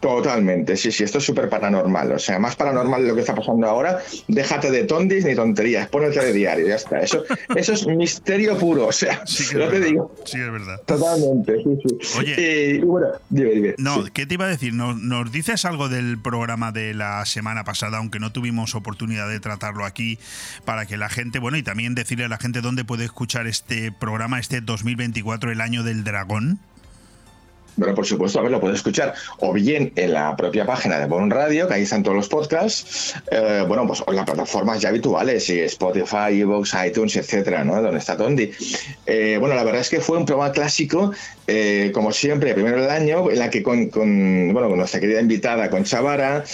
[0.00, 2.12] Totalmente, sí, sí, esto es súper paranormal.
[2.12, 3.98] O sea, más paranormal de lo que está pasando ahora.
[4.28, 7.00] Déjate de tondis ni tonterías, pon el telediario, ya está.
[7.00, 7.24] Eso,
[7.56, 9.80] eso es misterio puro, o sea, Sí que te verdad.
[9.86, 10.14] digo.
[10.24, 10.80] Sí, es verdad.
[10.86, 12.18] Totalmente, sí, sí.
[12.18, 12.70] Oye.
[12.76, 13.74] Y bueno, dime, dime.
[13.78, 14.10] No, Sí.
[14.12, 14.72] ¿qué te iba a decir?
[14.72, 19.40] ¿Nos, nos dices algo del programa de la semana pasada, aunque no tuvimos oportunidad de
[19.40, 20.18] tratarlo aquí,
[20.64, 23.90] para que la gente, bueno, y también decirle a la gente dónde puede escuchar este
[23.90, 26.60] programa, este 2024, el año del dragón?
[27.78, 31.06] Bueno, por supuesto, a ver, lo puedes escuchar o bien en la propia página de
[31.06, 34.88] Bon Radio, que ahí están todos los podcasts, eh, bueno, pues en las plataformas ya
[34.88, 37.80] habituales, y Spotify, Evox, iTunes, etcétera, ¿no?
[37.80, 38.50] Donde está Tondi.
[39.06, 41.12] Eh, bueno, la verdad es que fue un programa clásico,
[41.46, 45.84] eh, como siempre, primero del año, en la que bueno, con nuestra querida invitada, con
[45.84, 46.44] Chavara,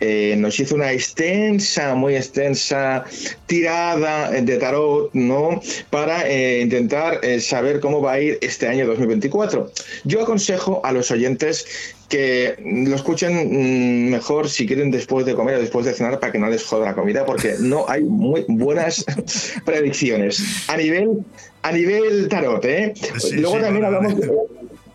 [0.00, 3.04] eh, nos hizo una extensa, muy extensa
[3.46, 5.60] tirada de tarot, ¿no?
[5.90, 9.70] Para eh, intentar eh, saber cómo va a ir este año 2024.
[10.04, 11.66] Yo aconsejo a los oyentes
[12.08, 16.32] que lo escuchen mm, mejor si quieren después de comer o después de cenar para
[16.32, 19.04] que no les joda la comida, porque no hay muy buenas
[19.64, 20.42] predicciones.
[20.68, 21.24] A nivel,
[21.62, 22.94] a nivel tarot, ¿eh?
[23.32, 24.14] Luego también hablamos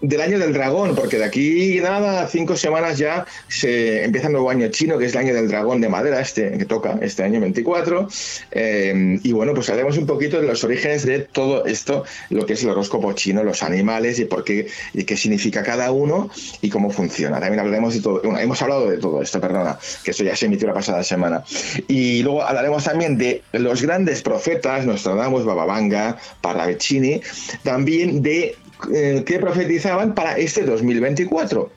[0.07, 4.49] del año del dragón, porque de aquí nada, cinco semanas ya se empieza el nuevo
[4.49, 7.39] año chino, que es el año del dragón de madera, este que toca este año
[7.39, 8.07] 24.
[8.51, 12.53] Eh, y bueno, pues hablaremos un poquito de los orígenes de todo esto, lo que
[12.53, 16.29] es el horóscopo chino, los animales y por qué y qué significa cada uno
[16.61, 17.39] y cómo funciona.
[17.39, 20.45] También hablaremos de todo, bueno, hemos hablado de todo esto, perdona, que eso ya se
[20.45, 21.43] emitió la pasada semana.
[21.87, 27.21] Y luego hablaremos también de los grandes profetas, Nostradamus, Bababanga, Parravicini,
[27.63, 28.55] también de
[28.93, 31.71] eh, que profetizaban para este 2024.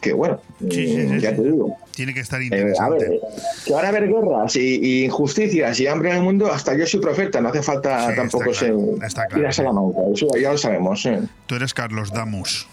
[0.00, 1.76] Que bueno, mm, ya te digo.
[1.94, 3.04] Tiene que estar Eh, a interesante.
[3.10, 3.20] ver,
[3.66, 6.86] que van a haber guerras y, y injusticias y hambre en el mundo, hasta yo
[6.86, 11.04] soy profeta, no hace falta tampoco ser claro, ir a Salamanca, eso ya lo sabemos.
[11.04, 11.20] eh.
[11.46, 12.66] Tú eres Carlos Damus.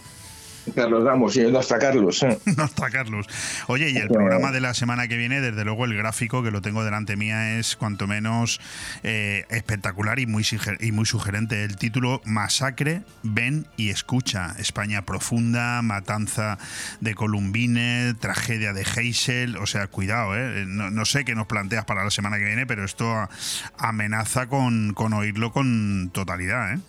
[0.74, 2.24] Carlos Damos, y nuestra Carlos.
[2.24, 2.38] eh.
[2.58, 3.28] Nuestra Carlos.
[3.68, 6.62] Oye, y el programa de la semana que viene, desde luego el gráfico que lo
[6.62, 8.60] tengo delante mía es cuanto menos
[9.04, 10.46] eh, espectacular y muy,
[10.80, 11.64] y muy sugerente.
[11.64, 14.56] El título Masacre, ven y escucha.
[14.58, 16.58] España profunda, matanza
[17.02, 19.58] de Columbine, tragedia de Heysel.
[19.58, 20.66] O sea, cuidado, ¿eh?
[20.68, 23.28] No, no sé qué nos planteas para la semana que viene, pero esto
[23.78, 26.80] amenaza con, con oírlo con totalidad, ¿eh?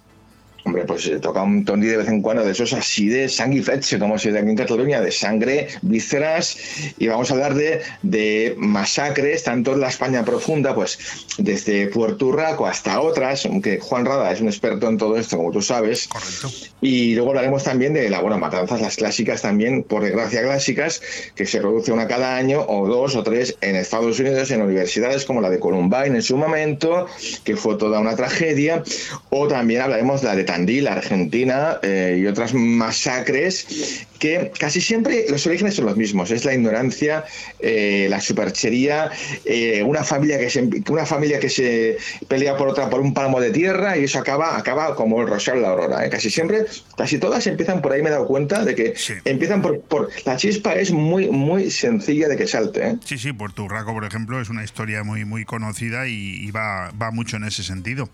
[0.67, 4.01] Hombre, pues eh, toca un tondi de vez en cuando de esos así de sanguifetxe,
[4.01, 6.59] como se dice aquí en Cataluña, de sangre, vísceras,
[6.99, 10.99] y vamos a hablar de, de masacres, tanto en la España profunda, pues
[11.39, 15.53] desde Puerto Urraco hasta otras, aunque Juan Rada es un experto en todo esto, como
[15.53, 16.09] tú sabes.
[16.09, 16.51] Correcto.
[16.81, 21.01] Y luego hablaremos también de la, bueno, matanzas, las clásicas también, por desgracia clásicas,
[21.37, 25.25] que se produce una cada año, o dos o tres, en Estados Unidos, en universidades
[25.25, 27.07] como la de Columbine en su momento,
[27.45, 28.83] que fue toda una tragedia,
[29.31, 35.27] o también hablaremos de la de Tandil, Argentina, eh, y otras masacres que casi siempre
[35.29, 36.31] los orígenes son los mismos.
[36.31, 37.25] Es la ignorancia,
[37.59, 39.11] eh, la superchería,
[39.45, 43.41] eh, una familia que se una familia que se pelea por otra por un palmo
[43.41, 46.07] de tierra y eso acaba acaba como el Rosario de la Aurora.
[46.07, 46.11] ¿eh?
[46.11, 46.65] Casi siempre,
[46.97, 48.03] casi todas empiezan por ahí.
[48.03, 52.29] Me he dado cuenta de que empiezan por, por la chispa es muy muy sencilla
[52.29, 52.97] de que salte.
[53.05, 56.91] Sí, sí, Puerto Urraco, por ejemplo, es una historia muy, muy conocida y, y va,
[56.91, 58.09] va mucho en ese sentido.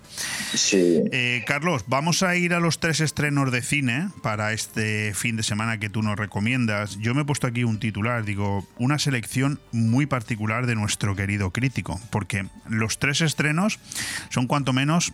[0.54, 1.02] Sí.
[1.46, 5.78] Carlos, vamos a ir a los tres estrenos de cine para este fin de semana
[5.78, 6.98] que tú nos recomiendas.
[6.98, 11.50] Yo me he puesto aquí un titular, digo, una selección muy particular de nuestro querido
[11.50, 13.78] crítico, porque los tres estrenos
[14.30, 15.12] son cuanto menos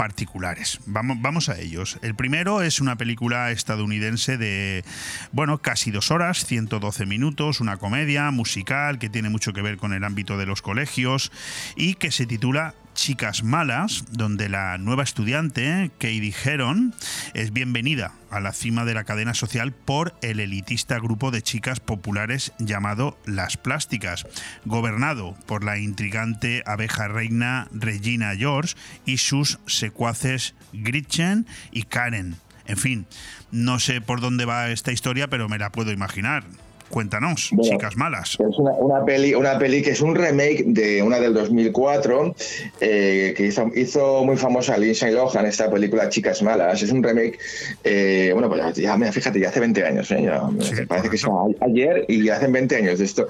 [0.00, 0.80] particulares.
[0.86, 1.98] Vamos, vamos a ellos.
[2.00, 4.82] El primero es una película estadounidense de,
[5.30, 9.92] bueno, casi dos horas, 112 minutos, una comedia musical que tiene mucho que ver con
[9.92, 11.30] el ámbito de los colegios
[11.76, 16.94] y que se titula Chicas Malas, donde la nueva estudiante, Katie Heron,
[17.32, 21.80] es bienvenida a la cima de la cadena social por el elitista grupo de chicas
[21.80, 24.26] populares llamado Las Plásticas,
[24.66, 28.74] gobernado por la intrigante abeja reina Regina George
[29.06, 32.36] y sus secuaces Gretchen y Karen.
[32.66, 33.06] En fin,
[33.50, 36.44] no sé por dónde va esta historia, pero me la puedo imaginar.
[36.90, 38.32] Cuéntanos, Bueno, chicas malas.
[38.38, 42.34] Es una, una peli, una peli que es un remake de una del 2004
[42.80, 46.82] eh, que hizo, hizo muy famosa Lindsay Lohan, esta película Chicas Malas.
[46.82, 47.38] Es un remake,
[47.84, 50.22] eh, bueno, pues ya, mira, fíjate, ya hace 20 años, ¿eh?
[50.24, 50.42] Ya,
[50.88, 51.24] parece que es
[51.60, 53.28] ayer y ya hacen 20 años de esto.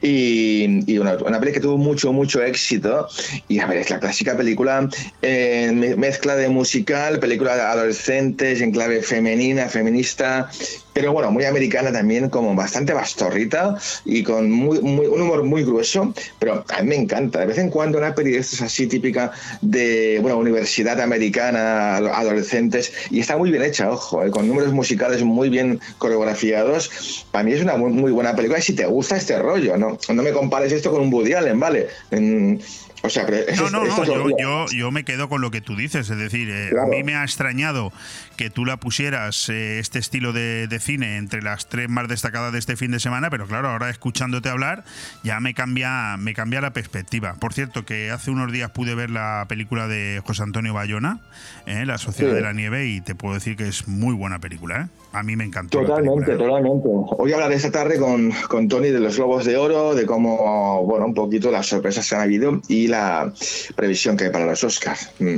[0.00, 3.06] Y, y una, una peli que tuvo mucho, mucho éxito.
[3.48, 4.88] Y a ver, es la clásica película
[5.22, 10.48] eh, me- mezcla de musical, película de adolescentes en clave femenina, feminista,
[10.94, 15.62] pero bueno, muy americana también, como bastante bastorrita y con muy, muy- un humor muy
[15.64, 17.40] grueso, pero a mí me encanta.
[17.40, 22.12] De vez en cuando una peli de estas así típica de, bueno, universidad americana, ado-
[22.14, 27.26] adolescentes, y está muy bien hecha, ojo, eh, con números musicales muy bien coreografiados.
[27.30, 29.98] Para mí es una muy, muy buena película y si te gusta este rollo, ¿no?
[30.12, 31.88] No me compares esto con un Woody Allen, ¿vale?
[32.10, 32.60] En-
[33.04, 35.60] o sea, pero esto, No, no, no, yo, yo, yo me quedo con lo que
[35.60, 37.92] tú dices, es decir, eh, a mí me ha extrañado
[38.36, 42.52] que tú la pusieras eh, este estilo de, de cine entre las tres más destacadas
[42.52, 44.84] de este fin de semana, pero claro, ahora escuchándote hablar
[45.22, 47.34] ya me cambia, me cambia la perspectiva.
[47.34, 51.20] Por cierto, que hace unos días pude ver la película de José Antonio Bayona,
[51.66, 52.36] eh, La Sociedad Sí.
[52.36, 54.80] de la Nieve, y te puedo decir que es muy buena película.
[54.82, 55.03] ¿eh?
[55.14, 55.80] A mí me encantó.
[55.80, 56.48] Totalmente, película.
[56.48, 56.88] totalmente.
[57.18, 61.06] Hoy hablaré esta tarde con, con Tony de los Globos de Oro, de cómo, bueno,
[61.06, 63.32] un poquito las sorpresas que han habido y la
[63.76, 65.12] previsión que hay para los Oscars.
[65.20, 65.36] Mm.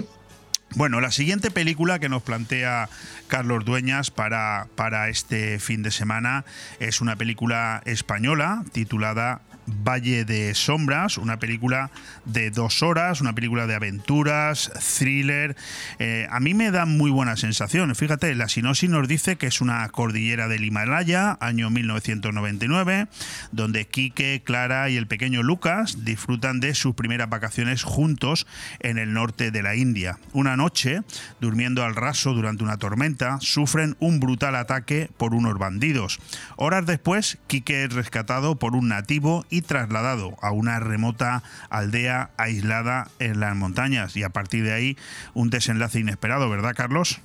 [0.74, 2.88] Bueno, la siguiente película que nos plantea
[3.28, 6.44] Carlos Dueñas para, para este fin de semana
[6.80, 11.90] es una película española titulada Valle de Sombras, una película
[12.24, 15.56] de dos horas, una película de aventuras, thriller.
[15.98, 17.94] Eh, a mí me da muy buena sensación.
[17.94, 23.08] Fíjate, la sinopsis nos dice que es una cordillera del Himalaya, año 1999,
[23.52, 28.46] donde Quique, Clara y el pequeño Lucas disfrutan de sus primeras vacaciones juntos
[28.80, 30.18] en el norte de la India.
[30.32, 31.02] Una noche,
[31.40, 36.18] durmiendo al raso durante una tormenta, sufren un brutal ataque por unos bandidos.
[36.56, 43.08] Horas después, Quique es rescatado por un nativo y trasladado a una remota aldea aislada
[43.18, 44.16] en las montañas.
[44.16, 44.96] Y a partir de ahí,
[45.34, 47.20] un desenlace inesperado, ¿verdad, Carlos?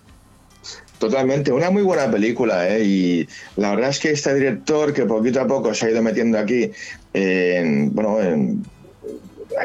[0.99, 2.84] Totalmente, una muy buena película, ¿eh?
[2.84, 6.38] y la verdad es que este director que poquito a poco se ha ido metiendo
[6.38, 6.70] aquí,
[7.14, 8.64] en, bueno, en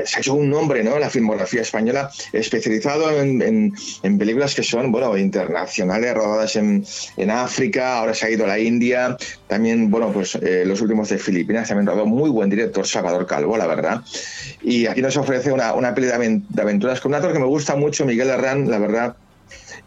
[0.04, 0.94] se ha hecho un nombre ¿no?
[0.94, 3.72] en la filmografía española, especializado en,
[4.18, 6.84] películas que son bueno, internacionales, rodadas en,
[7.30, 11.18] África, ahora se ha ido a la India, también bueno, pues eh, los últimos de
[11.18, 14.02] Filipinas, también rodado muy buen director, Salvador Calvo, la verdad.
[14.62, 17.76] Y aquí nos ofrece una, una peli de aventuras con un actor que me gusta
[17.76, 19.16] mucho, Miguel Herrán, la verdad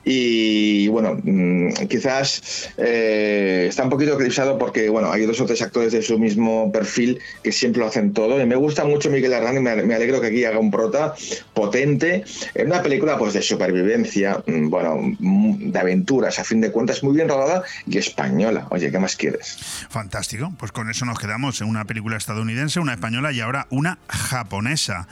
[0.03, 5.61] y bueno, mm, quizás eh, está un poquito eclipsado porque bueno, hay dos o tres
[5.61, 8.41] actores de su mismo perfil que siempre lo hacen todo.
[8.41, 11.13] Y me gusta mucho Miguel y me, alegro que aquí haga un prota
[11.53, 12.23] potente
[12.55, 17.03] en una película pues de supervivencia, mm, bueno, mm, de aventuras, a fin de cuentas,
[17.03, 18.67] muy bien rodada y española.
[18.71, 19.57] Oye, ¿qué más quieres?
[19.89, 23.99] Fantástico, pues con eso nos quedamos en una película estadounidense, una española y ahora una
[24.07, 25.07] japonesa.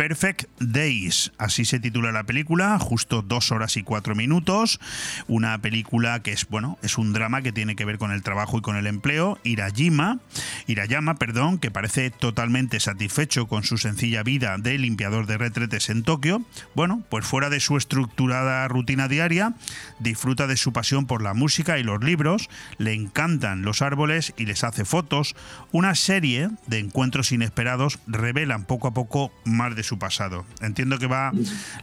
[0.00, 4.80] Perfect Days, así se titula la película, justo dos horas y cuatro minutos.
[5.28, 8.56] Una película que es, bueno, es un drama que tiene que ver con el trabajo
[8.56, 9.38] y con el empleo.
[9.44, 10.18] Irajima,
[10.66, 16.02] Irayama, perdón, que parece totalmente satisfecho con su sencilla vida de limpiador de retretes en
[16.02, 16.46] Tokio.
[16.74, 19.52] Bueno, pues fuera de su estructurada rutina diaria,
[19.98, 22.48] disfruta de su pasión por la música y los libros,
[22.78, 25.36] le encantan los árboles y les hace fotos.
[25.72, 30.44] Una serie de encuentros inesperados revelan poco a poco más de su pasado.
[30.60, 31.32] Entiendo que va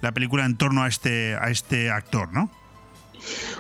[0.02, 2.50] la película en torno a este, a este actor, ¿no?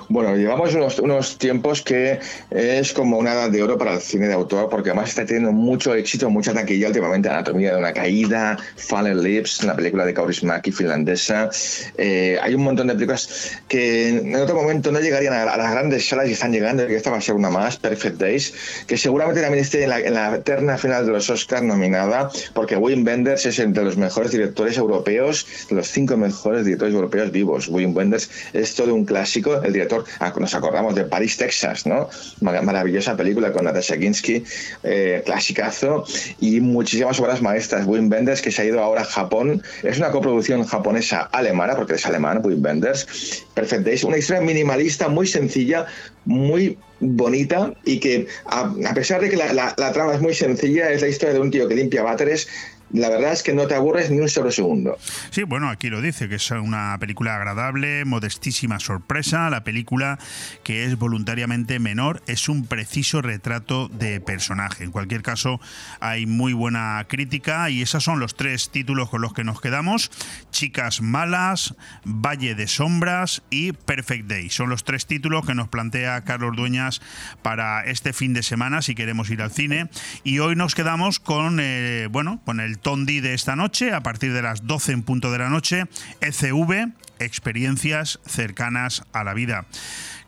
[0.09, 2.19] Bueno, llevamos unos, tiempos que
[2.49, 5.51] es como una edad de oro para el cine de autor, porque además está teniendo
[5.51, 7.29] mucho éxito, mucha taquilla últimamente.
[7.29, 11.49] Anatomía de una caída, Fallen Lips, una película de Kaurismäki finlandesa.
[11.97, 16.07] Eh, hay un montón de películas que en otro momento no llegarían a, las grandes
[16.07, 18.53] salas y están llegando, y esta va a ser una más, Perfect Days,
[18.87, 22.77] que seguramente también esté en la, en la eterna final de los Oscars nominada, porque
[22.77, 27.67] Wim Wenders es entre los mejores directores europeos, los cinco mejores directores europeos vivos.
[27.67, 32.09] Wim Wenders es todo un clásico, el director Ah, nos acordamos de París, Texas, ¿no?
[32.41, 34.43] Maravillosa película con Natasha Ginsky,
[34.83, 36.05] eh, clasicazo,
[36.39, 37.85] y muchísimas obras maestras.
[37.85, 42.05] Wim Wenders, que se ha ido ahora a Japón, es una coproducción japonesa-alemana, porque es
[42.05, 43.45] alemán, Wim Wenders.
[43.53, 45.85] Perfect Days, una historia minimalista, muy sencilla,
[46.25, 51.01] muy bonita y que a, pesar de que la, la, trama es muy sencilla, es
[51.01, 52.47] la historia de un tío que limpia váteres
[52.91, 54.97] la verdad es que no te aburres ni un solo segundo.
[55.29, 59.49] Sí, bueno, aquí lo dice, que es una película agradable, modestísima sorpresa.
[59.49, 60.17] La película,
[60.63, 64.83] que es voluntariamente menor, es un preciso retrato de personaje.
[64.83, 65.59] En cualquier caso,
[65.99, 70.09] hay muy buena crítica y esos son los tres títulos con los que nos quedamos.
[70.51, 74.49] Chicas Malas, Valle de Sombras y Perfect Day.
[74.49, 77.01] Son los tres títulos que nos plantea Carlos Dueñas
[77.41, 79.89] para este fin de semana si queremos ir al cine.
[80.23, 84.33] Y hoy nos quedamos con, eh, bueno, con el Tondi de esta noche, a partir
[84.33, 85.85] de las 12 en punto de la noche,
[86.21, 89.65] ECV, experiencias cercanas a la vida.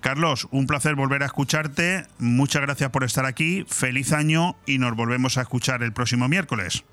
[0.01, 2.05] Carlos, un placer volver a escucharte.
[2.19, 3.65] Muchas gracias por estar aquí.
[3.67, 6.83] Feliz año y nos volvemos a escuchar el próximo miércoles.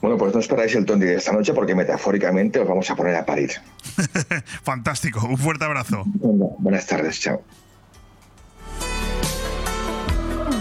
[0.00, 3.16] Bueno, pues no esperáis el Tondi de esta noche porque metafóricamente os vamos a poner
[3.16, 3.50] a parir.
[4.62, 5.26] Fantástico.
[5.26, 6.04] Un fuerte abrazo.
[6.06, 7.20] buenas tardes.
[7.20, 7.42] Chao.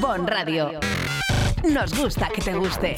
[0.01, 0.79] Bon Radio.
[1.63, 2.97] Nos gusta que te guste.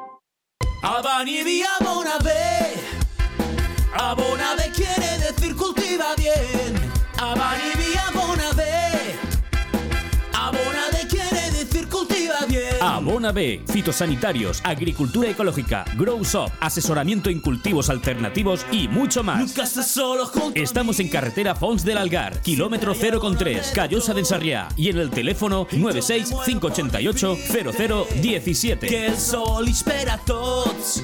[0.83, 1.67] Abani via
[13.05, 19.39] Zona B, fitosanitarios, agricultura ecológica, Grow Shop, asesoramiento en cultivos alternativos y mucho más.
[19.39, 24.89] Nunca estás solo Estamos en carretera Fons del Algar, kilómetro 0,3, Callosa de Ensarriá y
[24.89, 27.37] en el teléfono 96 588
[28.21, 28.87] 0017.
[28.87, 31.03] Que el sol espera a tots.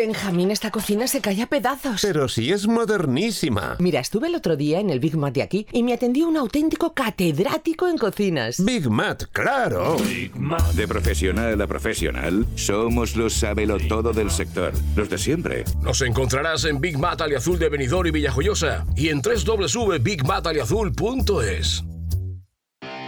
[0.00, 2.00] Benjamín, esta cocina se cae a pedazos.
[2.00, 3.76] Pero si es modernísima.
[3.80, 6.38] Mira, estuve el otro día en el Big Mat de aquí y me atendió un
[6.38, 8.64] auténtico catedrático en cocinas.
[8.64, 9.98] Big Mat, claro.
[10.74, 13.44] De profesional a profesional, somos los
[13.88, 15.64] todo del sector, los de siempre.
[15.82, 21.84] Nos encontrarás en Big Mat Aliazul de Benidorm y Villajoyosa y en www.bigmataliazul.es.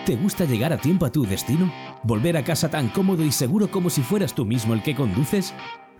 [0.05, 1.73] ¿Te gusta llegar a tiempo a tu destino?
[2.02, 5.55] ¿Volver a casa tan cómodo y seguro como si fueras tú mismo el que conduces?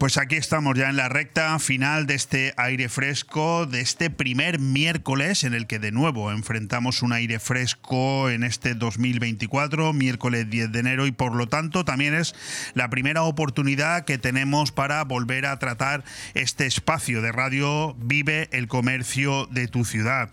[0.00, 4.58] Pues aquí estamos ya en la recta final de este aire fresco, de este primer
[4.58, 10.72] miércoles en el que de nuevo enfrentamos un aire fresco en este 2024, miércoles 10
[10.72, 12.34] de enero, y por lo tanto también es
[12.72, 16.02] la primera oportunidad que tenemos para volver a tratar
[16.32, 20.30] este espacio de radio Vive el comercio de tu ciudad.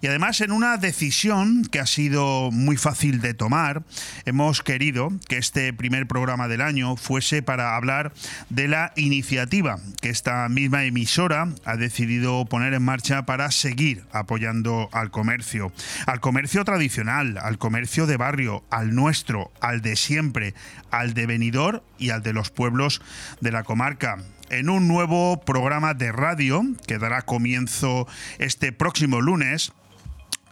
[0.00, 3.82] Y además en una decisión que ha sido muy fácil de tomar,
[4.26, 8.12] hemos querido que este primer programa del año fuese para hablar
[8.48, 14.88] de la iniciativa que esta misma emisora ha decidido poner en marcha para seguir apoyando
[14.92, 15.72] al comercio,
[16.06, 20.54] al comercio tradicional, al comercio de barrio, al nuestro, al de siempre,
[20.90, 23.02] al de venidor y al de los pueblos
[23.40, 24.18] de la comarca.
[24.50, 28.06] En un nuevo programa de radio que dará comienzo
[28.38, 29.72] este próximo lunes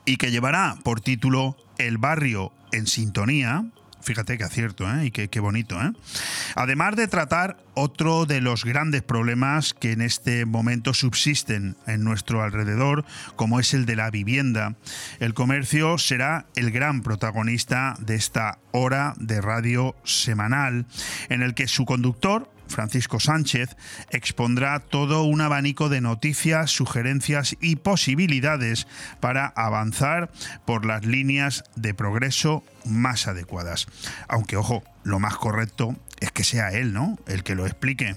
[0.05, 3.65] y que llevará por título El barrio en sintonía,
[4.07, 5.07] Fíjate qué acierto, ¿eh?
[5.07, 5.91] Y qué, qué bonito, ¿eh?
[6.55, 12.45] Además de tratar otro de los grandes problemas que en este momento subsisten en nuestro
[12.45, 13.05] alrededor,
[13.35, 14.77] como es el de la vivienda,
[15.19, 20.87] el comercio será el gran protagonista de esta hora de radio semanal,
[21.29, 23.77] en el que su conductor, Francisco Sánchez,
[24.11, 28.87] expondrá todo un abanico de noticias, sugerencias y posibilidades
[29.21, 30.31] para avanzar
[30.65, 33.87] por las líneas de progreso más adecuadas.
[34.29, 37.19] Aunque, ojo, lo más correcto es que sea él, ¿no?
[37.27, 38.17] El que lo explique.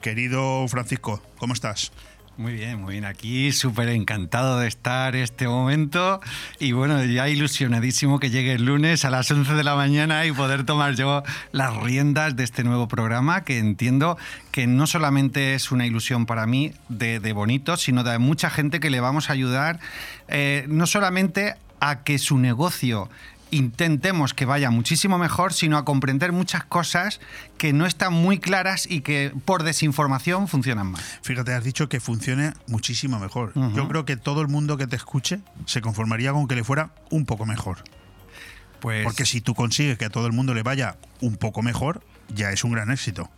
[0.00, 1.92] Querido Francisco, ¿cómo estás?
[2.40, 3.04] Muy bien, muy bien.
[3.04, 6.22] Aquí súper encantado de estar este momento
[6.58, 10.32] y bueno, ya ilusionadísimo que llegue el lunes a las 11 de la mañana y
[10.32, 11.22] poder tomar yo
[11.52, 14.16] las riendas de este nuevo programa que entiendo
[14.52, 18.88] que no solamente es una ilusión para mí de, bonito, sino de mucha gente que
[18.88, 19.78] le vamos a ayudar
[20.28, 23.10] eh, no solamente a que su negocio
[23.50, 27.20] intentemos que vaya muchísimo mejor, sino a comprender muchas cosas
[27.58, 31.02] que no están muy claras y que por desinformación funcionan mal.
[31.22, 33.52] Fíjate, has dicho que funcione muchísimo mejor.
[33.74, 36.90] Yo creo que todo el mundo que te escuche se conformaría con que le fuera
[37.10, 37.78] un poco mejor.
[38.80, 42.02] Pues, Porque si tú consigues que a todo el mundo le vaya un poco mejor,
[42.34, 43.30] ya es un gran éxito.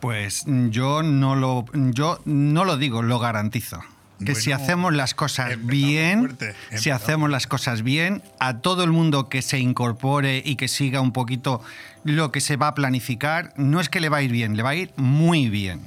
[0.00, 3.80] Pues yo no lo, yo no lo digo, lo garantizo.
[4.24, 8.90] Que si hacemos las cosas bien, fuerte, si hacemos las cosas bien, a todo el
[8.90, 11.62] mundo que se incorpore y que siga un poquito
[12.04, 14.62] lo que se va a planificar, no es que le va a ir bien, le
[14.62, 15.80] va a ir muy bien.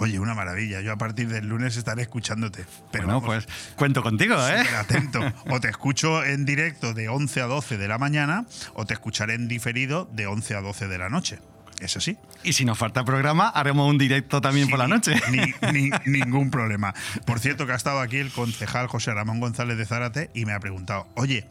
[0.00, 0.80] Oye, una maravilla.
[0.80, 2.64] Yo a partir del lunes estaré escuchándote.
[2.90, 4.64] Pero Bueno, vamos, pues cuento contigo, ¿eh?
[4.78, 5.20] atento.
[5.50, 9.34] O te escucho en directo de 11 a 12 de la mañana o te escucharé
[9.34, 11.38] en diferido de 11 a 12 de la noche.
[11.80, 12.16] Es así.
[12.44, 15.14] Y si nos falta programa, haremos un directo también por la noche.
[15.30, 16.94] Ni, ni- ningún problema.
[17.24, 20.52] Por cierto, que ha estado aquí el concejal José Ramón González de Zárate y me
[20.52, 21.46] ha preguntado, oye,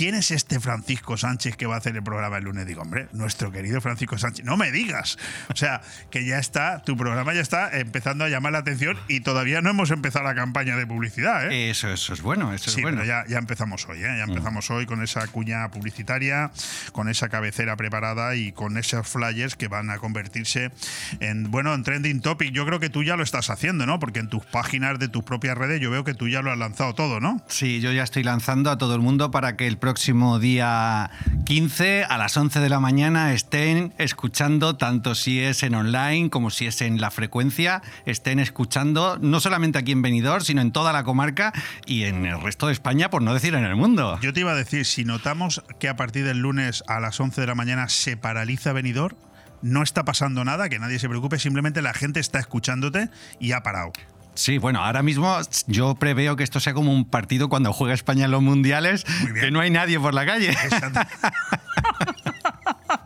[0.00, 2.66] ¿quién es este Francisco Sánchez que va a hacer el programa el lunes?
[2.66, 4.46] Digo, hombre, nuestro querido Francisco Sánchez.
[4.46, 5.18] No me digas.
[5.52, 9.20] O sea, que ya está, tu programa ya está empezando a llamar la atención y
[9.20, 11.68] todavía no hemos empezado la campaña de publicidad, ¿eh?
[11.68, 13.02] Eso, eso es bueno, eso Sí, es bueno.
[13.02, 14.14] pero ya, ya empezamos hoy, ¿eh?
[14.16, 16.50] Ya empezamos hoy con esa cuña publicitaria,
[16.92, 20.70] con esa cabecera preparada y con esos flyers que van a convertirse
[21.20, 22.52] en, bueno, en trending topic.
[22.54, 24.00] Yo creo que tú ya lo estás haciendo, ¿no?
[24.00, 26.58] Porque en tus páginas de tus propias redes yo veo que tú ya lo has
[26.58, 27.42] lanzado todo, ¿no?
[27.48, 29.89] Sí, yo ya estoy lanzando a todo el mundo para que el próximo
[30.40, 31.10] día
[31.46, 36.50] 15 a las 11 de la mañana estén escuchando, tanto si es en online como
[36.50, 40.92] si es en la frecuencia, estén escuchando no solamente aquí en Benidorm, sino en toda
[40.92, 41.52] la comarca
[41.86, 44.18] y en el resto de España, por no decir en el mundo.
[44.22, 47.40] Yo te iba a decir, si notamos que a partir del lunes a las 11
[47.40, 49.16] de la mañana se paraliza Benidorm,
[49.60, 53.10] no está pasando nada, que nadie se preocupe, simplemente la gente está escuchándote
[53.40, 53.92] y ha parado.
[54.40, 58.24] Sí, bueno, ahora mismo yo preveo que esto sea como un partido cuando juega España
[58.24, 59.04] en los mundiales,
[59.38, 60.56] que no hay nadie por la calle.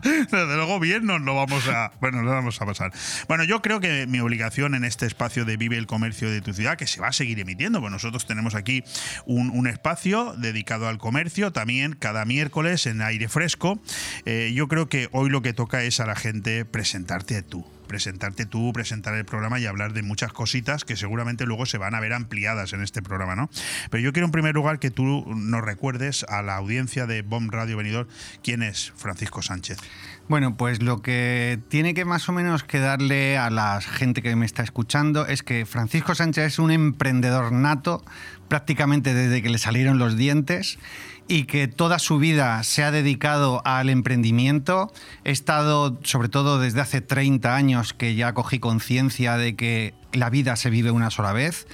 [0.01, 2.93] Desde luego bien nos lo vamos a, bueno, lo vamos a pasar.
[3.27, 6.53] Bueno, yo creo que mi obligación en este espacio de Vive el Comercio de tu
[6.53, 8.85] ciudad, que se va a seguir emitiendo, pues nosotros tenemos aquí
[9.25, 13.77] un, un espacio dedicado al comercio, también cada miércoles en aire fresco.
[14.23, 18.45] Eh, yo creo que hoy lo que toca es a la gente presentarte tú presentarte
[18.45, 22.01] tú, presentar el programa y hablar de muchas cositas que seguramente luego se van a
[22.01, 23.49] ver ampliadas en este programa, ¿no?
[23.89, 27.47] Pero yo quiero en primer lugar que tú nos recuerdes a la audiencia de BOM
[27.51, 28.09] Radio Venidor
[28.43, 29.77] quién es Francisco Sánchez.
[30.27, 34.35] Bueno, pues lo que tiene que más o menos que darle a la gente que
[34.35, 38.03] me está escuchando es que Francisco Sánchez es un emprendedor nato
[38.49, 40.79] prácticamente desde que le salieron los dientes
[41.27, 44.91] y que toda su vida se ha dedicado al emprendimiento.
[45.23, 50.29] He estado, sobre todo desde hace 30 años, que ya cogí conciencia de que la
[50.29, 51.67] vida se vive una sola vez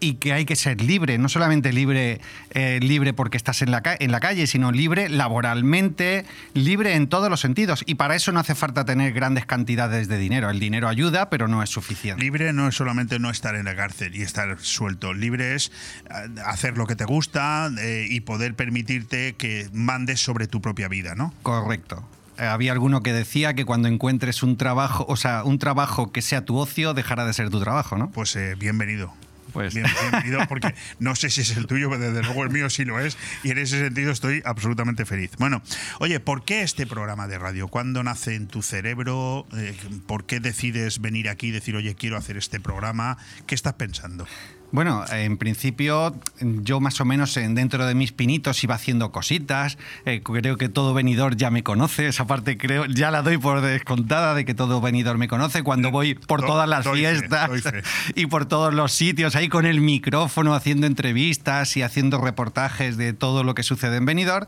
[0.00, 2.20] y que hay que ser libre, no solamente libre,
[2.50, 7.30] eh, libre porque estás en la, en la calle, sino libre laboralmente, libre en todos
[7.30, 7.82] los sentidos.
[7.86, 10.50] Y para eso no hace falta tener grandes cantidades de dinero.
[10.50, 12.22] El dinero ayuda, pero no es suficiente.
[12.22, 15.14] Libre no es solamente no estar en la cárcel y estar suelto.
[15.14, 15.70] Libre es
[16.10, 20.88] eh, hacer lo que te gusta eh, y poder permitirte que mandes sobre tu propia
[20.88, 21.34] vida, ¿no?
[21.42, 22.04] Correcto.
[22.38, 26.44] Había alguno que decía que cuando encuentres un trabajo, o sea, un trabajo que sea
[26.44, 28.10] tu ocio, dejará de ser tu trabajo, ¿no?
[28.10, 29.12] Pues eh, bienvenido.
[29.58, 32.70] Pues Bien- bienvenido, porque no sé si es el tuyo, pero desde luego el mío
[32.70, 35.32] sí lo es, y en ese sentido estoy absolutamente feliz.
[35.36, 35.62] Bueno,
[35.98, 37.66] oye, ¿por qué este programa de radio?
[37.66, 39.48] ¿Cuándo nace en tu cerebro?
[39.56, 39.76] Eh,
[40.06, 43.18] ¿Por qué decides venir aquí y decir, oye, quiero hacer este programa?
[43.48, 44.28] ¿Qué estás pensando?
[44.70, 49.78] Bueno, en principio yo más o menos en- dentro de mis pinitos iba haciendo cositas.
[50.04, 52.06] Eh, creo que todo venidor ya me conoce.
[52.08, 55.90] Esa parte creo ya la doy por descontada de que todo venidor me conoce cuando
[55.90, 57.50] voy por todas las fiestas
[58.14, 63.14] y por todos los sitios ahí con el micrófono haciendo entrevistas y haciendo reportajes de
[63.14, 64.46] todo lo que sucede en Benidorm.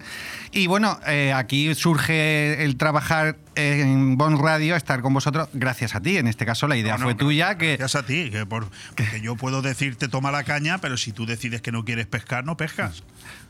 [0.52, 6.00] Y bueno, eh, aquí surge el trabajar en Bon Radio, estar con vosotros, gracias a
[6.00, 6.16] ti.
[6.18, 7.56] En este caso la idea No, no, fue tuya.
[7.58, 11.12] Que, Gracias a ti, que por- porque yo puedo decirte toma la caña, pero si
[11.12, 13.02] tú decides que no quieres pescar, no pescas.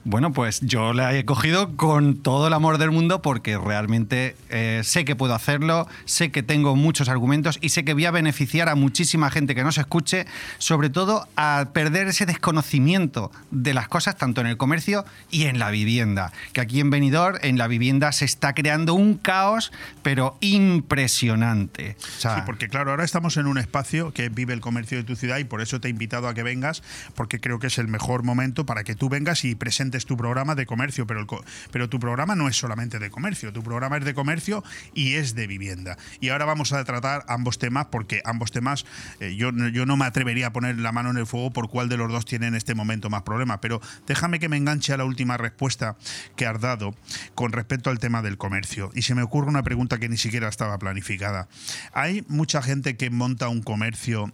[0.05, 4.81] Bueno, pues yo la he cogido con todo el amor del mundo porque realmente eh,
[4.83, 8.71] sé que puedo hacerlo, sé que tengo muchos argumentos y sé que voy a beneficiar
[8.71, 10.27] a muchísima gente que nos escuche,
[10.57, 15.59] sobre todo a perder ese desconocimiento de las cosas tanto en el comercio y en
[15.59, 16.33] la vivienda.
[16.55, 19.71] Que aquí en Benidorm, en la vivienda, se está creando un caos,
[20.03, 21.97] pero impresionante.
[22.19, 25.37] Sí, porque claro, ahora estamos en un espacio que vive el comercio de tu ciudad
[25.39, 26.83] y por eso te he invitado a que vengas,
[27.15, 29.70] porque creo que es el mejor momento para que tú vengas y presentes
[30.07, 31.27] tu programa de comercio, pero,
[31.71, 34.63] pero tu programa no es solamente de comercio, tu programa es de comercio
[34.95, 35.97] y es de vivienda.
[36.21, 38.85] Y ahora vamos a tratar ambos temas, porque ambos temas
[39.21, 41.89] eh, yo, yo no me atrevería a poner la mano en el fuego por cuál
[41.89, 44.97] de los dos tiene en este momento más problemas, pero déjame que me enganche a
[44.97, 45.97] la última respuesta
[46.37, 46.95] que has dado
[47.35, 48.91] con respecto al tema del comercio.
[48.95, 51.49] Y se me ocurre una pregunta que ni siquiera estaba planificada.
[51.93, 54.33] Hay mucha gente que monta un comercio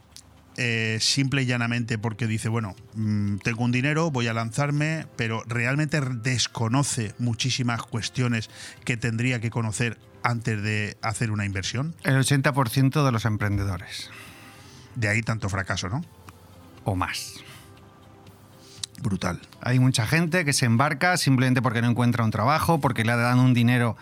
[0.57, 5.43] eh, simple y llanamente porque dice, bueno, mm, tengo un dinero, voy a lanzarme, pero
[5.47, 8.49] realmente desconoce muchísimas cuestiones
[8.85, 11.95] que tendría que conocer antes de hacer una inversión.
[12.05, 14.11] el 80% de los emprendedores.
[14.95, 16.05] De ahí tanto fracaso, ¿no?
[16.85, 17.35] O más.
[19.03, 19.41] Brutal.
[19.61, 23.39] Hay mucha gente que se embarca simplemente porque no encuentra un trabajo, porque le dan
[23.39, 23.97] un dinero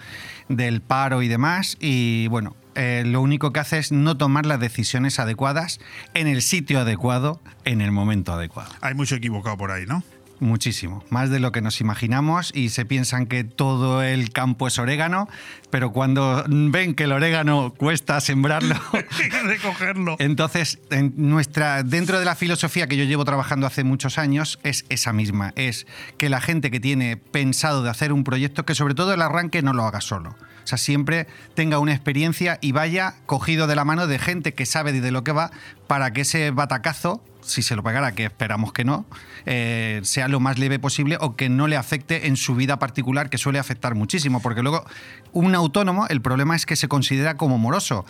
[0.49, 1.77] del paro y demás.
[1.81, 5.81] Y bueno, eh, lo único que hace es no tomar las decisiones adecuadas
[6.15, 8.71] en el sitio adecuado, en el momento adecuado.
[8.81, 10.03] Hay mucho equivocado por ahí, ¿no?
[10.41, 14.79] Muchísimo, más de lo que nos imaginamos y se piensan que todo el campo es
[14.79, 15.29] orégano,
[15.71, 18.75] pero cuando ven que el orégano cuesta sembrarlo,
[19.45, 20.17] recogerlo.
[20.19, 24.85] Entonces, en nuestra, dentro de la filosofía que yo llevo trabajando hace muchos años, es
[24.89, 25.87] esa misma, es
[26.19, 29.63] que la gente que tiene pensado de hacer un proyecto, que sobre todo el arranque
[29.63, 30.37] no lo haga solo.
[30.65, 34.67] O sea, siempre tenga una experiencia y vaya cogido de la mano de gente que
[34.67, 35.51] sabe de lo que va
[35.87, 39.05] para que ese batacazo, si se lo pegara, que esperamos que no,
[39.45, 43.29] eh, sea lo más leve posible o que no le afecte en su vida particular,
[43.29, 44.41] que suele afectar muchísimo.
[44.41, 44.85] Porque luego,
[45.33, 48.07] un autónomo, el problema es que se considera como moroso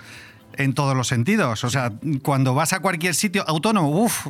[0.56, 1.64] en todos los sentidos.
[1.64, 4.28] O sea, cuando vas a cualquier sitio autónomo, uff,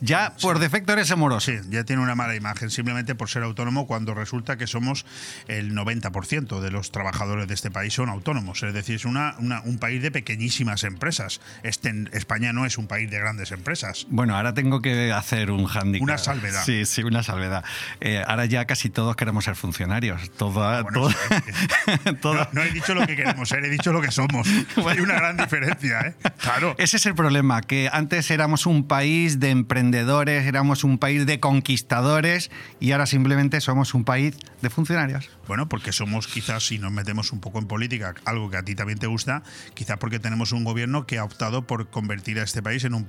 [0.00, 1.50] ya por defecto eres moroso.
[1.50, 5.06] Sí, ya tiene una mala imagen simplemente por ser autónomo cuando resulta que somos
[5.48, 8.62] el 90% de los trabajadores de este país son autónomos.
[8.62, 11.40] Es decir, es una, una- un país de pequeñísimas empresas.
[11.62, 14.06] Este, España no es un país de grandes empresas.
[14.10, 16.02] Bueno, ahora tengo que hacer un handicap.
[16.02, 16.62] Una salvedad.
[16.64, 17.64] Sí, sí, una salvedad.
[18.00, 20.30] Eh, ahora ya casi todos queremos ser funcionarios.
[20.32, 21.10] Todo, todo-
[22.34, 24.46] No, no he dicho lo que queremos ser, he dicho lo que somos.
[24.86, 26.14] Hay una gran diferencia, ¿eh?
[26.38, 26.74] Claro.
[26.78, 31.38] Ese es el problema, que antes éramos un país de emprendedores, éramos un país de
[31.38, 35.30] conquistadores y ahora simplemente somos un país de funcionarios.
[35.50, 38.76] Bueno, porque somos quizás, si nos metemos un poco en política, algo que a ti
[38.76, 39.42] también te gusta,
[39.74, 43.04] quizás porque tenemos un gobierno que ha optado por convertir a este país en, un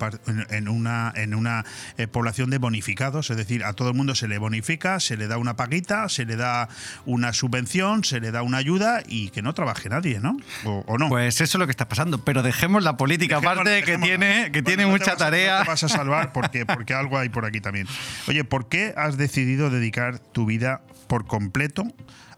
[0.49, 1.65] en- una, en una
[1.99, 5.27] eh, población de bonificados, es decir, a todo el mundo se le bonifica, se le
[5.27, 6.67] da una paguita, se le da
[7.05, 10.35] una subvención, se le da una ayuda y que no trabaje nadie, ¿no?
[10.65, 11.09] ¿O, o no?
[11.09, 14.63] Pues eso es lo que está pasando, pero dejemos la política aparte, que tiene, que
[14.63, 15.59] Bueno, tiene no mucha vas tarea.
[15.59, 17.85] no te vas a salvar porque, porque algo hay por aquí también.
[18.27, 21.83] Oye, ¿por qué has decidido dedicar tu vida por completo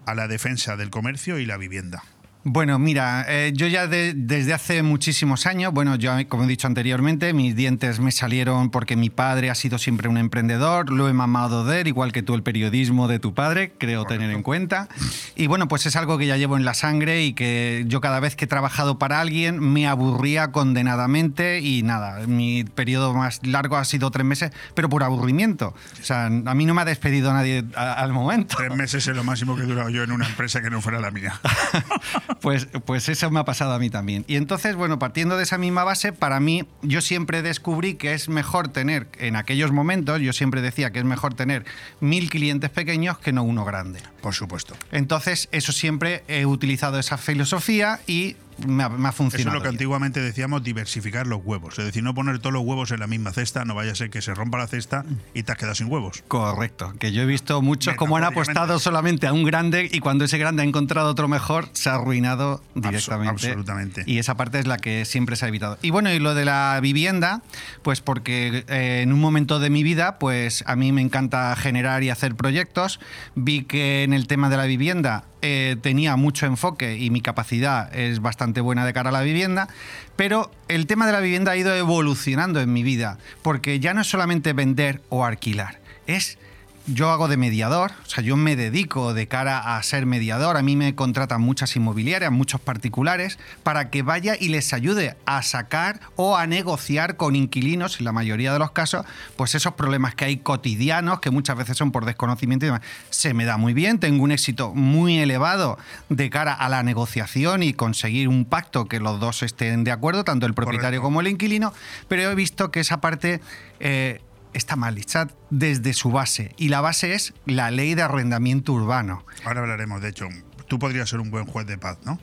[0.05, 2.03] a la defensa del comercio y la vivienda?
[2.45, 6.67] Bueno, mira, eh, yo ya de- desde hace muchísimos años, bueno, yo como he dicho
[6.67, 11.13] anteriormente, mis dientes me salieron porque mi padre ha sido siempre un emprendedor, lo he
[11.13, 14.89] mamado de él, igual que tú el periodismo de tu padre, creo tener en cuenta.
[15.37, 18.19] Y bueno, pues es algo que ya llevo en la sangre y que yo cada
[18.19, 23.77] vez que he trabajado para alguien me aburría condenadamente y nada, mi periodo más largo
[23.77, 25.73] ha sido tres meses, pero por aburrimiento.
[26.01, 28.57] O sea, a mí no me ha despedido nadie a- al momento.
[28.57, 30.99] Tres meses es lo máximo que he durado yo en una empresa que no fuera
[30.99, 31.39] la mía.
[32.41, 34.25] Pues, pues eso me ha pasado a mí también.
[34.27, 38.29] Y entonces, bueno, partiendo de esa misma base, para mí, yo siempre descubrí que es
[38.29, 41.65] mejor tener, en aquellos momentos, yo siempre decía que es mejor tener
[41.99, 43.99] mil clientes pequeños que no uno grande.
[44.21, 44.75] Por supuesto.
[44.91, 48.35] Entonces, eso siempre he utilizado esa filosofía y
[48.67, 49.49] me ha, me ha Eso funcionado.
[49.49, 51.77] es lo que antiguamente decíamos, diversificar los huevos.
[51.79, 54.09] Es decir, no poner todos los huevos en la misma cesta, no vaya a ser
[54.09, 56.23] que se rompa la cesta y te has quedado sin huevos.
[56.27, 60.25] Correcto, que yo he visto muchos como han apostado solamente a un grande y cuando
[60.25, 63.47] ese grande ha encontrado otro mejor, se ha arruinado directamente.
[63.47, 64.03] absolutamente.
[64.05, 65.77] Y esa parte es la que siempre se ha evitado.
[65.81, 67.41] Y bueno, y lo de la vivienda,
[67.81, 72.03] pues porque eh, en un momento de mi vida, pues a mí me encanta generar
[72.03, 72.99] y hacer proyectos.
[73.35, 77.93] Vi que en el tema de la vivienda eh, tenía mucho enfoque y mi capacidad
[77.93, 79.67] es bastante buena de cara a la vivienda,
[80.15, 83.99] pero el tema de la vivienda ha ido evolucionando en mi vida, porque ya no
[83.99, 86.37] es solamente vender o alquilar, es
[86.85, 90.57] yo hago de mediador, o sea, yo me dedico de cara a ser mediador.
[90.57, 95.41] A mí me contratan muchas inmobiliarias, muchos particulares, para que vaya y les ayude a
[95.43, 99.05] sacar o a negociar con inquilinos, en la mayoría de los casos,
[99.37, 102.81] pues esos problemas que hay cotidianos, que muchas veces son por desconocimiento y demás.
[103.09, 105.77] Se me da muy bien, tengo un éxito muy elevado
[106.09, 110.23] de cara a la negociación y conseguir un pacto que los dos estén de acuerdo,
[110.25, 111.73] tanto el propietario como el inquilino,
[112.07, 113.39] pero he visto que esa parte...
[113.79, 114.21] eh,
[114.53, 116.53] está mal hecha desde su base.
[116.57, 119.25] Y la base es la ley de arrendamiento urbano.
[119.45, 120.27] Ahora hablaremos, de hecho,
[120.67, 122.19] tú podrías ser un buen juez de paz, ¿no?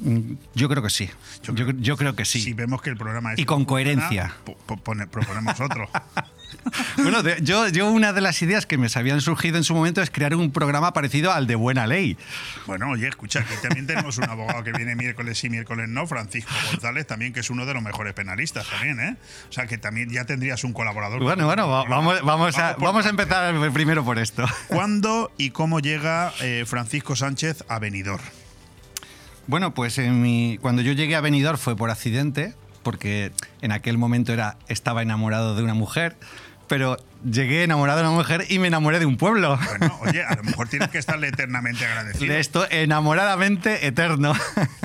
[0.00, 1.08] Mm, Yo creo que sí.
[1.42, 2.40] Yo, yo creo que sí.
[2.40, 4.34] Si vemos que el programa es Y con coherencia.
[5.10, 5.88] proponemos otro.
[6.96, 10.02] Bueno, de- yo, yo una de las ideas que me habían surgido en su momento
[10.02, 12.16] es crear un programa parecido al de Buena Ley.
[12.66, 16.50] Bueno, oye, escucha, aquí también tenemos un abogado que viene miércoles sí, miércoles no, Francisco
[16.72, 19.16] González, también, que es uno de los mejores penalistas también, ¿eh?
[19.48, 21.22] O sea, que también ya tendrías un colaborador.
[21.22, 24.44] Bueno, bueno, va- vamos, vamos, a, vamos a empezar primero por esto.
[24.68, 28.22] ¿Cuándo y cómo llega eh, Francisco Sánchez a Benidorm?
[29.46, 32.54] Bueno, pues en mi, cuando yo llegué a Benidorm fue por accidente,
[32.88, 36.16] porque en aquel momento era, estaba enamorado de una mujer,
[36.68, 39.58] pero llegué enamorado de una mujer y me enamoré de un pueblo.
[39.78, 42.32] Bueno, oye, a lo mejor tienes que estarle eternamente agradecido.
[42.32, 44.32] De esto enamoradamente eterno.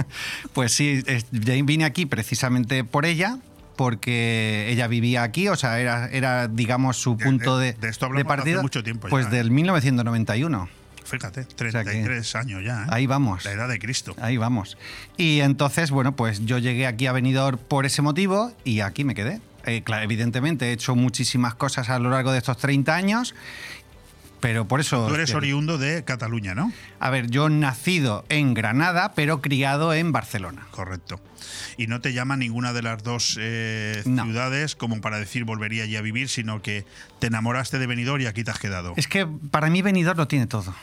[0.54, 1.02] pues sí,
[1.32, 3.38] ya vine aquí precisamente por ella,
[3.78, 8.28] porque ella vivía aquí, o sea, era, era digamos, su punto de, de esto hablamos
[8.28, 8.56] partida.
[8.56, 9.30] hace mucho tiempo ya, Pues ¿eh?
[9.30, 10.68] del 1991.
[11.06, 12.88] Fíjate, sea que- 33 años ya, ¿eh?
[12.90, 13.44] Ahí vamos.
[13.46, 14.16] La edad de Cristo.
[14.22, 14.78] Ahí vamos.
[15.18, 19.16] Y entonces, bueno, pues yo llegué aquí a Benidorm por ese motivo y aquí me
[19.16, 19.42] quedé.
[19.66, 23.34] Eh, claro, evidentemente he hecho muchísimas cosas a lo largo de estos 30 años
[24.42, 25.08] Pero por eso...
[25.08, 26.74] Tú eres oriundo de Cataluña, ¿no?
[27.00, 30.68] A ver, yo nacido en Granada, pero criado en Barcelona.
[30.72, 31.22] Correcto.
[31.78, 35.96] Y no te llama ninguna de las dos eh, ciudades como para decir volvería allí
[35.96, 36.86] a vivir, sino que
[37.20, 38.94] te enamoraste de Benidorm y aquí te has quedado.
[38.98, 40.76] Es que para mí Benidorm lo tiene todo.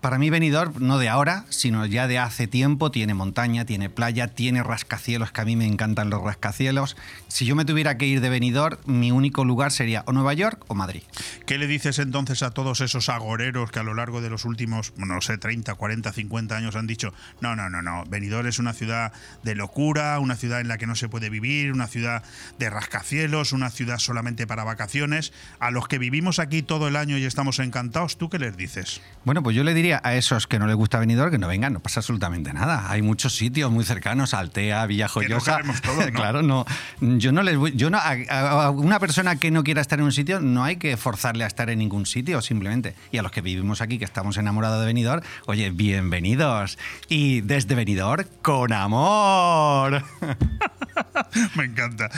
[0.00, 4.28] Para mí Benidorm, no de ahora, sino ya de hace tiempo, tiene montaña, tiene playa,
[4.28, 6.96] tiene rascacielos, que a mí me encantan los rascacielos.
[7.28, 10.64] Si yo me tuviera que ir de Benidorm, mi único lugar sería o Nueva York
[10.68, 11.02] o Madrid.
[11.44, 14.94] ¿Qué le dices entonces a todos esos agoreros que a lo largo de los últimos,
[14.96, 17.12] no sé, 30, 40, 50 años han dicho,
[17.42, 19.12] no, no, no, no, Benidorm es una ciudad
[19.42, 22.22] de locura, una ciudad en la que no se puede vivir, una ciudad
[22.58, 25.34] de rascacielos, una ciudad solamente para vacaciones?
[25.58, 29.02] A los que vivimos aquí todo el año y estamos encantados, ¿tú qué les dices?
[29.26, 31.72] Bueno, pues yo le diría a esos que no les gusta Benidorm que no vengan,
[31.72, 32.90] no pasa absolutamente nada.
[32.90, 35.58] Hay muchos sitios muy cercanos, Altea, Villajoyosa.
[35.64, 35.72] ¿no?
[36.12, 36.64] claro, no.
[37.00, 40.12] Yo no les voy, yo no a una persona que no quiera estar en un
[40.12, 42.94] sitio no hay que forzarle a estar en ningún sitio, simplemente.
[43.10, 46.78] Y a los que vivimos aquí, que estamos enamorados de Benidorm, oye, bienvenidos.
[47.08, 50.04] Y desde Benidorm con amor.
[51.56, 52.10] Me encanta.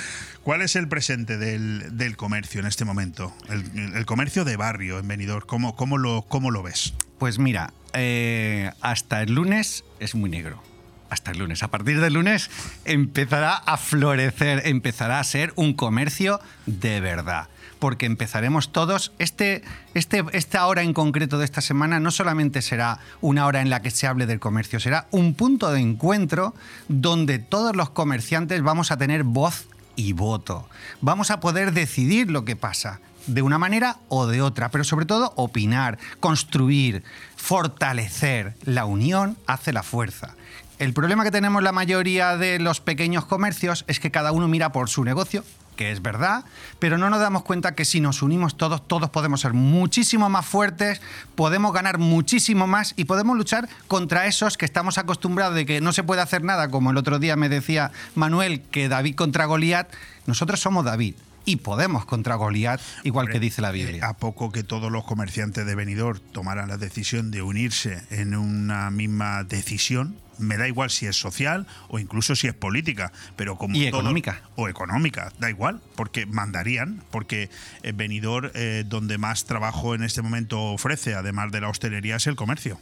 [0.43, 3.33] ¿Cuál es el presente del, del comercio en este momento?
[3.49, 6.95] El, el comercio de barrio en Benidorm, ¿cómo, cómo, lo, cómo lo ves?
[7.23, 10.61] Pues mira, eh, hasta el lunes es muy negro.
[11.09, 11.63] Hasta el lunes.
[11.63, 12.51] A partir del lunes
[12.85, 17.47] empezará a florecer, empezará a ser un comercio de verdad.
[17.79, 19.13] Porque empezaremos todos.
[19.21, 19.63] Este,
[19.95, 23.83] este, esta hora en concreto de esta semana no solamente será una hora en la
[23.83, 26.57] que se hable del comercio, será un punto de encuentro
[26.89, 30.69] donde todos los comerciantes vamos a tener voz y voto.
[31.01, 35.07] Vamos a poder decidir lo que pasa de una manera o de otra, pero sobre
[35.07, 37.05] todo opinar, construir,
[37.37, 38.55] fortalecer.
[38.65, 40.35] La unión hace la fuerza.
[40.79, 44.73] El problema que tenemos la mayoría de los pequeños comercios es que cada uno mira
[44.73, 45.45] por su negocio,
[45.77, 46.45] que es verdad,
[46.79, 50.45] pero no nos damos cuenta que si nos unimos todos, todos podemos ser muchísimo más
[50.45, 51.01] fuertes,
[51.35, 55.93] podemos ganar muchísimo más y podemos luchar contra esos que estamos acostumbrados de que no
[55.93, 59.93] se puede hacer nada, como el otro día me decía Manuel que David contra Goliat,
[60.27, 61.15] nosotros somos David.
[61.45, 64.07] Y podemos contra Goliat, igual que dice la Biblia.
[64.07, 68.91] A poco que todos los comerciantes de Benidorm tomaran la decisión de unirse en una
[68.91, 73.77] misma decisión, me da igual si es social o incluso si es política, pero como
[73.77, 74.43] Y todo- económica.
[74.57, 77.51] o económica, da igual, porque mandarían, porque
[77.83, 82.27] eh, Benidorm eh, donde más trabajo en este momento ofrece, además de la hostelería, es
[82.29, 82.81] el comercio.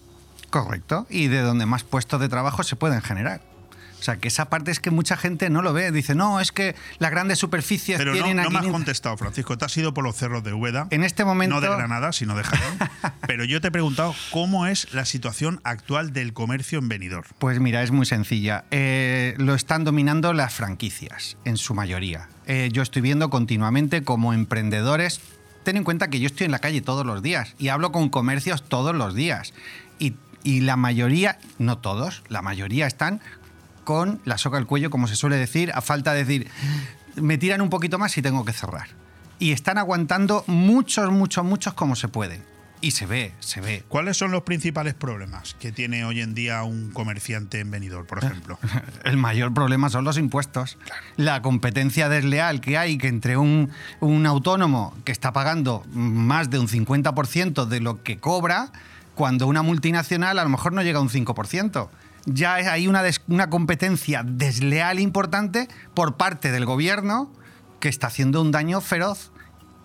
[0.50, 1.06] Correcto.
[1.10, 3.40] Y de donde más puestos de trabajo se pueden generar.
[4.00, 5.92] O sea, que esa parte es que mucha gente no lo ve.
[5.92, 8.52] Dice, no, es que las grandes superficies Pero no, tienen no aquí...
[8.52, 9.58] me has contestado, Francisco.
[9.58, 10.86] Te has ido por los cerros de Úbeda.
[10.90, 12.78] En este momento- No de Granada, sino de Jaén.
[13.26, 17.28] Pero yo te he preguntado cómo es la situación actual del comercio en Benidorm.
[17.38, 18.64] Pues mira, es muy sencilla.
[18.70, 22.28] Eh, lo están dominando las franquicias, en su mayoría.
[22.46, 25.20] Eh, yo estoy viendo continuamente como emprendedores.
[25.62, 28.08] Ten en cuenta que yo estoy en la calle todos los días y hablo con
[28.08, 29.52] comercios todos los días.
[29.98, 33.20] Y, y la mayoría, no todos, la mayoría están
[33.90, 36.46] con la soga al cuello, como se suele decir, a falta de decir,
[37.16, 38.86] me tiran un poquito más y tengo que cerrar.
[39.40, 42.40] Y están aguantando muchos, muchos, muchos como se pueden.
[42.80, 43.82] Y se ve, se ve.
[43.88, 48.18] ¿Cuáles son los principales problemas que tiene hoy en día un comerciante en Benidorm, por
[48.18, 48.60] ejemplo?
[49.04, 50.78] El mayor problema son los impuestos.
[51.16, 56.60] La competencia desleal que hay que entre un, un autónomo que está pagando más de
[56.60, 58.70] un 50% de lo que cobra,
[59.16, 61.88] cuando una multinacional a lo mejor no llega a un 5%.
[62.26, 67.32] Ya hay una, des- una competencia desleal importante por parte del gobierno
[67.80, 69.32] que está haciendo un daño feroz.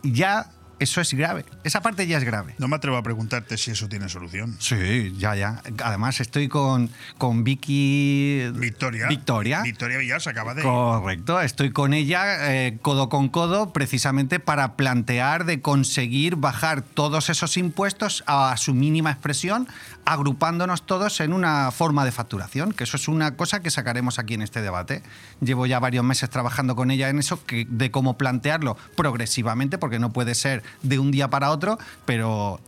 [0.03, 1.45] Ya eso es grave.
[1.63, 2.53] Esa parte ya es grave.
[2.57, 4.57] No me atrevo a preguntarte si eso tiene solución.
[4.59, 5.61] Sí, ya, ya.
[5.81, 8.49] Además estoy con, con Vicky...
[8.53, 9.07] Victoria.
[9.07, 9.61] Victoria.
[9.61, 10.63] Victoria Villar se acaba de.
[10.63, 17.29] Correcto, estoy con ella eh, codo con codo precisamente para plantear de conseguir bajar todos
[17.29, 19.69] esos impuestos a su mínima expresión,
[20.05, 24.35] agrupándonos todos en una forma de facturación, que eso es una cosa que sacaremos aquí
[24.35, 25.01] en este debate.
[25.41, 30.13] Llevo ya varios meses trabajando con ella en eso, de cómo plantearlo progresivamente, porque no
[30.13, 32.61] puede ser de un día para otro, pero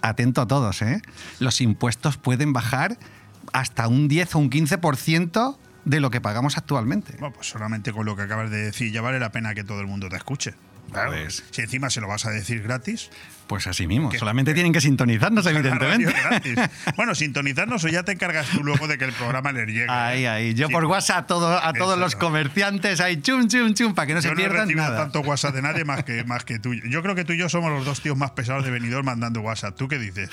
[0.00, 1.02] atento a todos, ¿eh?
[1.40, 2.98] los impuestos pueden bajar
[3.52, 7.16] hasta un 10 o un 15% de lo que pagamos actualmente.
[7.18, 9.80] Bueno, pues solamente con lo que acabas de decir ya vale la pena que todo
[9.80, 10.54] el mundo te escuche.
[10.92, 11.12] Claro.
[11.50, 13.10] Si encima se lo vas a decir gratis.
[13.46, 14.08] Pues así mismo.
[14.08, 16.14] Que- Solamente tienen que sintonizarnos, evidentemente.
[16.96, 19.86] Bueno, sintonizarnos o ya te encargas tú luego de que el programa les llegue.
[19.90, 20.54] Ahí, ahí.
[20.54, 20.72] Yo Sí.
[20.72, 24.20] por WhatsApp a, todo- a todos los comerciantes, ahí chum, chum, chum, para que no
[24.20, 24.96] Yo se pierdan no he recibido nada.
[25.02, 26.72] tanto WhatsApp de nadie más que, más que tú.
[26.74, 29.40] Yo creo que tú y yo somos los dos tíos más pesados de venidor mandando
[29.42, 29.76] WhatsApp.
[29.76, 30.30] ¿Tú qué dices?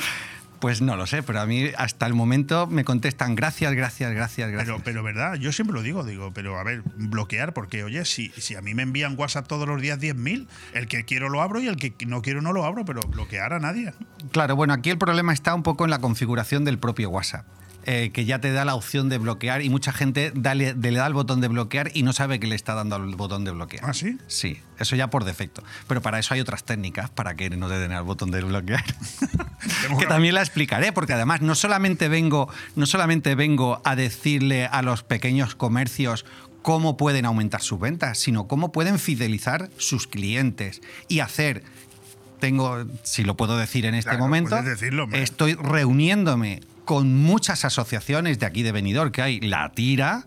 [0.61, 4.51] Pues no lo sé, pero a mí hasta el momento me contestan gracias, gracias, gracias,
[4.51, 4.67] gracias.
[4.67, 8.29] Pero, pero verdad, yo siempre lo digo, digo, pero a ver, bloquear, porque oye, si,
[8.37, 11.61] si a mí me envían WhatsApp todos los días 10.000, el que quiero lo abro
[11.61, 13.91] y el que no quiero no lo abro, pero bloquear a nadie.
[14.31, 17.43] Claro, bueno, aquí el problema está un poco en la configuración del propio WhatsApp.
[17.85, 21.07] Eh, que ya te da la opción de bloquear y mucha gente dale- le da
[21.07, 23.83] el botón de bloquear y no sabe que le está dando al botón de bloquear.
[23.87, 24.17] ¿Ah, sí?
[24.27, 25.63] Sí, eso ya por defecto.
[25.87, 28.83] Pero para eso hay otras técnicas para que no te den al botón de bloquear.
[29.99, 34.81] que también la explicaré, porque además no solamente vengo, no solamente vengo a decirle a
[34.81, 36.25] los pequeños comercios
[36.61, 41.63] cómo pueden aumentar sus ventas, sino cómo pueden fidelizar sus clientes y hacer
[42.39, 48.37] tengo, si lo puedo decir en este Claro, momento, decirlo, estoy reuniéndome con muchas asociaciones
[48.39, 50.25] de aquí de Benidorm, que hay La Tira,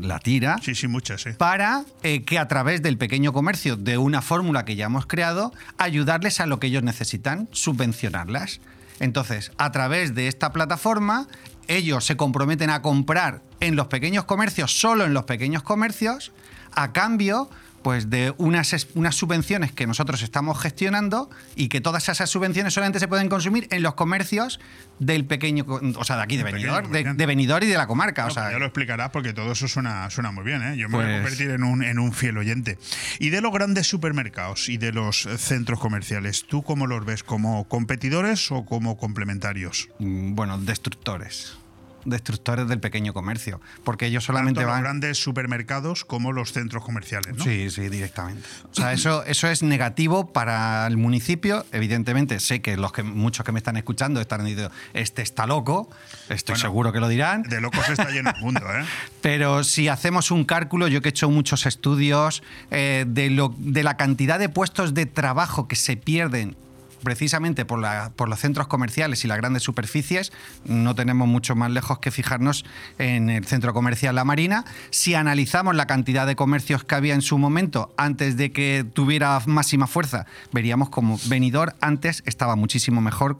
[0.00, 4.22] La Tira, Sí, sí, muchas, para eh, que a través del pequeño comercio, de una
[4.22, 8.62] fórmula que ya hemos creado, ayudarles a lo que ellos necesitan, subvencionarlas.
[9.00, 11.28] Entonces, a través de esta plataforma,
[11.68, 16.32] ellos se comprometen a comprar en los pequeños comercios, solo en los pequeños comercios,
[16.74, 17.50] a cambio
[17.82, 22.98] pues de unas, unas subvenciones que nosotros estamos gestionando y que todas esas subvenciones solamente
[23.00, 24.60] se pueden consumir en los comercios
[24.98, 28.24] del pequeño, o sea, de aquí de Benidorm, de, de Benidorm y de la comarca.
[28.24, 30.62] o No, sea, pues ya lo explicarás porque todo eso suena, suena muy bien.
[30.62, 30.76] ¿eh?
[30.76, 32.78] Yo me voy a Pues- convertir en un, en un fiel oyente.
[33.18, 37.22] Y de los grandes supermercados y de los centros comerciales, ¿tú cómo los ves?
[37.24, 39.88] ¿Como competidores o como complementarios?
[39.98, 41.56] Mm, bueno, destructores.
[42.04, 43.60] Destructores del pequeño comercio.
[43.84, 44.82] Porque ellos solamente Tanto los van.
[44.82, 47.44] grandes supermercados como los centros comerciales, ¿no?
[47.44, 48.46] Sí, sí, directamente.
[48.70, 51.64] O sea, eso, eso es negativo para el municipio.
[51.72, 55.88] Evidentemente, sé que los que muchos que me están escuchando están diciendo, este está loco.
[56.28, 57.42] Estoy Bueno, seguro que lo dirán.
[57.44, 58.84] De locos está lleno el mundo, ¿eh?
[59.22, 63.82] Pero si hacemos un cálculo, yo que he hecho muchos estudios eh, de, lo, de
[63.82, 66.56] la cantidad de puestos de trabajo que se pierden
[67.02, 70.32] precisamente por, la- por los centros comerciales y las grandes superficies,
[70.64, 72.64] no tenemos mucho más lejos que fijarnos
[72.98, 74.64] en el centro comercial La Marina.
[74.90, 79.40] Si analizamos la cantidad de comercios que había en su momento antes de que tuviera
[79.46, 83.38] máxima fuerza, veríamos como Benidorm antes estaba muchísimo mejor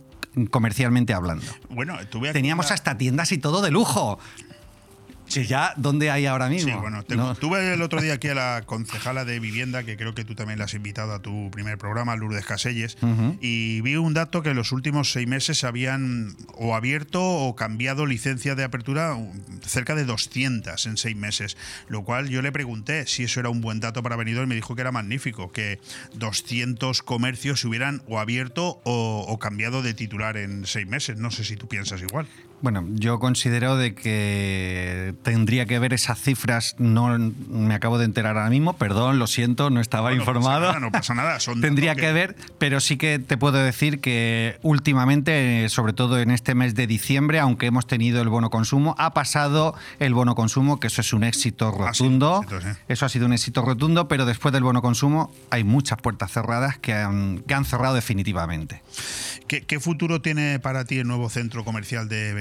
[0.51, 1.44] comercialmente hablando.
[1.68, 4.18] Bueno, tuve Teníamos hasta tiendas y todo de lujo.
[5.32, 6.72] Que ya, ¿dónde hay ahora mismo?
[6.72, 7.34] Sí, bueno, No.
[7.34, 10.59] tuve el otro día aquí a la concejala de vivienda, que creo que tú también
[10.59, 12.96] la has invitado a tu primer programa, Lourdes Caselles,
[13.40, 17.54] y vi un dato que en los últimos seis meses se habían o abierto o
[17.56, 19.16] cambiado licencia de apertura
[19.66, 21.56] cerca de 200 en seis meses,
[21.88, 24.54] lo cual yo le pregunté si eso era un buen dato para Benidorm y me
[24.54, 25.80] dijo que era magnífico, que
[26.14, 31.16] 200 comercios se hubieran o abierto o, o cambiado de titular en seis meses.
[31.18, 32.26] No sé si tú piensas igual.
[32.62, 37.18] Bueno, yo considero de que tendría que ver esas cifras, no
[37.48, 40.60] me acabo de enterar ahora mismo, perdón, lo siento, no estaba No pasa informado.
[40.68, 44.59] nada, no pasa nada, son Tendría que ver, pero sí que te puedo decir que
[44.62, 49.12] últimamente, sobre todo en este mes de diciembre, aunque hemos tenido el bono consumo, ha
[49.12, 52.43] pasado el bono consumo, que eso es un éxito rotundo.
[52.44, 52.78] éxito, sí.
[52.86, 56.78] Eso ha sido un éxito rotundo, pero después del bono consumo hay muchas puertas cerradas
[56.78, 58.82] que han, que han cerrado definitivamente.
[59.48, 62.32] ¿Qué, qué futuro tiene para ti el nuevo centro comercial de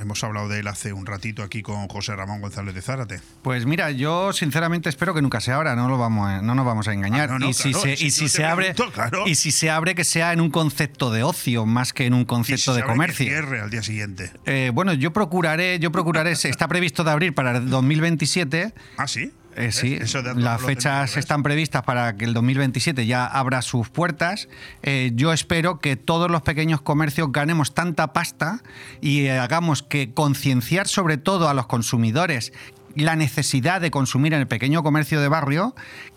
[0.00, 3.20] Hemos hablado de él hace un ratito aquí con José Ramón González de Zárate.
[3.42, 6.64] Pues mira, yo sinceramente espero que nunca sea ahora, no, lo vamos a- no nos
[6.64, 7.28] vamos a engañar.
[7.30, 9.26] Ah, no, no, y si, claro, se, si y si abre, pregunto, claro.
[9.26, 12.20] y si se abre que sea en un concepto de ocio más que en un
[12.20, 13.26] Y si concepto de que comercio.
[13.26, 14.30] cierre al día siguiente.
[14.46, 18.72] Eh, bueno, yo procuraré, yo procuraré, está previsto de abrir para el 2027.
[18.96, 19.32] ¿Ah, sí?
[19.56, 19.98] Eh, sí,
[20.36, 24.48] las fechas están previstas para que el 2027 ya abra sus puertas.
[24.82, 28.62] Eh, yo espero que todos los pequeños comercios ganemos tanta pasta
[29.00, 32.52] y eh, hagamos que concienciar sobre todo a los consumidores
[32.94, 35.74] la necesidad de consumir en el pequeño comercio de barrio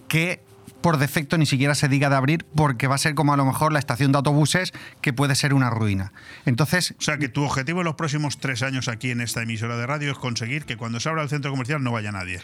[0.08, 0.42] que
[0.82, 3.46] por defecto ni siquiera se diga de abrir porque va a ser como a lo
[3.46, 6.12] mejor la estación de autobuses que puede ser una ruina.
[6.46, 9.78] Entonces, O sea, que tu objetivo en los próximos tres años aquí en esta emisora
[9.78, 12.42] de radio es conseguir que cuando se abra el centro comercial no vaya nadie.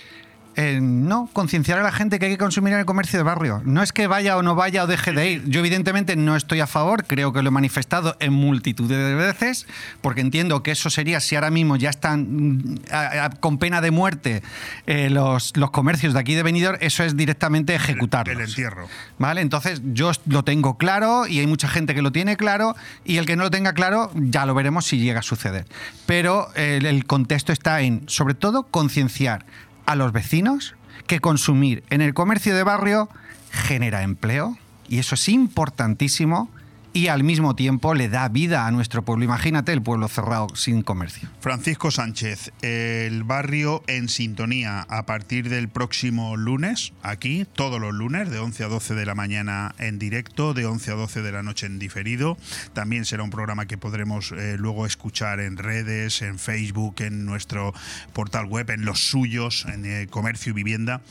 [0.60, 3.62] Eh, no, concienciar a la gente que hay que consumir en el comercio de barrio.
[3.64, 5.44] No es que vaya o no vaya o deje de ir.
[5.48, 9.68] Yo evidentemente no estoy a favor, creo que lo he manifestado en multitud de veces,
[10.02, 13.82] porque entiendo que eso sería si ahora mismo ya están mm, a- a- con pena
[13.82, 14.42] de muerte
[14.88, 18.36] eh, los, los comercios de aquí de Benidorm, eso es directamente ejecutarlos.
[18.36, 18.88] El entierro.
[19.20, 19.42] ¿Vale?
[19.42, 22.76] Entonces yo lo tengo claro y hay mucha gente que lo tiene claro
[23.06, 25.66] y el que no lo tenga claro ya lo veremos si llega a suceder.
[26.08, 29.46] Pero eh, el contexto está en, sobre todo, concienciar
[29.88, 30.76] a los vecinos
[31.08, 33.10] que consumir en el comercio de barrio
[33.52, 34.58] genera empleo
[34.88, 36.52] y eso es importantísimo
[36.98, 39.24] y al mismo tiempo le da vida a nuestro pueblo.
[39.24, 41.30] Imagínate el pueblo cerrado sin comercio.
[41.42, 48.32] Francisco Sánchez, el barrio en sintonía a partir del próximo lunes, aquí, todos los lunes,
[48.32, 51.44] de 11 a 12 de la mañana en directo, de 11 a 12 de la
[51.44, 52.36] noche en diferido.
[52.74, 57.76] También será un programa que podremos eh, luego escuchar en redes, en Facebook, en nuestro
[58.14, 61.02] portal web, en los suyos, en eh, Comercio y Vivienda.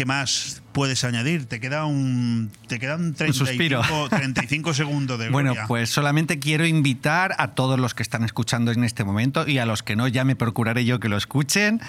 [0.00, 1.44] ¿Qué más puedes añadir?
[1.44, 7.48] Te queda un te quedan 35, 35 segundos de Bueno, pues solamente quiero invitar a
[7.48, 10.36] todos los que están escuchando en este momento y a los que no, ya me
[10.36, 11.82] procuraré yo que lo escuchen,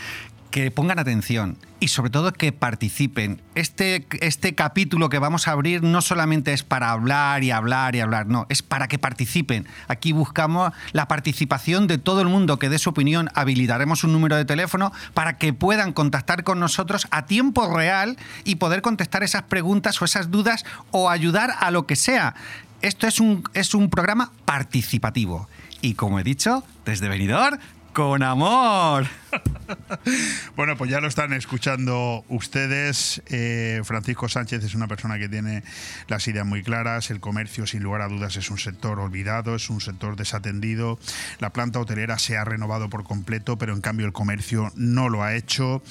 [0.52, 3.42] que pongan atención y sobre todo que participen.
[3.56, 8.02] Este, este capítulo que vamos a abrir no solamente es para hablar y hablar y
[8.02, 9.68] hablar, no, es para que participen.
[9.88, 13.30] Aquí buscamos la participación de todo el mundo que dé su opinión.
[13.34, 18.56] Habilitaremos un número de teléfono para que puedan contactar con nosotros a tiempo real y
[18.56, 22.36] poder contestar esas preguntas o esas dudas o ayudar a lo que sea.
[22.82, 25.48] Esto es un, es un programa participativo.
[25.82, 27.58] Y como he dicho, desde Benidorm,
[27.94, 29.08] con amor.
[30.56, 33.22] Bueno, pues ya lo están escuchando ustedes.
[33.28, 35.64] Eh, Francisco Sánchez es una persona que tiene
[36.08, 37.10] las ideas muy claras.
[37.10, 41.00] El comercio, sin lugar a dudas, es un sector olvidado, es un sector desatendido.
[41.40, 45.24] La planta hotelera se ha renovado por completo, pero en cambio el comercio no lo
[45.24, 45.82] ha hecho.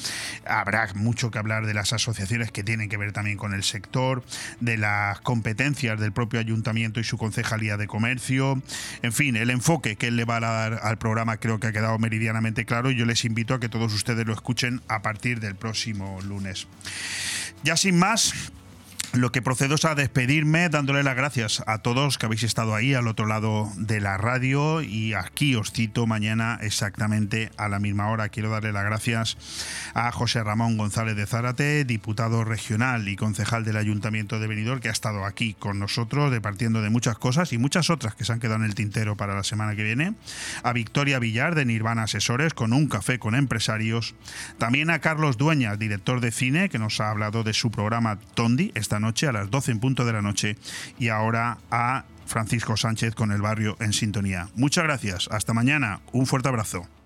[0.46, 4.22] Habrá mucho que hablar de las asociaciones que tienen que ver también con el sector,
[4.60, 8.62] de las competencias del propio ayuntamiento y su concejalía de comercio.
[9.02, 11.72] En fin, el enfoque que él le va a dar al programa creo que ha
[11.72, 15.54] quedado meridianamente claro yo les invito a que todos ustedes lo escuchen a partir del
[15.54, 16.66] próximo lunes.
[17.62, 18.52] Ya sin más,
[19.12, 22.94] lo que procedo es a despedirme dándole las gracias a todos que habéis estado ahí
[22.94, 28.08] al otro lado de la radio y aquí os cito mañana exactamente a la misma
[28.08, 28.28] hora.
[28.28, 29.36] Quiero darle las gracias
[29.94, 34.90] a José Ramón González de Zárate, diputado regional y concejal del Ayuntamiento de Benidorm, que
[34.90, 38.38] ha estado aquí con nosotros departiendo de muchas cosas y muchas otras que se han
[38.38, 40.14] quedado en el tintero para la semana que viene.
[40.62, 44.14] A Victoria Villar de Nirvana Asesores con un café con empresarios.
[44.58, 48.70] También a Carlos Dueñas, director de cine, que nos ha hablado de su programa Tondi
[48.76, 50.56] esta noche a las 12 en punto de la noche.
[50.98, 54.48] Y ahora a Francisco Sánchez con el barrio en sintonía.
[54.54, 55.28] Muchas gracias.
[55.30, 56.00] Hasta mañana.
[56.12, 56.99] Un fuerte abrazo.